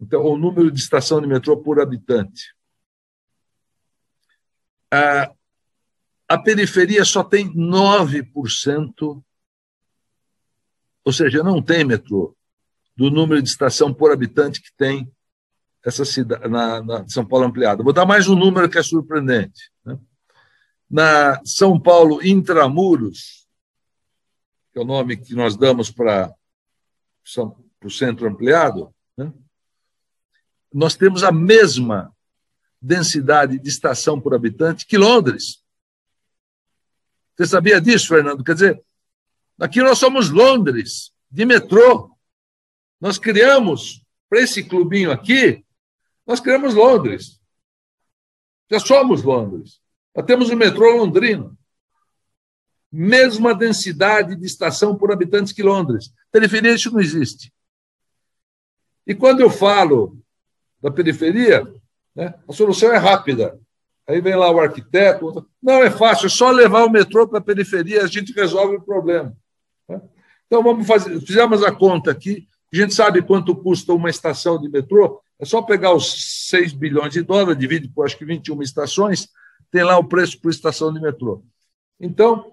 Então, 0.00 0.22
o 0.22 0.36
número 0.36 0.70
de 0.70 0.80
estação 0.80 1.20
de 1.20 1.26
metrô 1.26 1.56
por 1.56 1.80
habitante. 1.80 2.54
Uh, 4.92 5.36
a 6.28 6.38
periferia 6.38 7.04
só 7.04 7.24
tem 7.24 7.52
9%, 7.54 9.22
ou 11.04 11.12
seja, 11.12 11.42
não 11.42 11.62
tem 11.62 11.84
metrô, 11.84 12.36
do 12.96 13.10
número 13.10 13.42
de 13.42 13.48
estação 13.48 13.92
por 13.92 14.12
habitante 14.12 14.60
que 14.60 14.72
tem 14.76 15.10
essa 15.84 16.04
cidade, 16.04 16.48
na, 16.48 16.82
na 16.82 17.08
São 17.08 17.26
Paulo 17.26 17.46
ampliada. 17.46 17.82
Vou 17.82 17.92
dar 17.92 18.06
mais 18.06 18.28
um 18.28 18.34
número 18.34 18.68
que 18.68 18.78
é 18.78 18.82
surpreendente. 18.82 19.70
Né? 19.84 19.98
na 20.90 21.40
São 21.44 21.78
Paulo 21.78 22.24
Intramuros, 22.24 23.46
que 24.72 24.78
é 24.78 24.82
o 24.82 24.86
nome 24.86 25.16
que 25.16 25.34
nós 25.34 25.56
damos 25.56 25.90
para 25.90 26.32
o 27.84 27.90
centro 27.90 28.28
ampliado? 28.28 28.94
Nós 30.72 30.94
temos 30.94 31.22
a 31.22 31.32
mesma 31.32 32.14
densidade 32.80 33.58
de 33.58 33.68
estação 33.68 34.20
por 34.20 34.34
habitante 34.34 34.86
que 34.86 34.98
Londres. 34.98 35.62
Você 37.36 37.46
sabia 37.46 37.80
disso, 37.80 38.08
Fernando? 38.08 38.44
Quer 38.44 38.54
dizer, 38.54 38.84
aqui 39.58 39.80
nós 39.80 39.98
somos 39.98 40.30
Londres, 40.30 41.12
de 41.30 41.44
metrô. 41.44 42.10
Nós 43.00 43.18
criamos, 43.18 44.04
para 44.28 44.40
esse 44.40 44.62
clubinho 44.64 45.10
aqui, 45.10 45.64
nós 46.26 46.40
criamos 46.40 46.74
Londres. 46.74 47.40
Já 48.70 48.78
somos 48.80 49.22
Londres. 49.22 49.80
Nós 50.14 50.26
temos 50.26 50.50
o 50.50 50.56
metrô 50.56 50.96
londrino. 50.96 51.56
Mesma 52.90 53.54
densidade 53.54 54.34
de 54.34 54.46
estação 54.46 54.96
por 54.96 55.12
habitantes 55.12 55.52
que 55.52 55.62
Londres. 55.62 56.12
Isso 56.74 56.92
não 56.92 57.00
existe. 57.00 57.52
E 59.06 59.14
quando 59.14 59.40
eu 59.40 59.48
falo 59.48 60.18
da 60.80 60.90
periferia, 60.90 61.66
né, 62.14 62.34
a 62.48 62.52
solução 62.52 62.92
é 62.92 62.96
rápida. 62.96 63.58
Aí 64.06 64.20
vem 64.20 64.34
lá 64.34 64.50
o 64.50 64.58
arquiteto. 64.58 65.46
Não 65.62 65.82
é 65.82 65.90
fácil, 65.90 66.26
é 66.26 66.30
só 66.30 66.50
levar 66.50 66.84
o 66.84 66.90
metrô 66.90 67.28
para 67.28 67.38
a 67.38 67.42
periferia, 67.42 68.02
a 68.02 68.06
gente 68.06 68.32
resolve 68.32 68.76
o 68.76 68.82
problema. 68.82 69.36
Né? 69.88 70.00
Então 70.46 70.62
vamos 70.62 70.86
fazer. 70.86 71.20
Fizemos 71.20 71.62
a 71.62 71.70
conta 71.70 72.10
aqui. 72.10 72.48
A 72.72 72.76
gente 72.76 72.94
sabe 72.94 73.22
quanto 73.22 73.54
custa 73.54 73.92
uma 73.92 74.08
estação 74.08 74.58
de 74.60 74.68
metrô. 74.68 75.22
É 75.38 75.44
só 75.44 75.62
pegar 75.62 75.94
os 75.94 76.48
6 76.48 76.72
bilhões 76.72 77.12
de 77.12 77.22
dólares, 77.22 77.58
divide 77.58 77.88
por 77.88 78.04
acho 78.04 78.16
que 78.16 78.24
21 78.24 78.60
estações, 78.62 79.28
tem 79.70 79.84
lá 79.84 79.98
o 79.98 80.04
preço 80.04 80.40
por 80.40 80.50
estação 80.50 80.92
de 80.92 81.00
metrô. 81.00 81.44
Então, 82.00 82.50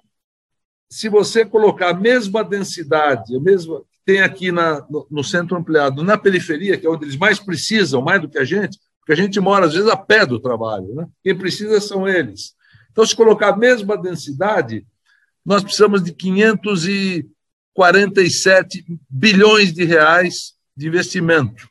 se 0.89 1.09
você 1.09 1.45
colocar 1.45 1.89
a 1.89 1.93
mesma 1.93 2.43
densidade, 2.43 3.35
a 3.35 3.39
mesma 3.39 3.81
tem 4.05 4.21
aqui 4.21 4.51
na, 4.51 4.85
no, 4.89 5.07
no, 5.09 5.23
centro 5.23 5.57
ampliado, 5.57 6.03
na 6.03 6.17
periferia, 6.17 6.77
que 6.77 6.85
é 6.85 6.89
onde 6.89 7.05
eles 7.05 7.15
mais 7.17 7.39
precisam, 7.39 8.01
mais 8.01 8.21
do 8.21 8.29
que 8.29 8.37
a 8.37 8.43
gente, 8.43 8.77
porque 8.99 9.13
a 9.13 9.15
gente 9.15 9.39
mora, 9.39 9.65
às 9.65 9.73
vezes, 9.73 9.89
a 9.89 9.97
pé 9.97 10.23
do 10.25 10.39
trabalho. 10.39 10.93
Né? 10.93 11.07
Quem 11.23 11.37
precisa 11.37 11.81
são 11.81 12.07
eles. 12.07 12.53
Então, 12.91 13.05
se 13.05 13.15
colocar 13.15 13.49
a 13.49 13.57
mesma 13.57 13.97
densidade, 13.97 14.85
nós 15.43 15.63
precisamos 15.63 16.03
de 16.03 16.13
547 16.13 18.85
bilhões 19.09 19.73
de 19.73 19.83
reais 19.83 20.53
de 20.77 20.87
investimento. 20.87 21.67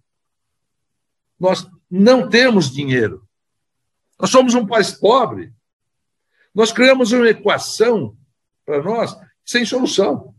nós 1.38 1.68
não 1.90 2.28
temos 2.28 2.70
dinheiro. 2.70 3.26
Nós 4.18 4.30
somos 4.30 4.54
um 4.54 4.66
país 4.66 4.92
pobre. 4.92 5.52
Nós 6.54 6.72
criamos 6.72 7.12
uma 7.12 7.28
equação 7.28 8.16
para 8.64 8.82
nós 8.82 9.16
sem 9.44 9.64
solução. 9.64 10.34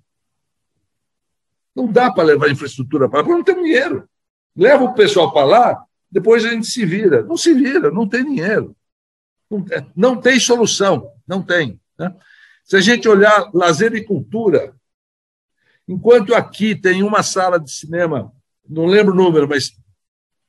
Não 1.76 1.92
dá 1.92 2.12
para 2.12 2.24
levar 2.24 2.50
infraestrutura 2.50 3.10
para 3.10 3.20
lá, 3.20 3.24
porque 3.24 3.38
não 3.38 3.44
tem 3.44 3.64
dinheiro. 3.64 4.08
Leva 4.56 4.84
o 4.84 4.94
pessoal 4.94 5.34
para 5.34 5.46
lá, 5.46 5.86
depois 6.10 6.46
a 6.46 6.50
gente 6.50 6.68
se 6.68 6.86
vira. 6.86 7.24
Não 7.24 7.36
se 7.36 7.54
vira, 7.54 7.90
não 7.90 8.08
tem 8.08 8.24
dinheiro. 8.24 8.76
Não, 9.50 9.66
não 9.96 10.22
tem 10.22 10.40
solução, 10.40 11.12
não 11.28 11.42
tem. 11.42 11.80
Né? 11.98 12.16
Se 12.64 12.78
a 12.78 12.80
gente 12.80 13.10
olhar 13.10 13.50
lazer 13.54 13.94
e 13.96 14.06
cultura, 14.06 14.76
enquanto 15.88 16.34
aqui 16.34 16.76
tem 16.76 17.04
uma 17.04 17.24
sala 17.24 17.60
de 17.60 17.72
cinema, 17.72 18.32
não 18.68 18.86
lembro 18.86 19.14
o 19.14 19.16
número, 19.16 19.48
mas 19.48 19.72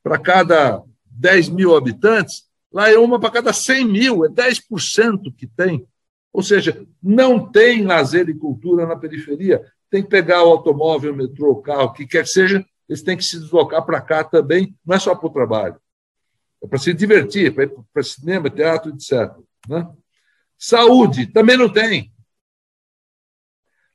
para 0.03 0.17
cada 0.17 0.81
10 1.05 1.49
mil 1.49 1.75
habitantes, 1.75 2.43
lá 2.71 2.89
é 2.89 2.97
uma 2.97 3.19
para 3.19 3.31
cada 3.31 3.53
100 3.53 3.85
mil, 3.85 4.25
é 4.25 4.29
10% 4.29 5.33
que 5.35 5.47
tem. 5.47 5.87
Ou 6.31 6.43
seja, 6.43 6.85
não 7.01 7.49
tem 7.49 7.85
lazer 7.85 8.27
e 8.27 8.33
cultura 8.33 8.85
na 8.85 8.97
periferia. 8.97 9.61
Tem 9.89 10.03
que 10.03 10.09
pegar 10.09 10.43
o 10.43 10.49
automóvel, 10.49 11.13
o 11.13 11.15
metrô, 11.15 11.51
o 11.51 11.61
carro, 11.61 11.85
o 11.85 11.93
que 11.93 12.05
quer 12.05 12.23
que 12.23 12.29
seja, 12.29 12.65
eles 12.89 13.01
têm 13.01 13.15
que 13.15 13.23
se 13.23 13.39
deslocar 13.39 13.85
para 13.85 14.01
cá 14.01 14.23
também, 14.23 14.75
não 14.85 14.95
é 14.95 14.99
só 14.99 15.15
para 15.15 15.27
o 15.27 15.33
trabalho. 15.33 15.77
É 16.61 16.67
para 16.67 16.77
se 16.77 16.93
divertir, 16.93 17.53
para 17.53 17.63
ir 17.63 17.71
para 17.93 18.03
cinema, 18.03 18.49
teatro, 18.49 18.91
etc. 18.91 19.33
Né? 19.67 19.87
Saúde, 20.57 21.27
também 21.27 21.57
não 21.57 21.71
tem. 21.71 22.11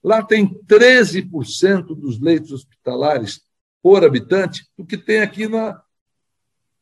Lá 0.02 0.22
tem 0.22 0.48
13% 0.64 1.94
dos 1.94 2.18
leitos 2.20 2.52
hospitalares 2.52 3.42
por 3.82 4.04
habitante 4.04 4.66
do 4.76 4.84
que 4.84 4.96
tem 4.96 5.20
aqui 5.20 5.48
na, 5.48 5.82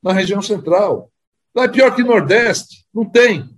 na 0.03 0.13
região 0.13 0.41
central. 0.41 1.13
Lá 1.55 1.65
é 1.65 1.69
pior 1.69 1.95
que 1.95 2.03
Nordeste, 2.03 2.87
não 2.95 3.05
tem. 3.05 3.49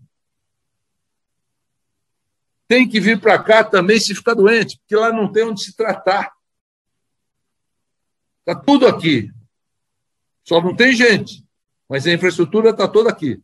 Tem 2.66 2.88
que 2.88 3.00
vir 3.00 3.20
para 3.20 3.42
cá 3.42 3.64
também 3.64 3.98
se 3.98 4.14
ficar 4.14 4.34
doente, 4.34 4.78
porque 4.78 4.96
lá 4.96 5.12
não 5.12 5.30
tem 5.30 5.44
onde 5.44 5.62
se 5.62 5.76
tratar. 5.76 6.32
Está 8.40 8.54
tudo 8.54 8.86
aqui. 8.86 9.30
Só 10.44 10.60
não 10.60 10.74
tem 10.74 10.92
gente, 10.92 11.44
mas 11.88 12.06
a 12.06 12.12
infraestrutura 12.12 12.70
está 12.70 12.88
toda 12.88 13.10
aqui. 13.10 13.42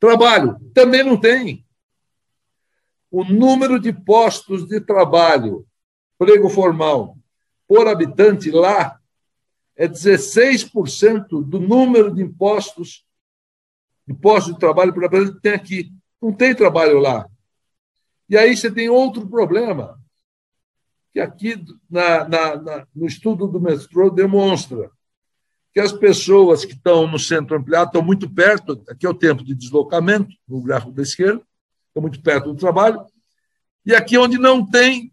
Trabalho, 0.00 0.58
também 0.72 1.02
não 1.02 1.18
tem. 1.20 1.63
O 3.16 3.22
número 3.22 3.78
de 3.78 3.92
postos 3.92 4.66
de 4.66 4.80
trabalho, 4.80 5.64
emprego 6.16 6.48
formal, 6.48 7.16
por 7.64 7.86
habitante 7.86 8.50
lá 8.50 8.98
é 9.76 9.86
16% 9.86 11.28
do 11.44 11.60
número 11.60 12.12
de 12.12 12.22
impostos, 12.22 13.06
de 14.04 14.14
postos 14.14 14.54
de 14.54 14.58
trabalho 14.58 14.92
por 14.92 15.04
habitante 15.04 15.34
que 15.34 15.40
tem 15.40 15.52
aqui. 15.52 15.92
Não 16.20 16.32
tem 16.32 16.56
trabalho 16.56 16.98
lá. 16.98 17.28
E 18.28 18.36
aí 18.36 18.56
você 18.56 18.68
tem 18.68 18.88
outro 18.88 19.28
problema, 19.28 19.96
que 21.12 21.20
aqui 21.20 21.64
na, 21.88 22.28
na, 22.28 22.56
na, 22.56 22.86
no 22.92 23.06
estudo 23.06 23.46
do 23.46 23.60
metrô 23.60 24.10
demonstra 24.10 24.90
que 25.72 25.78
as 25.78 25.92
pessoas 25.92 26.64
que 26.64 26.72
estão 26.72 27.06
no 27.06 27.20
centro 27.20 27.56
ampliado 27.56 27.90
estão 27.90 28.02
muito 28.02 28.28
perto, 28.28 28.82
aqui 28.88 29.06
é 29.06 29.08
o 29.08 29.14
tempo 29.14 29.44
de 29.44 29.54
deslocamento, 29.54 30.34
no 30.48 30.60
gráfico 30.60 30.90
da 30.90 31.02
esquerda, 31.02 31.40
estão 31.94 32.02
muito 32.02 32.20
perto 32.20 32.52
do 32.52 32.58
trabalho, 32.58 33.06
e 33.86 33.94
aqui 33.94 34.18
onde 34.18 34.36
não 34.36 34.68
tem 34.68 35.12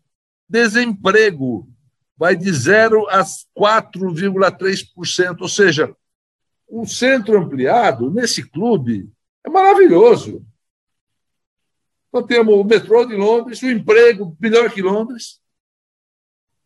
desemprego, 0.49 1.69
vai 2.17 2.35
de 2.35 2.51
0 2.51 3.07
a 3.09 3.23
4,3%, 3.23 5.41
ou 5.41 5.47
seja, 5.47 5.95
o 6.67 6.87
centro 6.87 7.37
ampliado, 7.37 8.11
nesse 8.11 8.43
clube, 8.43 9.11
é 9.45 9.49
maravilhoso. 9.49 10.43
Nós 12.11 12.25
temos 12.25 12.53
o 12.53 12.63
metrô 12.63 13.05
de 13.05 13.15
Londres, 13.15 13.61
o 13.61 13.69
emprego 13.69 14.35
melhor 14.39 14.71
que 14.71 14.81
Londres, 14.81 15.39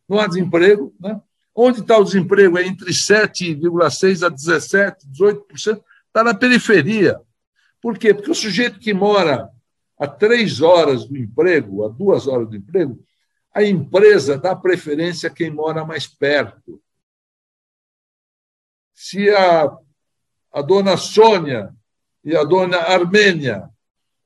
não 0.08 0.20
há 0.20 0.28
desemprego, 0.28 0.96
né? 1.00 1.20
Onde 1.54 1.80
está 1.80 1.98
o 1.98 2.04
desemprego? 2.04 2.58
É 2.58 2.68
entre 2.68 2.92
7,6% 2.92 4.26
a 4.26 4.32
17%, 4.32 4.96
18%. 5.10 5.82
Está 6.08 6.24
na 6.24 6.34
periferia. 6.34 7.20
Por 7.82 7.98
quê? 7.98 8.14
Porque 8.14 8.32
o 8.32 8.36
sujeito 8.36 8.80
que 8.80 8.94
mora 8.94 9.50
a 9.98 10.08
três 10.08 10.62
horas 10.62 11.06
do 11.06 11.18
emprego, 11.18 11.86
a 11.86 11.90
duas 11.90 12.28
horas 12.28 12.50
do 12.50 12.56
emprego, 12.56 13.00
a 13.54 13.64
empresa 13.64 14.38
dá 14.38 14.56
preferência 14.56 15.30
a 15.30 15.34
quem 15.34 15.50
mora 15.50 15.86
mais 15.86 16.08
perto. 16.08 16.82
Se 18.94 19.30
a, 19.30 19.72
a 20.52 20.62
dona 20.62 20.98
Sônia 20.98 21.74
e 22.24 22.36
a 22.36 22.44
dona 22.44 22.78
Armênia 22.78 23.70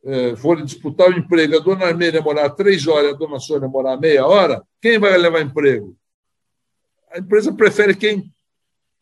eh, 0.03 0.35
forem 0.35 0.65
disputar 0.65 1.09
o 1.09 1.17
emprego, 1.17 1.57
a 1.57 1.59
dona 1.59 1.85
Armênia 1.85 2.21
morar 2.21 2.49
três 2.51 2.87
horas 2.87 3.11
e 3.11 3.13
a 3.13 3.17
dona 3.17 3.39
Sônia 3.39 3.67
morar 3.67 3.97
meia 3.97 4.25
hora, 4.25 4.63
quem 4.81 4.97
vai 4.97 5.15
levar 5.17 5.41
emprego? 5.41 5.99
a 7.11 7.19
empresa 7.19 7.53
prefere 7.53 7.95
quem, 7.95 8.31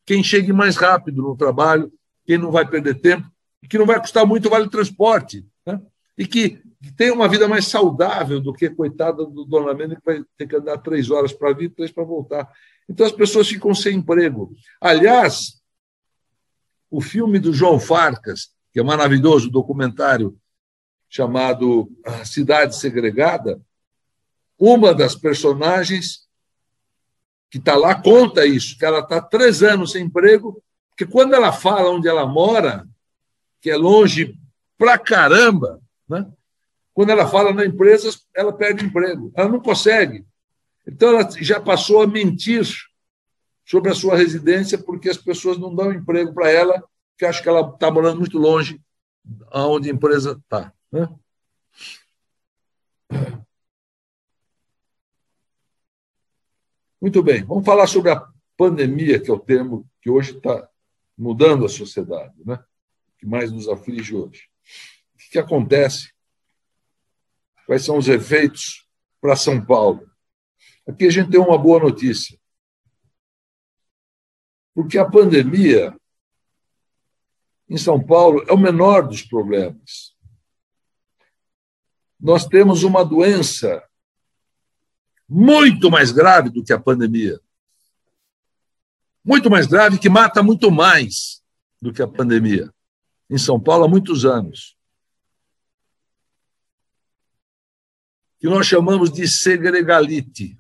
quem 0.06 0.24
chegue 0.24 0.54
mais 0.54 0.76
rápido 0.76 1.22
no 1.22 1.36
trabalho, 1.36 1.92
quem 2.26 2.38
não 2.38 2.52
vai 2.52 2.68
perder 2.68 2.96
tempo, 2.96 3.28
que 3.70 3.78
não 3.78 3.86
vai 3.86 4.00
custar 4.00 4.26
muito 4.26 4.50
vale 4.50 4.70
transporte, 4.70 5.46
né? 5.66 5.82
E 6.18 6.26
que, 6.26 6.62
tem 6.96 7.12
uma 7.12 7.28
vida 7.28 7.48
mais 7.48 7.68
saudável 7.68 8.40
do 8.40 8.54
que 8.54 8.70
coitada 8.70 9.26
do 9.26 9.44
Dona 9.44 9.74
Mena, 9.74 9.96
que 9.96 10.06
vai 10.06 10.24
ter 10.38 10.48
que 10.48 10.56
andar 10.56 10.78
três 10.78 11.10
horas 11.10 11.34
para 11.34 11.54
vir, 11.54 11.72
três 11.72 11.92
para 11.92 12.04
voltar. 12.04 12.50
Então 12.88 13.06
as 13.06 13.12
pessoas 13.12 13.48
ficam 13.48 13.74
sem 13.74 13.98
emprego. 13.98 14.56
Aliás, 14.80 15.60
o 16.90 17.02
filme 17.02 17.40
do 17.40 17.52
João 17.52 17.80
Farcas, 17.80 18.52
que 18.72 18.80
é 18.80 18.84
maravilhoso, 18.84 19.50
documentário 19.50 20.38
chamado 21.10 21.90
Cidade 22.26 22.76
Segregada, 22.76 23.60
uma 24.58 24.94
das 24.94 25.16
personagens 25.16 26.28
que 27.50 27.58
está 27.58 27.76
lá 27.76 27.96
conta 27.96 28.46
isso, 28.46 28.78
que 28.78 28.86
ela 28.86 29.00
está 29.00 29.22
três 29.22 29.64
anos 29.64 29.92
sem 29.92 30.06
emprego, 30.06 30.62
porque 30.90 31.06
quando 31.06 31.34
ela 31.34 31.52
fala 31.52 31.92
onde 31.92 32.08
ela 32.08 32.26
mora, 32.26 32.88
que 33.62 33.70
é 33.70 33.76
longe 33.76 34.38
pra 34.78 34.98
caramba, 34.98 35.82
né? 36.08 36.32
quando 36.94 37.12
ela 37.12 37.28
fala 37.28 37.54
na 37.54 37.64
empresa, 37.64 38.10
ela 38.36 38.52
perde 38.52 38.84
emprego, 38.84 39.32
ela 39.36 39.50
não 39.50 39.60
consegue. 39.60 40.26
Então, 40.88 41.10
ela 41.10 41.30
já 41.40 41.60
passou 41.60 42.02
a 42.02 42.08
mentir 42.08 42.66
sobre 43.64 43.92
a 43.92 43.94
sua 43.94 44.16
residência, 44.16 44.78
porque 44.78 45.08
as 45.10 45.18
pessoas 45.18 45.60
não 45.60 45.76
dão 45.76 45.94
emprego 45.94 46.34
para 46.34 46.50
ela, 46.50 46.84
que 47.16 47.24
acham 47.24 47.44
que 47.44 47.50
ela 47.50 47.70
está 47.70 47.92
morando 47.92 48.18
muito 48.18 48.40
longe 48.40 48.82
aonde 49.52 49.90
a 49.90 49.94
empresa 49.94 50.42
está. 50.42 50.74
Né? 50.92 51.08
Muito 57.00 57.22
bem, 57.22 57.44
vamos 57.44 57.64
falar 57.64 57.86
sobre 57.86 58.10
a 58.10 58.28
pandemia, 58.58 59.20
que 59.20 59.30
é 59.30 59.34
o 59.34 59.40
termo 59.40 59.88
que 60.02 60.10
hoje 60.10 60.36
está 60.36 60.68
mudando 61.16 61.64
a 61.64 61.70
sociedade, 61.70 62.34
né? 62.44 62.60
que 63.20 63.26
mais 63.28 63.52
nos 63.52 63.68
aflige 63.68 64.16
hoje. 64.16 64.50
Que, 65.28 65.32
que 65.32 65.40
acontece? 65.40 66.14
Quais 67.66 67.84
são 67.84 67.98
os 67.98 68.08
efeitos 68.08 68.88
para 69.20 69.36
São 69.36 69.64
Paulo? 69.64 70.10
Aqui 70.88 71.06
a 71.06 71.10
gente 71.10 71.30
tem 71.30 71.40
uma 71.40 71.58
boa 71.58 71.80
notícia. 71.82 72.40
Porque 74.74 74.98
a 74.98 75.10
pandemia 75.10 75.94
em 77.70 77.78
São 77.78 78.02
Paulo 78.02 78.46
é 78.48 78.54
o 78.54 78.58
menor 78.58 79.06
dos 79.06 79.22
problemas. 79.22 80.16
Nós 82.18 82.46
temos 82.46 82.84
uma 82.84 83.04
doença 83.04 83.84
muito 85.28 85.92
mais 85.92 86.12
grave 86.12 86.50
do 86.50 86.64
que 86.64 86.72
a 86.72 86.80
pandemia. 86.80 87.38
Muito 89.26 89.50
mais 89.50 89.68
grave, 89.68 90.00
que 90.00 90.10
mata 90.10 90.42
muito 90.42 90.72
mais 90.72 91.44
do 91.82 91.92
que 91.92 92.02
a 92.02 92.08
pandemia. 92.08 92.74
Em 93.30 93.38
São 93.38 93.60
Paulo 93.60 93.84
há 93.84 93.88
muitos 93.90 94.24
anos. 94.24 94.77
Que 98.40 98.48
nós 98.48 98.68
chamamos 98.68 99.12
de 99.12 99.28
segregalite. 99.28 100.58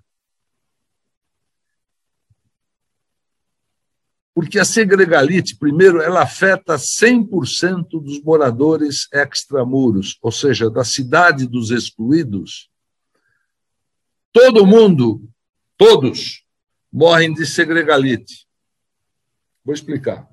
Porque 4.34 4.60
a 4.60 4.66
segregalite, 4.66 5.58
primeiro, 5.58 6.02
ela 6.02 6.22
afeta 6.22 6.76
100% 6.76 8.02
dos 8.02 8.22
moradores 8.22 9.08
extramuros, 9.12 10.18
ou 10.22 10.32
seja, 10.32 10.70
da 10.70 10.84
cidade 10.84 11.48
dos 11.48 11.72
excluídos, 11.72 12.70
Todo 14.40 14.68
mundo, 14.68 15.28
todos, 15.76 16.46
morrem 16.94 17.34
de 17.34 17.44
segregalite. 17.44 18.48
Vou 19.66 19.74
explicar. 19.74 20.30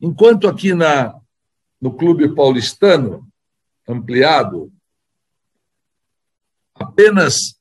Enquanto 0.00 0.48
aqui 0.48 0.74
na, 0.74 1.14
no 1.80 1.96
Clube 1.96 2.34
Paulistano, 2.34 3.24
ampliado, 3.88 4.72
apenas 6.94 7.56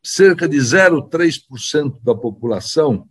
cerca 0.00 0.48
de 0.48 0.56
0,3% 0.56 2.00
da 2.00 2.14
população, 2.14 3.08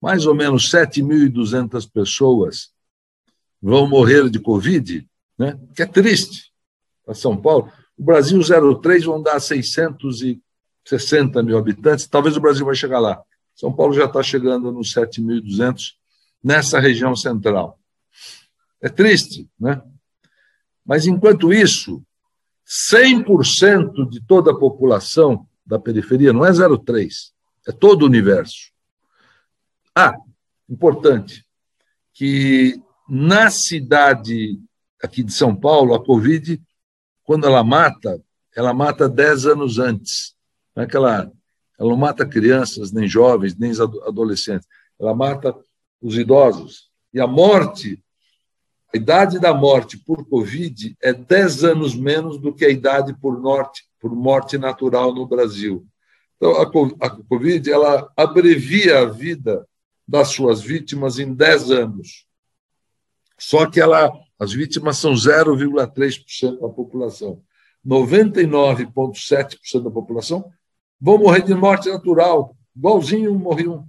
mais 0.00 0.26
ou 0.26 0.34
menos 0.34 0.70
7.200 0.70 1.88
pessoas, 1.92 2.70
vão 3.60 3.86
morrer 3.86 4.30
de 4.30 4.40
Covid, 4.40 5.06
né? 5.38 5.58
que 5.74 5.82
é 5.82 5.86
triste 5.86 6.50
para 7.04 7.14
São 7.14 7.36
Paulo. 7.36 7.70
O 7.96 8.04
Brasil 8.04 8.40
03 8.80 9.04
vão 9.04 9.22
dar 9.22 9.38
660 9.38 11.42
mil 11.42 11.58
habitantes, 11.58 12.06
talvez 12.06 12.36
o 12.36 12.40
Brasil 12.40 12.64
vai 12.64 12.74
chegar 12.74 12.98
lá. 12.98 13.22
São 13.54 13.72
Paulo 13.72 13.92
já 13.92 14.06
está 14.06 14.22
chegando 14.22 14.72
nos 14.72 14.94
7.200 14.94 15.92
nessa 16.42 16.80
região 16.80 17.14
central. 17.14 17.78
É 18.80 18.88
triste, 18.88 19.48
né? 19.58 19.82
Mas, 20.84 21.06
enquanto 21.06 21.52
isso, 21.52 22.02
100% 22.66 24.08
de 24.08 24.20
toda 24.20 24.50
a 24.50 24.58
população 24.58 25.46
da 25.64 25.78
periferia, 25.78 26.32
não 26.32 26.44
é 26.44 26.50
0,3, 26.50 27.32
é 27.66 27.72
todo 27.72 28.02
o 28.02 28.06
universo. 28.06 28.72
Ah, 29.94 30.14
importante, 30.68 31.46
que 32.12 32.80
na 33.08 33.50
cidade 33.50 34.60
aqui 35.02 35.22
de 35.22 35.32
São 35.32 35.54
Paulo, 35.54 35.94
a 35.94 36.04
Covid, 36.04 36.60
quando 37.22 37.46
ela 37.46 37.62
mata, 37.62 38.20
ela 38.54 38.72
mata 38.72 39.08
10 39.08 39.46
anos 39.46 39.78
antes. 39.78 40.34
Não 40.74 40.84
é 40.84 40.86
que 40.86 40.96
ela, 40.96 41.30
ela 41.78 41.90
não 41.90 41.96
mata 41.96 42.26
crianças, 42.26 42.92
nem 42.92 43.08
jovens, 43.08 43.56
nem 43.56 43.72
adolescentes. 44.06 44.66
Ela 44.98 45.14
mata 45.14 45.54
os 46.00 46.16
idosos. 46.16 46.90
E 47.12 47.20
a 47.20 47.26
morte, 47.26 48.02
a 48.96 48.98
idade 48.98 49.38
da 49.38 49.52
morte 49.52 49.98
por 49.98 50.26
Covid 50.26 50.96
é 51.02 51.12
10 51.12 51.64
anos 51.64 51.94
menos 51.94 52.40
do 52.40 52.54
que 52.54 52.64
a 52.64 52.70
idade 52.70 53.14
por, 53.20 53.38
norte, 53.38 53.84
por 54.00 54.10
morte 54.14 54.56
natural 54.56 55.14
no 55.14 55.26
Brasil. 55.26 55.86
Então, 56.36 56.52
a 57.00 57.10
Covid 57.10 57.70
ela 57.70 58.10
abrevia 58.16 59.00
a 59.00 59.04
vida 59.04 59.66
das 60.08 60.28
suas 60.28 60.62
vítimas 60.62 61.18
em 61.18 61.34
10 61.34 61.70
anos. 61.70 62.26
Só 63.38 63.66
que 63.66 63.78
ela, 63.78 64.10
as 64.38 64.52
vítimas 64.52 64.96
são 64.96 65.12
0,3% 65.12 66.58
da 66.58 66.68
população. 66.68 67.42
99,7% 67.86 69.82
da 69.82 69.90
população 69.90 70.50
vão 70.98 71.18
morrer 71.18 71.42
de 71.42 71.54
morte 71.54 71.90
natural, 71.90 72.56
igualzinho 72.74 73.34
morriam 73.34 73.86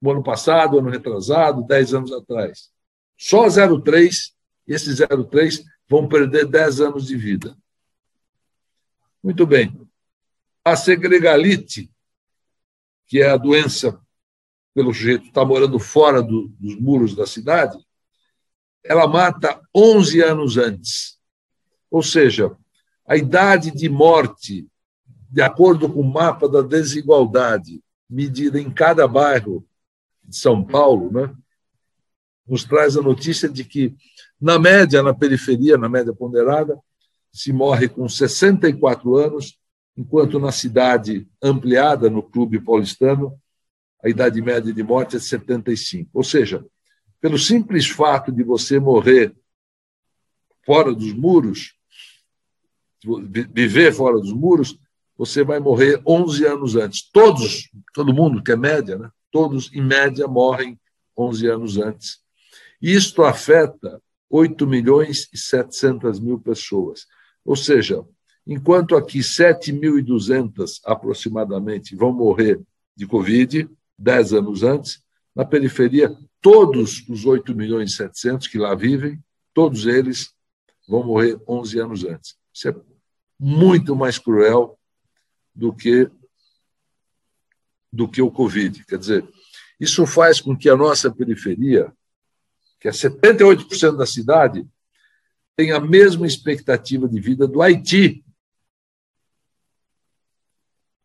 no 0.00 0.12
ano 0.12 0.22
passado, 0.22 0.78
ano 0.78 0.88
retrasado, 0.88 1.66
10 1.66 1.94
anos 1.94 2.12
atrás. 2.12 2.70
Só 3.18 3.46
0,3, 3.46 4.35
e 4.66 4.74
esses 4.74 5.00
0,3 5.00 5.64
vão 5.88 6.08
perder 6.08 6.46
10 6.46 6.80
anos 6.80 7.06
de 7.06 7.16
vida. 7.16 7.56
Muito 9.22 9.46
bem. 9.46 9.78
A 10.64 10.76
segregalite, 10.76 11.90
que 13.06 13.22
é 13.22 13.30
a 13.30 13.36
doença 13.36 14.00
pelo 14.74 14.92
sujeito 14.92 15.22
que 15.22 15.28
está 15.28 15.44
morando 15.44 15.78
fora 15.78 16.22
do, 16.22 16.48
dos 16.58 16.76
muros 16.76 17.14
da 17.14 17.26
cidade, 17.26 17.78
ela 18.84 19.06
mata 19.06 19.60
11 19.74 20.22
anos 20.22 20.56
antes. 20.56 21.18
Ou 21.90 22.02
seja, 22.02 22.56
a 23.06 23.16
idade 23.16 23.70
de 23.70 23.88
morte, 23.88 24.66
de 25.30 25.42
acordo 25.42 25.88
com 25.88 26.00
o 26.00 26.12
mapa 26.12 26.48
da 26.48 26.60
desigualdade, 26.60 27.82
medida 28.08 28.60
em 28.60 28.70
cada 28.70 29.06
bairro 29.08 29.66
de 30.22 30.36
São 30.36 30.64
Paulo, 30.64 31.10
né, 31.12 31.34
nos 32.46 32.64
traz 32.64 32.96
a 32.96 33.02
notícia 33.02 33.48
de 33.48 33.64
que, 33.64 33.94
na 34.40 34.58
média, 34.58 35.02
na 35.02 35.14
periferia, 35.14 35.78
na 35.78 35.88
média 35.88 36.12
ponderada, 36.12 36.78
se 37.32 37.52
morre 37.52 37.88
com 37.88 38.08
64 38.08 39.16
anos, 39.16 39.58
enquanto 39.96 40.38
na 40.38 40.52
cidade 40.52 41.26
ampliada, 41.42 42.10
no 42.10 42.22
clube 42.22 42.60
paulistano, 42.60 43.38
a 44.02 44.08
idade 44.08 44.40
média 44.40 44.72
de 44.72 44.82
morte 44.82 45.16
é 45.16 45.18
75. 45.18 46.10
Ou 46.12 46.22
seja, 46.22 46.64
pelo 47.20 47.38
simples 47.38 47.88
fato 47.88 48.30
de 48.30 48.42
você 48.42 48.78
morrer 48.78 49.34
fora 50.64 50.94
dos 50.94 51.12
muros, 51.12 51.74
viver 53.52 53.92
fora 53.92 54.18
dos 54.18 54.32
muros, 54.32 54.78
você 55.16 55.42
vai 55.42 55.58
morrer 55.60 56.00
11 56.06 56.46
anos 56.46 56.76
antes. 56.76 57.08
Todos, 57.10 57.70
todo 57.94 58.12
mundo 58.12 58.42
que 58.42 58.52
é 58.52 58.56
média, 58.56 58.98
né? 58.98 59.10
todos, 59.30 59.72
em 59.72 59.82
média, 59.82 60.26
morrem 60.28 60.78
11 61.16 61.46
anos 61.48 61.78
antes. 61.78 62.18
Isto 62.80 63.24
afeta 63.24 64.00
8 64.30 64.66
milhões 64.66 65.28
e 65.32 65.38
700 65.38 66.20
mil 66.20 66.38
pessoas. 66.38 67.06
Ou 67.44 67.56
seja, 67.56 68.04
enquanto 68.46 68.96
aqui 68.96 69.20
7.200 69.20 70.80
aproximadamente 70.84 71.94
vão 71.94 72.12
morrer 72.12 72.60
de 72.96 73.06
Covid, 73.06 73.68
10 73.98 74.32
anos 74.32 74.62
antes, 74.62 75.02
na 75.34 75.44
periferia 75.44 76.14
todos 76.40 77.06
os 77.08 77.24
8 77.24 77.54
milhões 77.54 77.92
e 77.92 77.96
700 77.96 78.48
que 78.48 78.58
lá 78.58 78.74
vivem, 78.74 79.22
todos 79.52 79.86
eles 79.86 80.32
vão 80.88 81.04
morrer 81.04 81.40
11 81.48 81.78
anos 81.80 82.04
antes. 82.04 82.36
Isso 82.52 82.68
é 82.68 82.76
muito 83.38 83.94
mais 83.94 84.18
cruel 84.18 84.78
do 85.54 85.72
que 85.72 86.10
do 87.92 88.06
que 88.08 88.20
o 88.20 88.30
Covid. 88.30 88.84
Quer 88.84 88.98
dizer, 88.98 89.26
isso 89.80 90.04
faz 90.06 90.40
com 90.40 90.56
que 90.56 90.68
a 90.68 90.76
nossa 90.76 91.10
periferia, 91.10 91.92
que 92.86 92.88
é 92.88 92.92
78% 92.92 93.96
da 93.96 94.06
cidade, 94.06 94.64
tenha 95.56 95.76
a 95.76 95.80
mesma 95.80 96.26
expectativa 96.26 97.08
de 97.08 97.20
vida 97.20 97.46
do 97.48 97.60
Haiti. 97.60 98.24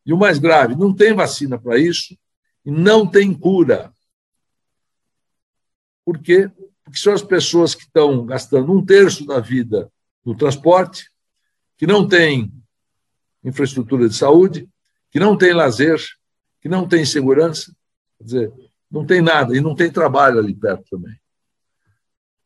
E 0.06 0.14
o 0.14 0.18
mais 0.18 0.38
grave, 0.38 0.76
não 0.76 0.94
tem 0.94 1.14
vacina 1.14 1.58
para 1.60 1.80
isso 1.80 2.16
e 2.64 2.70
não 2.70 3.08
tem 3.08 3.34
cura. 3.34 3.92
Por 6.06 6.20
quê? 6.20 6.52
Porque 6.84 7.00
são 7.00 7.14
as 7.14 7.24
pessoas 7.24 7.74
que 7.74 7.84
estão 7.84 8.26
gastando 8.26 8.72
um 8.72 8.86
terço 8.86 9.26
da 9.26 9.40
vida 9.40 9.92
no 10.24 10.36
transporte, 10.36 11.10
que 11.78 11.88
não 11.88 12.08
têm 12.08 12.54
infraestrutura 13.44 14.08
de 14.08 14.16
saúde, 14.16 14.70
que 15.10 15.20
não 15.20 15.36
têm 15.36 15.54
lazer, 15.54 16.00
que 16.62 16.70
não 16.70 16.88
têm 16.88 17.06
segurança, 17.06 17.76
quer 18.18 18.24
dizer, 18.24 18.54
não 18.90 19.04
tem 19.06 19.22
nada, 19.22 19.56
e 19.56 19.62
não 19.62 19.74
tem 19.74 19.92
trabalho 19.92 20.38
ali 20.38 20.54
perto 20.54 20.84
também. 20.92 21.21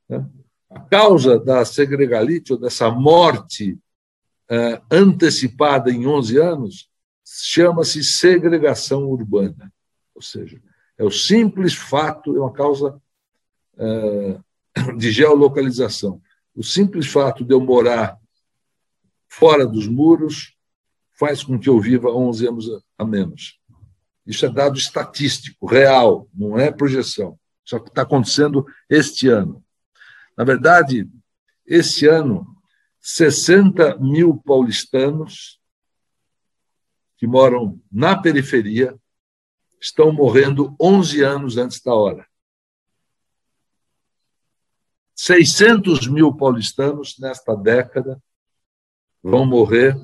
Né? 0.08 0.26
A 0.70 0.80
causa 0.80 1.40
da 1.40 1.64
segregalite, 1.64 2.54
ou 2.54 2.60
dessa 2.60 2.90
morte 2.90 3.78
é, 4.50 4.82
antecipada 4.92 5.92
em 5.92 6.06
11 6.06 6.38
anos, 6.38 6.90
chama-se 7.26 8.04
segregação 8.04 9.06
urbana. 9.06 9.72
Ou 10.14 10.22
seja, 10.22 10.62
é 10.98 11.04
o 11.04 11.12
simples 11.12 11.74
fato, 11.74 12.36
é 12.36 12.40
uma 12.40 12.54
causa 12.54 13.02
eh, 13.78 14.40
de 14.98 15.12
geolocalização. 15.12 16.22
O 16.56 16.64
simples 16.64 17.08
fato 17.08 17.44
de 17.44 17.54
eu 17.54 17.60
morar 17.60 18.18
fora 19.28 19.66
dos 19.66 19.88
muros 19.88 20.56
faz 21.18 21.44
com 21.44 21.60
que 21.60 21.68
eu 21.68 21.80
viva 21.80 22.10
11 22.10 22.48
anos 22.48 22.66
a 22.98 23.06
menos. 23.06 23.60
Isso 24.26 24.46
é 24.46 24.50
dado 24.50 24.78
estatístico, 24.78 25.66
real, 25.66 26.28
não 26.34 26.58
é 26.58 26.72
projeção. 26.72 27.38
Isso 27.66 27.76
está 27.76 28.04
acontecendo 28.04 28.66
este 28.90 29.28
ano. 29.28 29.64
Na 30.36 30.44
verdade, 30.44 31.10
esse 31.66 32.08
ano, 32.08 32.46
60 33.00 33.98
mil 33.98 34.38
paulistanos 34.38 35.62
que 37.18 37.26
moram 37.26 37.82
na 37.92 38.20
periferia 38.20 39.00
estão 39.80 40.12
morrendo 40.12 40.76
11 40.80 41.22
anos 41.22 41.58
antes 41.58 41.82
da 41.82 41.94
hora. 41.94 42.28
600 45.16 46.08
mil 46.08 46.36
paulistanos 46.36 47.18
nesta 47.18 47.56
década 47.56 48.22
vão 49.24 49.46
morrer 49.46 49.96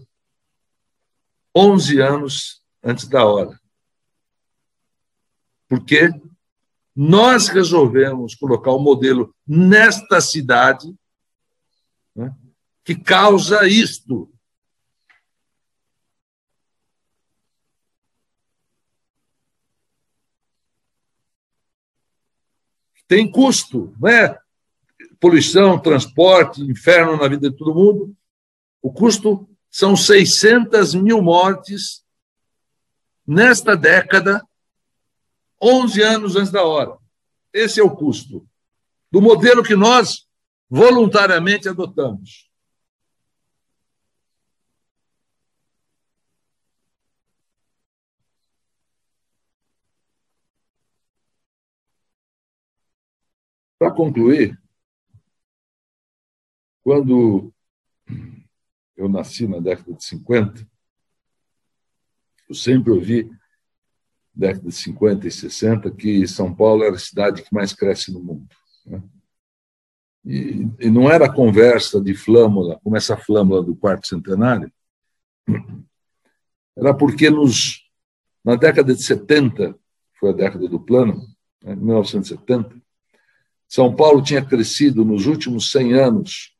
11 1.53 1.99
anos 1.99 2.63
antes 2.81 3.07
da 3.07 3.25
hora. 3.25 3.59
Porque 5.67 6.09
nós 6.95 7.47
resolvemos 7.47 8.35
colocar 8.35 8.71
o 8.71 8.77
um 8.77 8.83
modelo 8.83 9.33
nesta 9.47 10.19
cidade 10.19 10.93
né, 12.15 12.35
que 12.83 12.95
causa 12.95 13.67
isto. 13.67 14.31
Tem 23.07 23.29
custo, 23.29 23.93
não 23.99 24.09
é? 24.09 24.41
poluição, 25.21 25.79
transporte, 25.79 26.63
inferno 26.63 27.15
na 27.15 27.27
vida 27.27 27.51
de 27.51 27.55
todo 27.55 27.75
mundo. 27.75 28.15
O 28.81 28.91
custo 28.91 29.47
são 29.69 29.95
600 29.95 30.95
mil 30.95 31.21
mortes 31.21 32.03
nesta 33.25 33.77
década, 33.77 34.43
11 35.61 36.01
anos 36.01 36.35
antes 36.35 36.51
da 36.51 36.63
hora. 36.63 36.97
Esse 37.53 37.79
é 37.79 37.83
o 37.83 37.95
custo 37.95 38.47
do 39.11 39.21
modelo 39.21 39.63
que 39.63 39.75
nós 39.75 40.27
voluntariamente 40.69 41.67
adotamos. 41.67 42.49
Para 53.77 53.91
concluir, 53.91 54.61
quando 56.83 57.51
eu 58.95 59.09
nasci 59.09 59.47
na 59.47 59.59
década 59.59 59.93
de 59.93 60.03
50, 60.05 60.67
eu 62.47 62.55
sempre 62.55 62.91
ouvi, 62.91 63.29
década 64.33 64.67
de 64.67 64.75
50 64.75 65.27
e 65.27 65.31
60, 65.31 65.91
que 65.91 66.27
São 66.27 66.53
Paulo 66.53 66.83
era 66.83 66.95
a 66.95 66.99
cidade 66.99 67.43
que 67.43 67.53
mais 67.53 67.73
cresce 67.73 68.11
no 68.11 68.21
mundo. 68.21 68.47
Né? 68.85 69.01
e, 70.25 70.67
e 70.79 70.89
não 70.89 71.09
era 71.09 71.31
conversa 71.31 71.99
de 71.99 72.13
flâmula, 72.13 72.79
como 72.83 72.95
essa 72.95 73.17
flâmula 73.17 73.61
do 73.63 73.75
quarto 73.75 74.07
centenário, 74.07 74.71
era 76.77 76.93
porque 76.93 77.29
nos, 77.29 77.89
na 78.43 78.55
década 78.55 78.93
de 78.93 79.03
70, 79.03 79.75
foi 80.19 80.29
a 80.29 80.33
década 80.33 80.67
do 80.67 80.79
plano, 80.79 81.21
né, 81.63 81.75
1970, 81.75 82.75
São 83.67 83.95
Paulo 83.95 84.21
tinha 84.21 84.45
crescido 84.45 85.03
nos 85.03 85.25
últimos 85.25 85.71
100 85.71 85.93
anos 85.93 86.55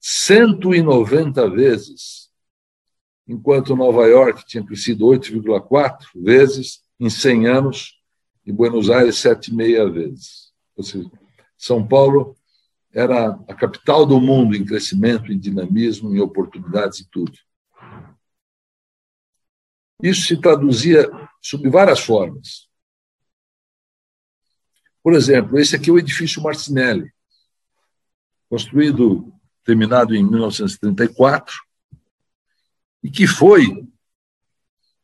190 0.00 1.50
vezes, 1.50 2.29
enquanto 3.30 3.76
Nova 3.76 4.06
York 4.06 4.44
tinha 4.44 4.64
crescido 4.64 5.06
8,4 5.06 6.06
vezes 6.16 6.82
em 6.98 7.08
100 7.08 7.46
anos 7.46 8.02
e 8.44 8.50
Buenos 8.50 8.90
Aires 8.90 9.14
7,5 9.16 9.92
vezes. 9.92 10.52
Ou 10.76 10.82
seja, 10.82 11.08
São 11.56 11.86
Paulo 11.86 12.36
era 12.92 13.38
a 13.48 13.54
capital 13.54 14.04
do 14.04 14.20
mundo 14.20 14.56
em 14.56 14.64
crescimento, 14.64 15.32
em 15.32 15.38
dinamismo, 15.38 16.12
em 16.12 16.18
oportunidades 16.18 16.98
e 16.98 17.08
tudo. 17.08 17.32
Isso 20.02 20.26
se 20.26 20.40
traduzia 20.40 21.08
sob 21.40 21.68
várias 21.70 22.00
formas. 22.00 22.68
Por 25.04 25.14
exemplo, 25.14 25.56
esse 25.58 25.76
aqui 25.76 25.88
é 25.88 25.92
o 25.92 25.98
edifício 25.98 26.42
Martinelli, 26.42 27.12
construído, 28.48 29.32
terminado 29.64 30.16
em 30.16 30.28
1934, 30.28 31.69
e 33.02 33.10
que 33.10 33.26
foi, 33.26 33.86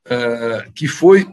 é, 0.05 0.71
que 0.75 0.87
foi 0.87 1.27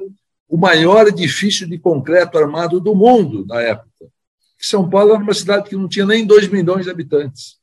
o 0.47 0.57
maior 0.57 1.07
edifício 1.07 1.67
de 1.67 1.77
concreto 1.77 2.37
armado 2.37 2.79
do 2.79 2.95
mundo 2.95 3.45
na 3.45 3.61
época. 3.61 4.11
São 4.59 4.89
Paulo 4.89 5.13
era 5.13 5.21
uma 5.21 5.33
cidade 5.33 5.69
que 5.69 5.75
não 5.75 5.89
tinha 5.89 6.05
nem 6.05 6.25
2 6.25 6.47
milhões 6.47 6.85
de 6.85 6.91
habitantes. 6.91 7.59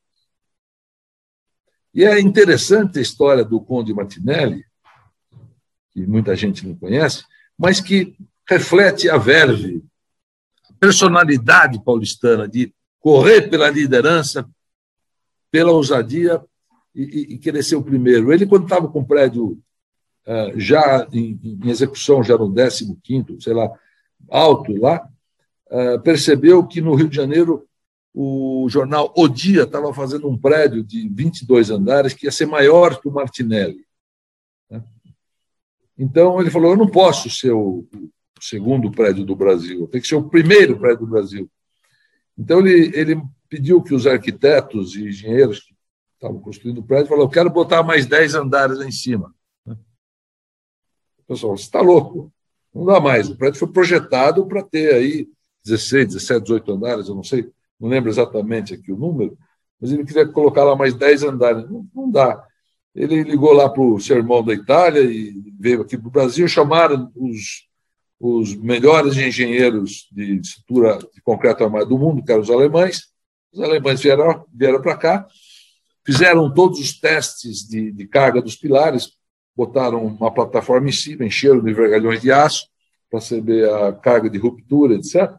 E 1.95 2.05
é 2.05 2.21
interessante 2.21 2.99
a 2.99 3.03
história 3.03 3.45
do 3.45 3.61
Conde 3.61 3.95
Martinelli, 3.95 4.65
que 5.93 6.07
muita 6.07 6.37
gente 6.37 6.67
não 6.67 6.75
conhece, 6.77 7.25
mas 7.59 7.81
que 7.81 8.17
reflete 8.49 9.09
a 9.09 9.17
verve, 9.17 9.83
a 10.69 10.75
personalidade 10.75 11.83
paulistana 11.83 12.49
de 12.49 12.73
correr 13.01 13.49
pela 13.49 13.71
liderança, 13.71 14.49
pela 15.51 15.73
ousadia 15.73 16.45
e, 16.95 17.35
e 17.35 17.39
querer 17.39 17.63
ser 17.63 17.77
o 17.77 17.83
primeiro. 17.83 18.33
Ele, 18.33 18.47
quando 18.47 18.65
estava 18.65 18.89
com 18.89 19.01
o 19.01 19.07
prédio 19.07 19.59
uh, 20.27 20.59
já 20.59 21.07
em, 21.13 21.39
em, 21.43 21.71
execução, 21.71 22.23
já 22.23 22.37
no 22.37 22.51
15º, 22.51 23.41
sei 23.43 23.55
lá, 23.55 23.71
alto 24.29 24.73
lá, 24.77 25.09
uh, 25.71 26.01
percebeu 26.03 26.67
que 26.67 26.81
no 26.81 26.95
Rio 26.95 27.09
de 27.09 27.17
Janeiro 27.17 27.67
o 28.13 28.67
jornal 28.69 29.13
O 29.17 29.29
Dia 29.29 29.63
estava 29.63 29.95
fazendo 29.95 30.29
um 30.29 30.37
prédio 30.37 30.83
de 30.83 31.09
22 31.09 31.71
andares 31.71 32.13
que 32.13 32.27
ia 32.27 32.33
ser 32.33 32.47
maior 32.47 33.01
que 33.01 33.09
o 33.09 33.13
Martinelli. 33.13 33.87
Né? 34.69 34.83
Então 35.97 36.41
ele 36.41 36.51
falou: 36.51 36.73
eu 36.73 36.77
não 36.77 36.89
posso 36.89 37.31
ser 37.31 37.53
o 37.53 37.87
segundo 38.41 38.91
prédio 38.91 39.25
do 39.25 39.37
Brasil, 39.37 39.87
tem 39.87 40.01
que 40.01 40.09
ser 40.09 40.17
o 40.17 40.29
primeiro 40.29 40.79
prédio 40.79 41.01
do 41.01 41.07
Brasil. 41.07 41.49
Então 42.37 42.67
ele, 42.67 42.91
ele 42.99 43.23
pediu 43.49 43.83
que 43.83 43.95
os 43.95 44.07
arquitetos 44.07 44.97
e 44.97 45.09
engenheiros 45.09 45.70
estavam 46.21 46.39
construindo 46.39 46.79
o 46.79 46.83
prédio 46.83 47.09
falaram: 47.09 47.27
eu 47.27 47.31
quero 47.31 47.51
botar 47.51 47.83
mais 47.83 48.07
10 48.07 48.35
andares 48.35 48.79
lá 48.79 48.85
em 48.85 48.93
cima. 48.93 49.35
O 49.67 49.75
pessoal, 51.27 51.57
você 51.57 51.65
está 51.65 51.81
louco? 51.81 52.31
Não 52.75 52.85
dá 52.85 53.01
mais. 53.01 53.29
O 53.29 53.37
prédio 53.37 53.59
foi 53.59 53.69
projetado 53.69 54.47
para 54.47 54.63
ter 54.63 54.95
aí 54.95 55.29
16, 55.65 56.09
17, 56.09 56.43
18 56.43 56.73
andares, 56.73 57.09
eu 57.09 57.15
não 57.15 57.25
sei, 57.25 57.51
não 57.79 57.89
lembro 57.89 58.11
exatamente 58.11 58.75
aqui 58.75 58.93
o 58.93 58.97
número, 58.97 59.37
mas 59.81 59.93
ele 59.93 60.05
queria 60.05 60.27
colocar 60.27 60.65
lá 60.65 60.77
mais 60.77 60.95
10 60.95 61.25
andares. 61.25 61.69
Não, 61.71 61.87
não 61.95 62.11
dá. 62.11 62.45
Ele 62.95 63.23
ligou 63.23 63.53
lá 63.53 63.69
para 63.69 63.83
o 63.83 64.01
seu 64.01 64.17
irmão 64.17 64.45
da 64.45 64.53
Itália 64.53 65.03
e 65.03 65.33
veio 65.59 65.83
aqui 65.83 65.97
para 65.97 66.09
o 66.09 66.11
Brasil, 66.11 66.47
chamaram 66.49 67.11
os, 67.15 67.69
os 68.19 68.55
melhores 68.57 69.17
engenheiros 69.17 70.09
de 70.11 70.41
estrutura 70.41 70.99
de 71.15 71.21
concreto 71.23 71.63
armado 71.65 71.87
do 71.87 71.99
mundo, 71.99 72.23
que 72.23 72.33
eram 72.33 72.43
os 72.43 72.51
alemães. 72.51 73.09
Os 73.53 73.61
alemães 73.61 74.01
vieram, 74.01 74.45
vieram 74.53 74.83
para 74.83 74.97
cá, 74.97 75.27
fizeram 76.05 76.53
todos 76.53 76.79
os 76.79 76.99
testes 76.99 77.67
de, 77.67 77.93
de 77.93 78.07
carga 78.07 78.41
dos 78.41 78.57
pilares, 78.57 79.13
botaram 79.57 80.05
uma 80.05 80.33
plataforma 80.33 80.89
em 80.89 80.93
cima, 80.93 81.25
encheram 81.25 81.61
de 81.61 81.73
vergalhões 81.73 82.21
de 82.21 82.33
aço 82.33 82.67
para 83.11 83.21
saber 83.21 83.69
a 83.69 83.93
carga 83.93 84.31
de 84.31 84.39
ruptura, 84.39 84.95
etc 84.95 85.39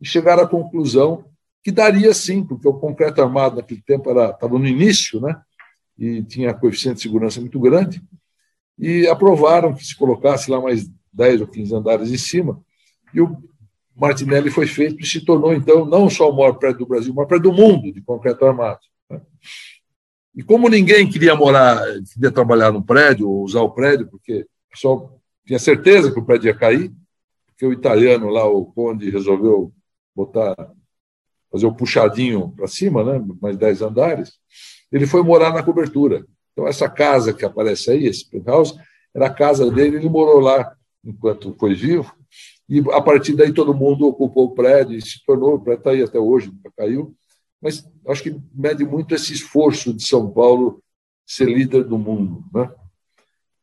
e 0.00 0.06
chegaram 0.06 0.44
à 0.44 0.48
conclusão 0.48 1.24
que 1.62 1.70
daria 1.72 2.14
sim, 2.14 2.44
porque 2.44 2.68
o 2.68 2.74
concreto 2.74 3.20
armado 3.20 3.56
naquele 3.56 3.82
tempo 3.82 4.10
estava 4.10 4.58
no 4.58 4.66
início, 4.66 5.20
né? 5.20 5.40
e 5.98 6.22
tinha 6.22 6.54
coeficiente 6.54 6.96
de 6.96 7.02
segurança 7.02 7.40
muito 7.40 7.58
grande, 7.58 8.00
e 8.78 9.06
aprovaram 9.08 9.74
que 9.74 9.84
se 9.84 9.96
colocasse 9.96 10.50
lá 10.50 10.60
mais 10.60 10.88
10 11.12 11.40
ou 11.40 11.46
15 11.48 11.74
andares 11.74 12.10
em 12.12 12.16
cima, 12.16 12.62
e 13.12 13.20
o 13.20 13.36
Martinelli 13.96 14.50
foi 14.50 14.68
feito 14.68 15.02
e 15.02 15.06
se 15.06 15.20
tornou, 15.24 15.52
então, 15.52 15.84
não 15.84 16.08
só 16.08 16.30
o 16.30 16.36
maior 16.36 16.52
prédio 16.52 16.80
do 16.80 16.86
Brasil, 16.86 17.12
o 17.12 17.16
maior 17.16 17.26
prédio 17.26 17.50
do 17.50 17.56
mundo 17.56 17.92
de 17.92 18.00
concreto 18.00 18.46
armado. 18.46 18.78
Né? 19.10 19.20
E 20.38 20.42
como 20.44 20.68
ninguém 20.68 21.10
queria 21.10 21.34
morar, 21.34 21.82
queria 22.14 22.30
trabalhar 22.30 22.70
no 22.70 22.80
prédio, 22.80 23.28
ou 23.28 23.42
usar 23.42 23.60
o 23.60 23.72
prédio, 23.72 24.06
porque 24.06 24.42
o 24.42 24.70
pessoal 24.70 25.20
tinha 25.44 25.58
certeza 25.58 26.12
que 26.12 26.20
o 26.20 26.24
prédio 26.24 26.46
ia 26.46 26.54
cair, 26.54 26.92
porque 27.44 27.66
o 27.66 27.72
italiano 27.72 28.28
lá, 28.28 28.46
o 28.46 28.66
Conde, 28.66 29.10
resolveu 29.10 29.72
botar, 30.14 30.54
fazer 31.50 31.66
o 31.66 31.70
um 31.70 31.74
puxadinho 31.74 32.54
para 32.56 32.68
cima, 32.68 33.02
né, 33.02 33.20
mais 33.42 33.56
10 33.56 33.82
andares, 33.82 34.34
ele 34.92 35.08
foi 35.08 35.24
morar 35.24 35.52
na 35.52 35.60
cobertura. 35.60 36.24
Então, 36.52 36.68
essa 36.68 36.88
casa 36.88 37.32
que 37.32 37.44
aparece 37.44 37.90
aí, 37.90 38.06
esse 38.06 38.30
penthouse, 38.30 38.78
era 39.12 39.26
a 39.26 39.34
casa 39.34 39.68
dele, 39.68 39.96
ele 39.96 40.08
morou 40.08 40.38
lá 40.38 40.72
enquanto 41.04 41.52
foi 41.58 41.74
vivo, 41.74 42.14
e 42.68 42.78
a 42.92 43.00
partir 43.02 43.34
daí 43.34 43.52
todo 43.52 43.74
mundo 43.74 44.06
ocupou 44.06 44.44
o 44.44 44.54
prédio 44.54 44.96
e 44.96 45.02
se 45.02 45.20
tornou, 45.26 45.54
o 45.54 45.60
prédio 45.60 45.80
está 45.80 45.90
aí 45.90 46.02
até 46.04 46.20
hoje, 46.20 46.46
nunca 46.46 46.70
caiu, 46.76 47.12
mas 47.60 47.84
acho 48.06 48.22
que 48.22 48.40
mede 48.54 48.84
muito 48.84 49.14
esse 49.14 49.32
esforço 49.32 49.92
de 49.92 50.06
São 50.06 50.30
Paulo 50.30 50.82
ser 51.26 51.46
líder 51.46 51.84
do 51.84 51.98
mundo. 51.98 52.44
Né? 52.54 52.70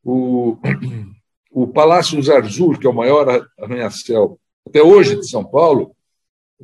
O, 0.03 0.57
o 1.49 1.67
Palácio 1.67 2.21
Zarzur, 2.21 2.77
que 2.77 2.85
é 2.85 2.89
o 2.89 2.93
maior 2.93 3.47
arranha-céu 3.59 4.39
até 4.67 4.81
hoje 4.81 5.15
de 5.15 5.27
São 5.27 5.43
Paulo, 5.43 5.95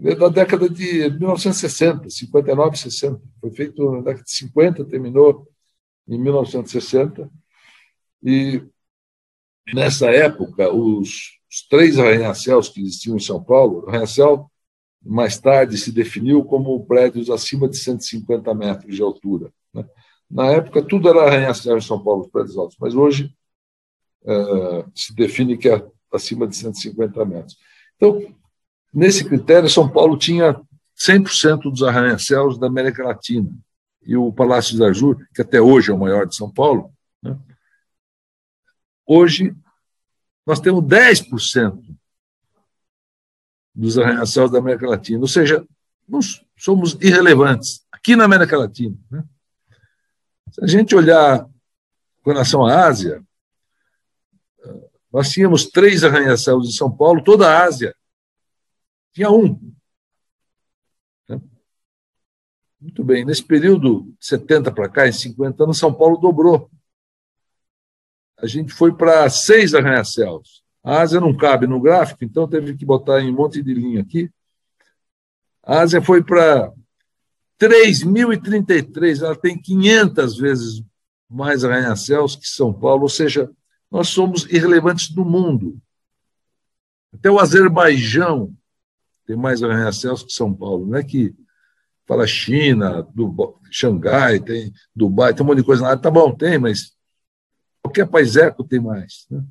é 0.04 0.16
da 0.16 0.30
década 0.30 0.70
de 0.70 1.10
1960, 1.10 2.10
59 2.10 2.78
60. 2.78 3.22
Foi 3.40 3.52
feito 3.52 3.92
na 3.92 4.00
década 4.00 4.24
de 4.24 4.32
50, 4.32 4.86
terminou 4.86 5.48
em 6.08 6.18
1960. 6.18 7.30
E 8.24 8.64
nessa 9.74 10.10
época, 10.10 10.74
os, 10.74 11.38
os 11.50 11.68
três 11.70 11.98
arranha-céus 11.98 12.70
que 12.70 12.82
existiam 12.82 13.16
em 13.16 13.20
São 13.20 13.44
Paulo, 13.44 13.84
o 13.84 13.90
arranha-céu 13.90 14.51
mais 15.04 15.40
tarde 15.40 15.78
se 15.78 15.92
definiu 15.92 16.44
como 16.44 16.86
prédios 16.86 17.30
acima 17.30 17.68
de 17.68 17.78
150 17.78 18.54
metros 18.54 18.96
de 18.96 19.02
altura. 19.02 19.52
Né? 19.74 19.86
Na 20.30 20.48
época, 20.48 20.82
tudo 20.82 21.10
era 21.10 21.26
arranha-céu 21.26 21.78
em 21.78 21.82
São 21.82 22.02
Paulo, 22.04 22.22
os 22.22 22.30
prédios 22.30 22.58
altos, 22.58 22.78
mas 22.80 22.94
hoje 22.94 23.36
uh, 24.24 24.90
se 24.96 25.14
define 25.16 25.58
que 25.58 25.70
é 25.70 25.86
acima 26.14 26.48
de 26.48 26.56
150 26.56 27.26
metros. 27.26 27.58
Então, 27.96 28.22
Nesse 28.94 29.24
critério, 29.24 29.70
São 29.70 29.90
Paulo 29.90 30.18
tinha 30.18 30.60
100% 31.00 31.64
dos 31.72 31.82
arranha-céus 31.82 32.58
da 32.58 32.68
América 32.68 33.04
Latina. 33.04 33.50
E 34.06 34.18
o 34.18 34.34
Palácio 34.34 34.78
da 34.78 34.92
Jur, 34.92 35.18
que 35.34 35.42
até 35.42 35.62
hoje 35.62 35.92
é 35.92 35.94
o 35.94 36.00
maior 36.00 36.28
de 36.28 36.36
São 36.36 36.52
Paulo, 36.52 36.92
né? 37.24 37.38
hoje 39.06 39.56
nós 40.46 40.60
temos 40.60 40.84
10% 40.84 41.80
dos 43.74 43.98
arranha-céus 43.98 44.52
da 44.52 44.60
América 44.60 44.88
Latina. 44.88 45.22
Ou 45.22 45.28
seja, 45.28 45.66
nós 46.08 46.44
somos 46.58 46.98
irrelevantes 47.02 47.86
aqui 47.92 48.16
na 48.16 48.26
América 48.26 48.58
Latina. 48.58 48.98
Né? 49.10 49.24
Se 50.52 50.64
a 50.64 50.68
gente 50.68 50.96
olhar 50.96 51.48
com 52.24 52.32
relação 52.32 52.66
à 52.66 52.86
Ásia, 52.86 53.24
nós 55.12 55.30
tínhamos 55.30 55.66
três 55.66 56.04
arranha-céus 56.04 56.68
em 56.68 56.72
São 56.72 56.92
Paulo, 56.92 57.24
toda 57.24 57.48
a 57.48 57.64
Ásia 57.64 57.96
tinha 59.14 59.30
um. 59.30 59.74
Né? 61.28 61.42
Muito 62.80 63.04
bem. 63.04 63.26
Nesse 63.26 63.44
período 63.44 64.04
de 64.20 64.26
70 64.26 64.72
para 64.72 64.90
cá, 64.90 65.08
em 65.08 65.12
50 65.12 65.64
anos, 65.64 65.78
São 65.78 65.94
Paulo 65.94 66.18
dobrou. 66.18 66.70
A 68.38 68.48
gente 68.48 68.74
foi 68.74 68.96
para 68.96 69.30
seis 69.30 69.74
arranha-céus. 69.76 70.61
A 70.84 71.02
Ásia 71.02 71.20
não 71.20 71.36
cabe 71.36 71.68
no 71.68 71.80
gráfico, 71.80 72.24
então 72.24 72.48
teve 72.48 72.76
que 72.76 72.86
botar 72.86 73.22
em 73.22 73.32
um 73.32 73.36
monte 73.36 73.62
de 73.62 73.74
linha 73.74 74.02
aqui. 74.02 74.30
A 75.64 75.82
Ásia 75.82 76.02
foi 76.02 76.24
para 76.24 76.72
3.033, 77.60 79.24
ela 79.24 79.36
tem 79.36 79.60
500 79.60 80.38
vezes 80.38 80.84
mais 81.30 81.64
arranha-céus 81.64 82.36
que 82.36 82.48
São 82.48 82.74
Paulo, 82.74 83.04
ou 83.04 83.10
seja, 83.10 83.50
nós 83.90 84.10
somos 84.10 84.46
irrelevantes 84.46 85.10
do 85.10 85.24
mundo. 85.24 85.80
Até 87.14 87.30
o 87.30 87.40
Azerbaijão 87.40 88.56
tem 89.26 89.36
mais 89.36 89.62
arranha-céus 89.62 90.24
que 90.24 90.32
São 90.32 90.54
Paulo. 90.54 90.88
Não 90.88 90.98
é 90.98 91.04
que 91.04 91.36
fala 92.08 92.26
China, 92.26 93.08
do, 93.14 93.60
Xangai, 93.70 94.40
tem 94.40 94.74
Dubai, 94.96 95.34
tem 95.34 95.44
um 95.44 95.48
monte 95.48 95.60
de 95.60 95.64
coisa 95.64 95.84
lá. 95.84 95.98
Tá 95.98 96.10
bom, 96.10 96.34
tem, 96.34 96.58
mas 96.58 96.94
qualquer 97.82 98.08
país 98.08 98.36
eco 98.36 98.64
tem 98.64 98.80
mais. 98.80 99.26
Né? 99.30 99.44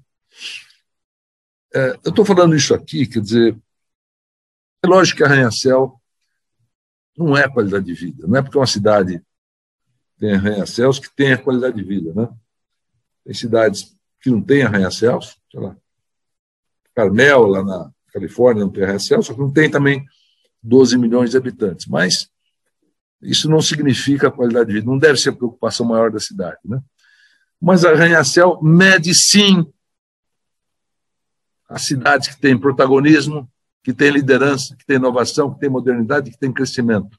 É, 1.75 1.91
eu 2.05 2.11
estou 2.11 2.25
falando 2.25 2.57
isso 2.57 2.75
aqui, 2.75 3.07
quer 3.07 3.21
dizer, 3.21 3.57
é 4.83 4.87
lógico 4.87 5.19
que 5.19 5.25
Arranha-Céu 5.25 6.01
não 7.17 7.37
é 7.37 7.49
qualidade 7.49 7.85
de 7.85 7.95
vida, 7.95 8.27
não 8.27 8.37
é 8.37 8.43
porque 8.43 8.59
uma 8.59 8.67
cidade 8.67 9.23
tem 10.21 10.35
arranha-céus 10.35 10.99
que 10.99 11.09
tem 11.17 11.33
a 11.33 11.39
qualidade 11.39 11.77
de 11.77 11.83
vida. 11.83 12.13
Né? 12.15 12.29
Tem 13.25 13.33
cidades 13.33 13.97
que 14.21 14.31
não 14.31 14.43
têm 14.43 14.63
arranha-céus, 14.63 15.39
sei 15.51 15.61
lá, 15.61 15.75
Carmel, 16.95 17.47
lá 17.47 17.65
na 17.65 17.91
Califórnia, 18.13 18.63
não 18.63 18.71
tem 18.71 18.85
arranha-céus, 18.85 19.27
só 19.27 19.33
que 19.33 19.41
não 19.41 19.51
tem 19.51 19.71
também 19.71 20.05
12 20.63 20.99
milhões 20.99 21.31
de 21.31 21.39
habitantes. 21.39 21.87
Mas 21.87 22.29
isso 23.23 23.49
não 23.49 23.63
significa 23.63 24.29
a 24.29 24.31
qualidade 24.31 24.67
de 24.69 24.75
vida, 24.75 24.87
não 24.87 24.99
deve 24.99 25.19
ser 25.19 25.31
a 25.31 25.37
preocupação 25.37 25.87
maior 25.87 26.11
da 26.11 26.21
cidade. 26.21 26.59
Né? 26.67 26.79
Mas 27.59 27.83
arranha-céu 27.83 28.61
mede 28.63 29.15
sim 29.15 29.67
as 31.71 31.83
cidades 31.83 32.27
que 32.27 32.41
têm 32.41 32.59
protagonismo, 32.59 33.49
que 33.85 33.95
têm 33.95 34.11
liderança, 34.11 34.77
que 34.77 34.85
têm 34.85 34.97
inovação, 34.97 35.55
que 35.55 35.61
têm 35.61 35.71
modernidade, 35.71 36.31
que 36.33 36.39
têm 36.39 36.53
crescimento. 36.53 37.17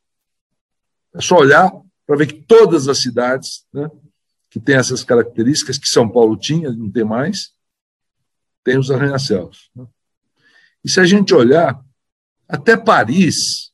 É 1.15 1.21
só 1.21 1.37
olhar 1.37 1.71
para 2.05 2.17
ver 2.17 2.27
que 2.27 2.41
todas 2.43 2.89
as 2.89 3.01
cidades 3.01 3.65
né, 3.73 3.89
que 4.49 4.59
têm 4.59 4.75
essas 4.75 5.05
características, 5.05 5.77
que 5.77 5.87
São 5.87 6.11
Paulo 6.11 6.37
tinha, 6.37 6.69
não 6.69 6.91
tem 6.91 7.05
mais, 7.05 7.53
tem 8.61 8.77
os 8.77 8.91
arranha-céus. 8.91 9.71
Né? 9.73 9.87
E 10.83 10.89
se 10.89 10.99
a 10.99 11.05
gente 11.05 11.33
olhar, 11.33 11.81
até 12.45 12.75
Paris, 12.75 13.71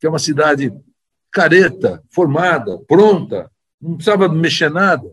que 0.00 0.06
é 0.06 0.08
uma 0.08 0.18
cidade 0.18 0.72
careta, 1.30 2.02
formada, 2.10 2.78
pronta, 2.88 3.52
não 3.78 3.96
precisava 3.96 4.30
mexer 4.30 4.70
nada. 4.70 5.10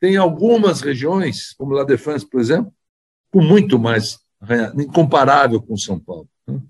Tem 0.00 0.16
algumas 0.16 0.80
regiões, 0.80 1.52
como 1.52 1.74
La 1.74 1.84
Défense, 1.84 2.26
por 2.26 2.40
exemplo, 2.40 2.74
com 3.30 3.42
muito 3.42 3.78
mais 3.78 4.18
incomparável 4.76 5.60
com 5.60 5.76
São 5.76 6.00
Paulo. 6.00 6.28
Né? 6.46 6.60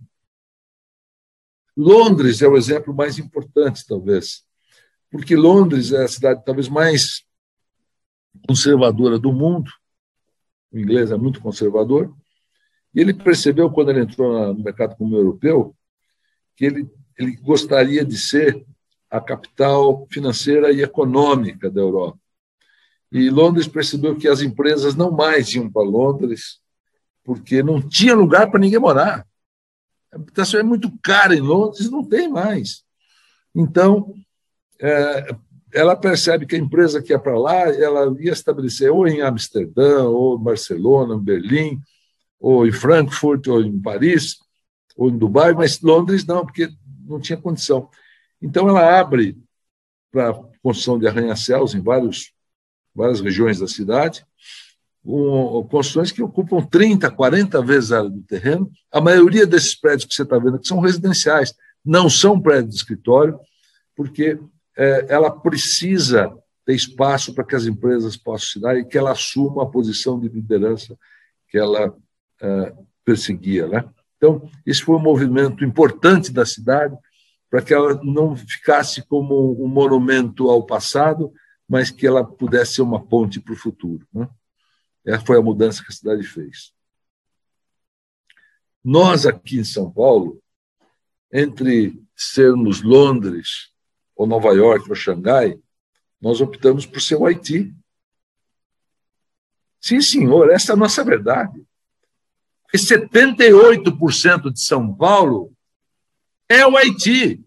Londres 1.76 2.42
é 2.42 2.48
o 2.48 2.56
exemplo 2.56 2.92
mais 2.92 3.18
importante, 3.18 3.86
talvez, 3.86 4.42
porque 5.10 5.36
Londres 5.36 5.92
é 5.92 6.04
a 6.04 6.08
cidade 6.08 6.42
talvez 6.44 6.68
mais 6.68 7.24
conservadora 8.46 9.18
do 9.18 9.32
mundo. 9.32 9.70
O 10.72 10.78
inglês 10.78 11.10
é 11.10 11.16
muito 11.16 11.40
conservador. 11.40 12.14
E 12.94 13.00
ele 13.00 13.14
percebeu, 13.14 13.70
quando 13.70 13.90
ele 13.90 14.00
entrou 14.00 14.52
no 14.52 14.62
mercado 14.62 14.96
comum 14.96 15.16
europeu, 15.16 15.76
que 16.56 16.64
ele, 16.64 16.90
ele 17.18 17.36
gostaria 17.36 18.04
de 18.04 18.18
ser 18.18 18.64
a 19.08 19.20
capital 19.20 20.06
financeira 20.10 20.72
e 20.72 20.82
econômica 20.82 21.70
da 21.70 21.80
Europa. 21.80 22.18
E 23.12 23.28
Londres 23.28 23.66
percebeu 23.66 24.16
que 24.16 24.28
as 24.28 24.40
empresas 24.40 24.94
não 24.94 25.10
mais 25.10 25.52
iam 25.54 25.70
para 25.70 25.82
Londres, 25.82 26.60
porque 27.24 27.62
não 27.62 27.80
tinha 27.80 28.14
lugar 28.14 28.50
para 28.50 28.60
ninguém 28.60 28.78
morar. 28.78 29.26
A 30.12 30.16
habitação 30.16 30.60
é 30.60 30.62
muito 30.62 30.92
cara 31.02 31.34
em 31.34 31.40
Londres, 31.40 31.90
não 31.90 32.04
tem 32.04 32.28
mais. 32.28 32.84
Então, 33.54 34.14
é, 34.80 35.34
ela 35.72 35.96
percebe 35.96 36.46
que 36.46 36.56
a 36.56 36.58
empresa 36.58 37.02
que 37.02 37.12
ia 37.12 37.18
para 37.18 37.38
lá, 37.38 37.68
ela 37.68 38.14
ia 38.20 38.32
estabelecer 38.32 38.90
ou 38.90 39.06
em 39.06 39.20
Amsterdã, 39.20 40.04
ou 40.04 40.38
em 40.38 40.42
Barcelona, 40.42 41.14
em 41.14 41.20
Berlim, 41.20 41.80
ou 42.38 42.66
em 42.66 42.72
Frankfurt, 42.72 43.46
ou 43.48 43.60
em 43.60 43.80
Paris, 43.80 44.38
ou 44.96 45.08
em 45.08 45.16
Dubai, 45.16 45.52
mas 45.52 45.80
Londres 45.80 46.24
não, 46.24 46.44
porque 46.44 46.68
não 47.06 47.20
tinha 47.20 47.36
condição. 47.36 47.88
Então, 48.42 48.68
ela 48.68 48.98
abre 48.98 49.38
para 50.10 50.34
construção 50.62 50.98
de 50.98 51.06
arranha-céus 51.06 51.74
em 51.74 51.80
vários, 51.80 52.32
várias 52.94 53.20
regiões 53.20 53.58
da 53.58 53.66
cidade, 53.66 54.24
com 55.02 55.66
construções 55.70 56.12
que 56.12 56.22
ocupam 56.22 56.60
30, 56.62 57.10
40 57.10 57.62
vezes 57.62 57.92
a 57.92 57.98
área 57.98 58.10
do 58.10 58.22
terreno. 58.22 58.70
A 58.92 59.00
maioria 59.00 59.46
desses 59.46 59.74
prédios 59.74 60.04
que 60.04 60.14
você 60.14 60.22
está 60.22 60.38
vendo 60.38 60.56
aqui 60.56 60.68
são 60.68 60.80
residenciais, 60.80 61.54
não 61.84 62.10
são 62.10 62.40
prédios 62.40 62.74
de 62.74 62.76
escritório, 62.76 63.38
porque 63.96 64.38
é, 64.76 65.06
ela 65.08 65.30
precisa 65.30 66.32
ter 66.66 66.74
espaço 66.74 67.34
para 67.34 67.44
que 67.44 67.56
as 67.56 67.66
empresas 67.66 68.16
possam 68.16 68.48
se 68.48 68.60
dar 68.60 68.76
e 68.76 68.84
que 68.84 68.98
ela 68.98 69.12
assuma 69.12 69.62
a 69.62 69.66
posição 69.66 70.20
de 70.20 70.28
liderança 70.28 70.96
que 71.48 71.58
ela 71.58 71.94
é, 72.40 72.72
perseguia. 73.04 73.66
Né? 73.66 73.84
Então, 74.16 74.48
esse 74.66 74.82
foi 74.82 74.96
um 74.96 75.02
movimento 75.02 75.64
importante 75.64 76.32
da 76.32 76.44
cidade 76.44 76.96
para 77.50 77.62
que 77.62 77.74
ela 77.74 78.00
não 78.04 78.36
ficasse 78.36 79.02
como 79.06 79.62
um 79.62 79.66
monumento 79.66 80.48
ao 80.48 80.64
passado, 80.64 81.32
mas 81.70 81.88
que 81.88 82.04
ela 82.04 82.24
pudesse 82.24 82.74
ser 82.74 82.82
uma 82.82 83.00
ponte 83.00 83.38
para 83.38 83.52
o 83.52 83.56
futuro. 83.56 84.04
Né? 84.12 84.28
Essa 85.06 85.24
foi 85.24 85.38
a 85.38 85.42
mudança 85.42 85.84
que 85.84 85.92
a 85.92 85.94
cidade 85.94 86.24
fez. 86.24 86.72
Nós, 88.82 89.24
aqui 89.24 89.60
em 89.60 89.64
São 89.64 89.88
Paulo, 89.88 90.42
entre 91.32 92.02
sermos 92.16 92.82
Londres 92.82 93.70
ou 94.16 94.26
Nova 94.26 94.48
York, 94.48 94.88
ou 94.88 94.96
Xangai, 94.96 95.60
nós 96.20 96.40
optamos 96.40 96.86
por 96.86 97.00
ser 97.00 97.14
o 97.14 97.24
Haiti. 97.24 97.72
Sim, 99.80 100.00
senhor, 100.00 100.50
essa 100.50 100.72
é 100.72 100.74
a 100.74 100.78
nossa 100.78 101.04
verdade. 101.04 101.64
Porque 102.64 102.78
78% 102.78 104.52
de 104.52 104.60
São 104.60 104.92
Paulo 104.92 105.52
é 106.48 106.66
o 106.66 106.76
Haiti. 106.76 107.44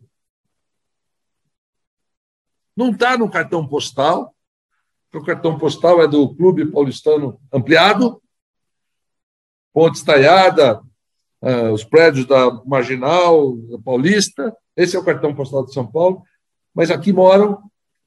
Não 2.76 2.92
está 2.92 3.18
no 3.18 3.30
cartão 3.30 3.68
postal, 3.68 4.34
o 5.14 5.24
cartão 5.24 5.60
postal 5.60 6.02
é 6.02 6.08
do 6.08 6.34
Clube 6.36 6.66
Paulistano 6.72 7.40
Ampliado, 7.52 8.22
Ponte 9.72 9.98
Estaiada, 9.98 10.82
uh, 11.42 11.72
os 11.72 11.84
prédios 11.84 12.26
da 12.26 12.52
Marginal, 12.66 13.56
da 13.58 13.78
Paulista. 13.78 14.56
Esse 14.76 14.96
é 14.96 15.00
o 15.00 15.06
cartão 15.06 15.36
postal 15.36 15.66
de 15.66 15.74
São 15.74 15.86
Paulo 15.86 16.24
mas 16.74 16.90
aqui 16.90 17.14
moram 17.14 17.62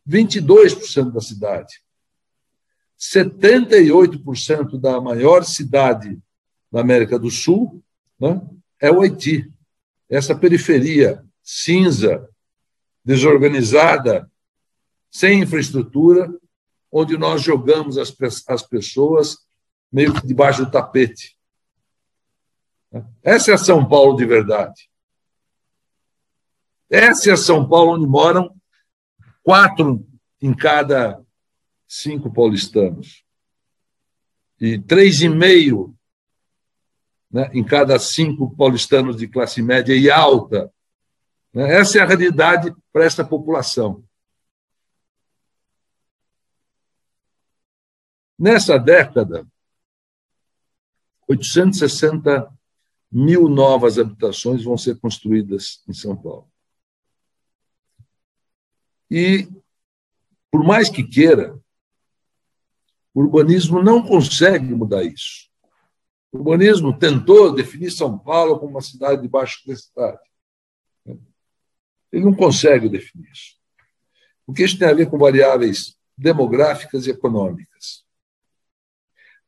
22% 0.08 1.12
da 1.12 1.20
cidade. 1.20 1.80
78% 2.98 4.80
da 4.80 5.00
maior 5.00 5.44
cidade 5.44 6.18
da 6.72 6.80
América 6.80 7.18
do 7.18 7.30
Sul 7.30 7.82
né, 8.18 8.40
é 8.80 8.90
o 8.90 9.02
Haiti. 9.02 9.50
Essa 10.08 10.34
periferia 10.34 11.24
cinza, 11.42 12.28
desorganizada, 13.04 14.30
sem 15.16 15.40
infraestrutura, 15.40 16.28
onde 16.92 17.16
nós 17.16 17.40
jogamos 17.40 17.96
as, 17.96 18.14
as 18.46 18.62
pessoas 18.62 19.38
meio 19.90 20.12
que 20.12 20.26
debaixo 20.26 20.62
do 20.62 20.70
tapete. 20.70 21.38
Essa 23.22 23.52
é 23.52 23.56
São 23.56 23.88
Paulo 23.88 24.14
de 24.14 24.26
verdade. 24.26 24.90
Essa 26.90 27.30
é 27.30 27.36
São 27.36 27.66
Paulo 27.66 27.92
onde 27.92 28.06
moram 28.06 28.54
quatro 29.42 30.06
em 30.38 30.54
cada 30.54 31.18
cinco 31.88 32.30
paulistanos. 32.30 33.24
E 34.60 34.78
três 34.78 35.22
e 35.22 35.30
meio 35.30 35.96
né, 37.30 37.50
em 37.54 37.64
cada 37.64 37.98
cinco 37.98 38.54
paulistanos 38.54 39.16
de 39.16 39.26
classe 39.26 39.62
média 39.62 39.96
e 39.96 40.10
alta. 40.10 40.70
Essa 41.54 42.00
é 42.00 42.02
a 42.02 42.06
realidade 42.06 42.70
para 42.92 43.06
essa 43.06 43.24
população. 43.24 44.05
Nessa 48.38 48.78
década, 48.78 49.46
860 51.28 52.52
mil 53.10 53.48
novas 53.48 53.98
habitações 53.98 54.62
vão 54.62 54.76
ser 54.76 54.98
construídas 55.00 55.82
em 55.88 55.92
São 55.92 56.16
Paulo. 56.16 56.50
E, 59.10 59.48
por 60.50 60.64
mais 60.64 60.88
que 60.90 61.02
queira, 61.02 61.58
o 63.14 63.20
urbanismo 63.20 63.82
não 63.82 64.02
consegue 64.02 64.74
mudar 64.74 65.02
isso. 65.04 65.48
O 66.30 66.38
urbanismo 66.38 66.98
tentou 66.98 67.54
definir 67.54 67.90
São 67.90 68.18
Paulo 68.18 68.58
como 68.58 68.72
uma 68.72 68.82
cidade 68.82 69.22
de 69.22 69.28
baixa 69.28 69.58
densidade. 69.66 70.20
Ele 72.12 72.24
não 72.24 72.34
consegue 72.34 72.88
definir 72.88 73.30
isso. 73.30 73.56
Porque 74.44 74.64
isso 74.64 74.78
tem 74.78 74.88
a 74.88 74.94
ver 74.94 75.08
com 75.08 75.18
variáveis 75.18 75.96
demográficas 76.16 77.06
e 77.06 77.10
econômicas. 77.10 78.05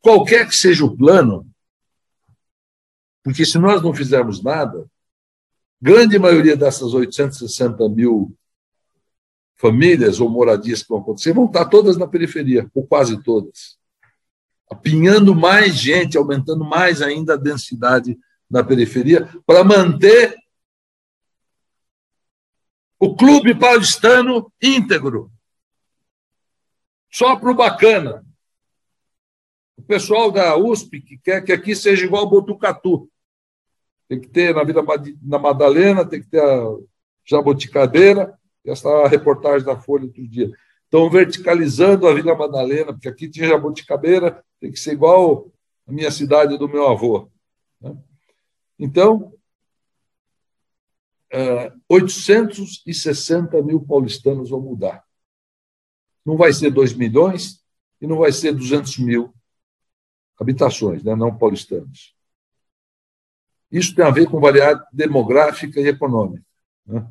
Qualquer 0.00 0.48
que 0.48 0.54
seja 0.54 0.84
o 0.84 0.96
plano, 0.96 1.46
porque 3.22 3.44
se 3.44 3.58
nós 3.58 3.82
não 3.82 3.92
fizermos 3.92 4.42
nada, 4.42 4.88
grande 5.80 6.18
maioria 6.18 6.56
dessas 6.56 6.94
860 6.94 7.88
mil 7.88 8.34
famílias 9.56 10.20
ou 10.20 10.30
moradias 10.30 10.82
que 10.82 10.88
vão 10.88 11.00
acontecer 11.00 11.32
vão 11.32 11.46
estar 11.46 11.64
todas 11.66 11.96
na 11.96 12.06
periferia, 12.06 12.70
ou 12.74 12.86
quase 12.86 13.22
todas. 13.22 13.76
Apinhando 14.70 15.34
mais 15.34 15.74
gente, 15.74 16.16
aumentando 16.16 16.64
mais 16.64 17.02
ainda 17.02 17.34
a 17.34 17.36
densidade 17.36 18.16
na 18.48 18.62
periferia, 18.62 19.28
para 19.44 19.64
manter 19.64 20.36
O 23.00 23.14
clube 23.14 23.54
paulistano 23.54 24.52
íntegro. 24.60 25.30
Só 27.10 27.36
para 27.36 27.50
o 27.50 27.54
bacana. 27.54 28.26
O 29.78 29.82
pessoal 29.82 30.30
da 30.30 30.56
USP 30.56 31.00
que 31.00 31.16
quer 31.16 31.42
que 31.42 31.52
aqui 31.52 31.74
seja 31.74 32.04
igual 32.04 32.24
ao 32.24 32.30
Botucatu. 32.30 33.08
Tem 34.08 34.20
que 34.20 34.28
ter 34.28 34.52
na 34.52 34.64
Vila 34.64 34.84
na 35.22 35.38
Madalena, 35.38 36.04
tem 36.04 36.20
que 36.20 36.28
ter 36.28 36.42
a 36.42 36.76
Jabuticabeira, 37.24 38.36
essa 38.66 39.06
reportagem 39.06 39.64
da 39.64 39.78
Folha 39.78 40.06
outro 40.06 40.26
dia. 40.26 40.50
Estão 40.84 41.08
verticalizando 41.08 42.08
a 42.08 42.14
Vila 42.14 42.34
Madalena, 42.34 42.92
porque 42.92 43.08
aqui 43.08 43.28
tinha 43.28 43.48
Jabuticabeira, 43.48 44.44
tem 44.60 44.72
que 44.72 44.80
ser 44.80 44.92
igual 44.92 45.48
a 45.86 45.92
minha 45.92 46.10
cidade 46.10 46.58
do 46.58 46.68
meu 46.68 46.88
avô. 46.88 47.30
Né? 47.80 47.96
Então, 48.78 49.32
é, 51.30 51.72
860 51.88 53.62
mil 53.62 53.80
paulistanos 53.80 54.50
vão 54.50 54.60
mudar. 54.60 55.04
Não 56.26 56.36
vai 56.36 56.52
ser 56.52 56.70
2 56.70 56.94
milhões 56.94 57.62
e 58.00 58.06
não 58.06 58.18
vai 58.18 58.32
ser 58.32 58.52
200 58.52 58.98
mil 58.98 59.32
habitações, 60.38 61.02
né, 61.02 61.14
não 61.14 61.36
paulistanos. 61.36 62.14
Isso 63.70 63.94
tem 63.94 64.04
a 64.04 64.10
ver 64.10 64.26
com 64.30 64.40
variedade 64.40 64.82
demográfica 64.92 65.80
e 65.80 65.88
econômica. 65.88 66.44
Né? 66.86 67.06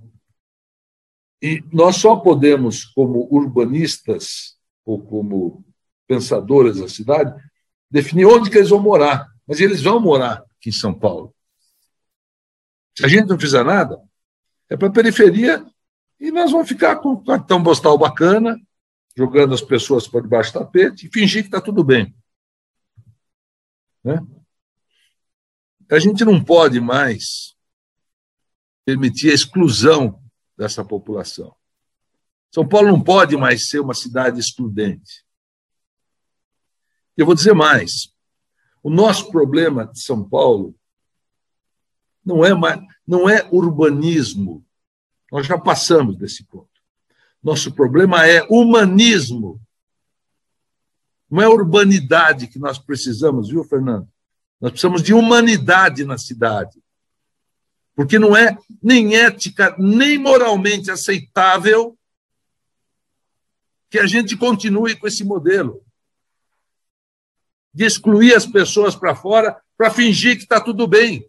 E 1.41 1.63
nós 1.71 1.97
só 1.97 2.15
podemos, 2.15 2.85
como 2.85 3.27
urbanistas 3.31 4.57
ou 4.83 4.99
como 5.03 5.63
pensadores 6.07 6.79
da 6.79 6.87
cidade, 6.87 7.39
definir 7.91 8.25
onde 8.25 8.49
que 8.49 8.57
eles 8.57 8.69
vão 8.69 8.81
morar. 8.81 9.27
Mas 9.45 9.59
eles 9.59 9.81
vão 9.81 9.99
morar 9.99 10.43
aqui 10.57 10.69
em 10.69 10.71
São 10.71 10.93
Paulo. 10.93 11.33
Se 12.97 13.05
a 13.05 13.07
gente 13.07 13.27
não 13.27 13.39
fizer 13.39 13.63
nada, 13.63 14.01
é 14.69 14.75
para 14.75 14.87
a 14.87 14.91
periferia 14.91 15.63
e 16.19 16.31
nós 16.31 16.51
vamos 16.51 16.67
ficar 16.67 16.95
com 16.95 17.09
um 17.09 17.23
cartão 17.23 17.61
postal 17.61 17.95
bacana, 17.97 18.59
jogando 19.15 19.53
as 19.53 19.61
pessoas 19.61 20.07
por 20.07 20.23
debaixo 20.23 20.51
do 20.51 20.59
tapete 20.59 21.05
e 21.05 21.11
fingir 21.11 21.43
que 21.43 21.49
está 21.49 21.61
tudo 21.61 21.83
bem. 21.83 22.15
Né? 24.07 24.25
A 25.91 25.99
gente 25.99 26.23
não 26.23 26.41
pode 26.41 26.79
mais 26.79 27.57
permitir 28.85 29.31
a 29.31 29.33
exclusão 29.33 30.23
dessa 30.57 30.83
população. 30.83 31.53
São 32.49 32.65
Paulo 32.65 32.87
não 32.87 33.03
pode 33.03 33.35
mais 33.35 33.67
ser 33.67 33.79
uma 33.81 33.93
cidade 33.93 34.39
excludente. 34.39 35.25
Eu 37.17 37.25
vou 37.25 37.35
dizer 37.35 37.53
mais. 37.53 38.13
O 38.81 38.89
nosso 38.89 39.29
problema 39.29 39.85
de 39.85 39.99
São 40.01 40.27
Paulo 40.27 40.73
não 42.23 42.45
é, 42.45 42.53
mais, 42.53 42.79
não 43.05 43.29
é 43.29 43.45
urbanismo. 43.51 44.65
Nós 45.29 45.45
já 45.45 45.57
passamos 45.57 46.17
desse 46.17 46.45
ponto. 46.45 46.69
Nosso 47.43 47.73
problema 47.73 48.25
é 48.25 48.41
humanismo. 48.49 49.59
Não 51.29 51.41
é 51.41 51.47
urbanidade 51.47 52.47
que 52.47 52.59
nós 52.59 52.77
precisamos, 52.77 53.49
viu, 53.49 53.63
Fernando? 53.63 54.07
Nós 54.59 54.71
precisamos 54.71 55.03
de 55.03 55.13
humanidade 55.13 56.03
na 56.05 56.17
cidade 56.17 56.81
porque 57.97 58.19
não 58.19 58.37
é 58.37 58.55
nem 58.79 59.15
ética, 59.15 59.75
nem 59.79 60.19
moralmente 60.19 60.91
aceitável 60.91 61.97
que 63.89 63.97
a 63.97 64.05
gente 64.05 64.37
continue 64.37 64.95
com 64.95 65.07
esse 65.07 65.23
modelo 65.23 65.83
de 67.73 67.85
excluir 67.85 68.35
as 68.35 68.45
pessoas 68.45 68.95
para 68.95 69.15
fora 69.15 69.59
para 69.75 69.89
fingir 69.89 70.37
que 70.37 70.43
está 70.43 70.61
tudo 70.61 70.85
bem. 70.85 71.27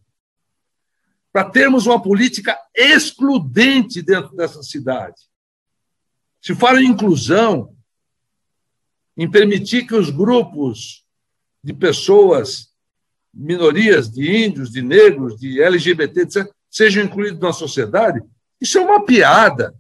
Para 1.33 1.49
termos 1.49 1.87
uma 1.87 2.03
política 2.03 2.55
excludente 2.75 4.03
dentro 4.03 4.37
dessa 4.37 4.63
cidade. 4.63 5.23
Se 6.39 6.55
fala 6.55 6.83
em 6.83 6.89
inclusão, 6.89 7.75
em 9.19 9.29
permitir 9.29 9.85
que 9.85 9.97
os 9.97 10.09
grupos 10.11 11.05
de 11.63 11.75
pessoas, 11.75 12.69
minorias, 13.35 14.09
de 14.09 14.45
índios, 14.45 14.71
de 14.71 14.81
negros, 14.81 15.37
de 15.37 15.61
LGBT, 15.61 16.21
etc., 16.21 16.49
sejam 16.71 17.03
incluídos 17.03 17.41
na 17.41 17.53
sociedade, 17.53 18.23
isso 18.61 18.79
é 18.79 18.81
uma 18.81 19.05
piada. 19.05 19.75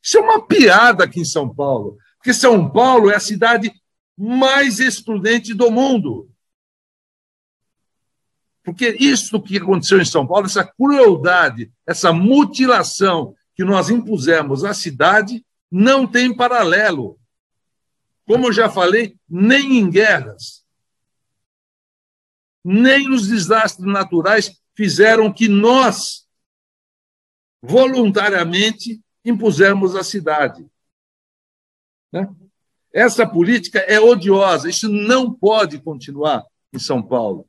Isso 0.00 0.16
é 0.16 0.20
uma 0.20 0.46
piada 0.46 1.04
aqui 1.04 1.20
em 1.20 1.24
São 1.24 1.52
Paulo, 1.52 1.98
porque 2.16 2.32
São 2.32 2.70
Paulo 2.70 3.10
é 3.10 3.16
a 3.16 3.20
cidade 3.20 3.72
mais 4.16 4.78
excludente 4.78 5.52
do 5.52 5.70
mundo. 5.70 6.30
Porque 8.62 8.96
isso 9.00 9.42
que 9.42 9.56
aconteceu 9.56 10.00
em 10.00 10.04
São 10.04 10.26
Paulo, 10.26 10.46
essa 10.46 10.64
crueldade, 10.64 11.72
essa 11.86 12.12
mutilação 12.12 13.34
que 13.56 13.64
nós 13.64 13.90
impusemos 13.90 14.64
à 14.64 14.72
cidade, 14.72 15.44
não 15.70 16.06
tem 16.06 16.34
paralelo. 16.34 17.17
Como 18.28 18.52
já 18.52 18.68
falei, 18.68 19.18
nem 19.26 19.78
em 19.78 19.88
guerras, 19.88 20.62
nem 22.62 23.08
nos 23.08 23.26
desastres 23.26 23.90
naturais 23.90 24.60
fizeram 24.76 25.32
que 25.32 25.48
nós, 25.48 26.28
voluntariamente, 27.62 29.00
impusemos 29.24 29.96
a 29.96 30.04
cidade. 30.04 30.68
Né? 32.12 32.28
Essa 32.92 33.26
política 33.26 33.78
é 33.78 33.98
odiosa, 33.98 34.68
isso 34.68 34.90
não 34.90 35.32
pode 35.32 35.80
continuar 35.80 36.44
em 36.70 36.78
São 36.78 37.02
Paulo. 37.02 37.48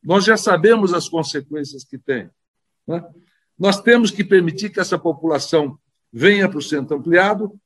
Nós 0.00 0.24
já 0.24 0.36
sabemos 0.36 0.94
as 0.94 1.08
consequências 1.08 1.82
que 1.82 1.98
tem. 1.98 2.30
Né? 2.86 3.04
Nós 3.58 3.80
temos 3.80 4.12
que 4.12 4.22
permitir 4.22 4.70
que 4.70 4.78
essa 4.78 4.96
população 4.96 5.76
venha 6.12 6.48
para 6.48 6.58
o 6.58 6.62
centro 6.62 6.96
ampliado, 6.96 7.60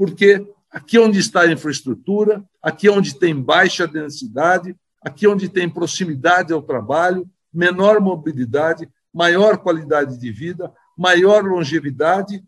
porque 0.00 0.50
aqui 0.70 0.96
é 0.96 1.00
onde 1.00 1.18
está 1.18 1.42
a 1.42 1.52
infraestrutura, 1.52 2.42
aqui 2.62 2.88
é 2.88 2.90
onde 2.90 3.18
tem 3.18 3.38
baixa 3.38 3.86
densidade, 3.86 4.74
aqui 5.02 5.28
onde 5.28 5.46
tem 5.46 5.68
proximidade 5.68 6.54
ao 6.54 6.62
trabalho, 6.62 7.30
menor 7.52 8.00
mobilidade, 8.00 8.90
maior 9.12 9.58
qualidade 9.58 10.18
de 10.18 10.32
vida, 10.32 10.74
maior 10.96 11.44
longevidade. 11.44 12.42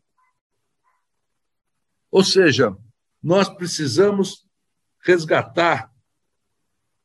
Ou 2.11 2.25
seja, 2.25 2.75
nós 3.23 3.51
precisamos 3.51 4.49
resgatar, 5.05 5.93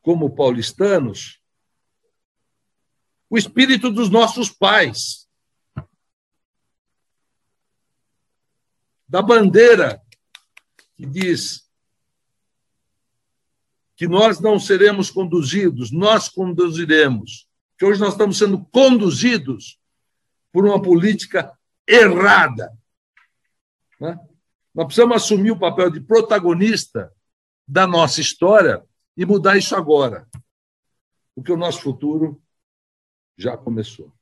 como 0.01 0.33
paulistanos, 0.33 1.41
o 3.29 3.37
espírito 3.37 3.91
dos 3.91 4.09
nossos 4.09 4.49
pais, 4.49 5.27
da 9.09 9.21
bandeira 9.21 10.06
que 10.97 11.05
diz 11.05 11.67
que 13.95 14.07
nós 14.07 14.39
não 14.39 14.59
seremos 14.59 15.09
conduzidos, 15.09 15.91
nós 15.91 16.27
conduziremos. 16.27 17.47
Que 17.77 17.85
hoje 17.85 17.99
nós 17.99 18.13
estamos 18.13 18.37
sendo 18.37 18.65
conduzidos 18.65 19.79
por 20.51 20.65
uma 20.65 20.81
política 20.81 21.51
errada. 21.87 22.75
Né? 23.99 24.19
Nós 24.73 24.85
precisamos 24.87 25.15
assumir 25.15 25.51
o 25.51 25.59
papel 25.59 25.89
de 25.89 26.01
protagonista 26.01 27.11
da 27.67 27.85
nossa 27.85 28.21
história 28.21 28.83
e 29.15 29.25
mudar 29.25 29.57
isso 29.57 29.75
agora, 29.75 30.27
porque 31.35 31.51
o 31.51 31.57
nosso 31.57 31.81
futuro 31.81 32.41
já 33.35 33.57
começou. 33.57 34.13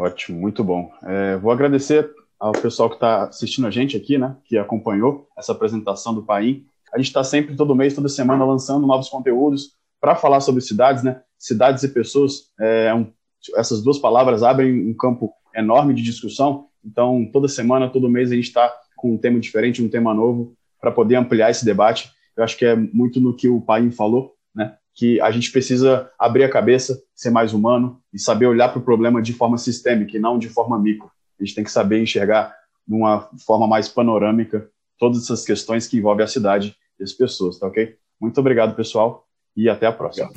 Ótimo, 0.00 0.40
muito 0.40 0.64
bom. 0.64 0.92
É, 1.02 1.36
vou 1.36 1.50
agradecer 1.50 2.12
ao 2.40 2.52
pessoal 2.52 2.88
que 2.88 2.96
está 2.96 3.24
assistindo 3.24 3.66
a 3.66 3.70
gente 3.70 3.96
aqui, 3.96 4.16
né, 4.16 4.34
que 4.44 4.56
acompanhou 4.56 5.28
essa 5.36 5.52
apresentação 5.52 6.14
do 6.14 6.22
Paim. 6.22 6.64
A 6.92 6.96
gente 6.96 7.08
está 7.08 7.22
sempre, 7.22 7.54
todo 7.54 7.74
mês, 7.74 7.94
toda 7.94 8.08
semana, 8.08 8.44
lançando 8.44 8.86
novos 8.86 9.10
conteúdos 9.10 9.72
para 10.00 10.16
falar 10.16 10.40
sobre 10.40 10.62
cidades, 10.62 11.04
né? 11.04 11.20
Cidades 11.38 11.82
e 11.84 11.88
pessoas. 11.88 12.50
É 12.58 12.92
um, 12.92 13.12
essas 13.54 13.82
duas 13.82 13.98
palavras 13.98 14.42
abrem 14.42 14.88
um 14.88 14.94
campo 14.94 15.32
enorme 15.54 15.94
de 15.94 16.02
discussão. 16.02 16.66
Então, 16.84 17.28
toda 17.30 17.46
semana, 17.46 17.90
todo 17.90 18.08
mês, 18.08 18.32
a 18.32 18.34
gente 18.34 18.48
está 18.48 18.72
com 18.96 19.14
um 19.14 19.18
tema 19.18 19.38
diferente, 19.38 19.82
um 19.82 19.88
tema 19.88 20.14
novo, 20.14 20.54
para 20.80 20.90
poder 20.90 21.16
ampliar 21.16 21.50
esse 21.50 21.64
debate. 21.64 22.10
Eu 22.36 22.42
acho 22.42 22.56
que 22.56 22.64
é 22.64 22.74
muito 22.74 23.20
no 23.20 23.36
que 23.36 23.48
o 23.48 23.60
Paim 23.60 23.90
falou, 23.90 24.34
né? 24.54 24.74
Que 24.94 25.20
a 25.20 25.30
gente 25.30 25.52
precisa 25.52 26.10
abrir 26.18 26.44
a 26.44 26.50
cabeça, 26.50 27.00
ser 27.14 27.30
mais 27.30 27.52
humano 27.52 28.00
e 28.12 28.18
saber 28.18 28.46
olhar 28.46 28.70
para 28.70 28.78
o 28.78 28.84
problema 28.84 29.22
de 29.22 29.32
forma 29.32 29.58
sistêmica 29.58 30.16
e 30.16 30.20
não 30.20 30.38
de 30.38 30.48
forma 30.48 30.78
micro. 30.78 31.10
A 31.40 31.44
gente 31.44 31.54
tem 31.54 31.64
que 31.64 31.72
saber 31.72 32.02
enxergar 32.02 32.54
de 32.86 32.94
uma 32.94 33.28
forma 33.46 33.66
mais 33.66 33.88
panorâmica 33.88 34.68
todas 34.98 35.22
essas 35.22 35.44
questões 35.44 35.86
que 35.86 35.96
envolvem 35.96 36.24
a 36.24 36.28
cidade 36.28 36.76
e 36.98 37.02
as 37.02 37.12
pessoas, 37.12 37.58
tá 37.58 37.66
ok? 37.66 37.96
Muito 38.20 38.38
obrigado, 38.38 38.76
pessoal, 38.76 39.26
e 39.56 39.68
até 39.68 39.86
a 39.86 39.92
próxima. 39.92 40.30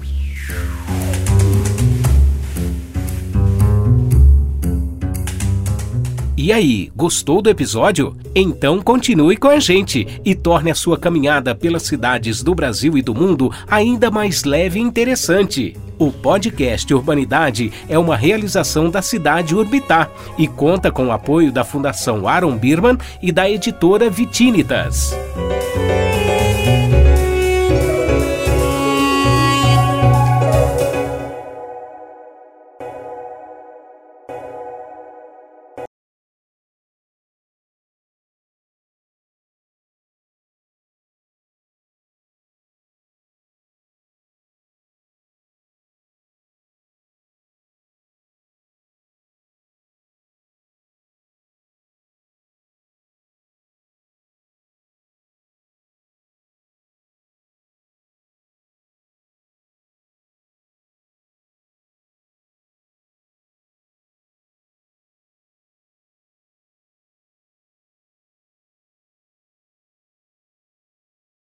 E 6.43 6.51
aí, 6.51 6.91
gostou 6.93 7.41
do 7.41 7.49
episódio? 7.49 8.17
Então 8.35 8.81
continue 8.81 9.37
com 9.37 9.47
a 9.47 9.61
gente 9.61 10.05
e 10.25 10.35
torne 10.35 10.71
a 10.71 10.75
sua 10.75 10.97
caminhada 10.97 11.55
pelas 11.55 11.83
cidades 11.83 12.43
do 12.43 12.53
Brasil 12.53 12.97
e 12.97 13.01
do 13.01 13.15
mundo 13.15 13.49
ainda 13.65 14.11
mais 14.11 14.43
leve 14.43 14.77
e 14.77 14.83
interessante. 14.83 15.73
O 15.97 16.11
podcast 16.11 16.93
Urbanidade 16.93 17.71
é 17.87 17.97
uma 17.97 18.17
realização 18.17 18.89
da 18.89 19.01
cidade 19.01 19.55
Urbitar 19.55 20.11
e 20.37 20.45
conta 20.45 20.91
com 20.91 21.07
o 21.07 21.11
apoio 21.13 21.49
da 21.49 21.63
Fundação 21.63 22.27
Aaron 22.27 22.57
Birman 22.57 22.97
e 23.21 23.31
da 23.31 23.49
editora 23.49 24.09
Vitinitas. 24.09 25.15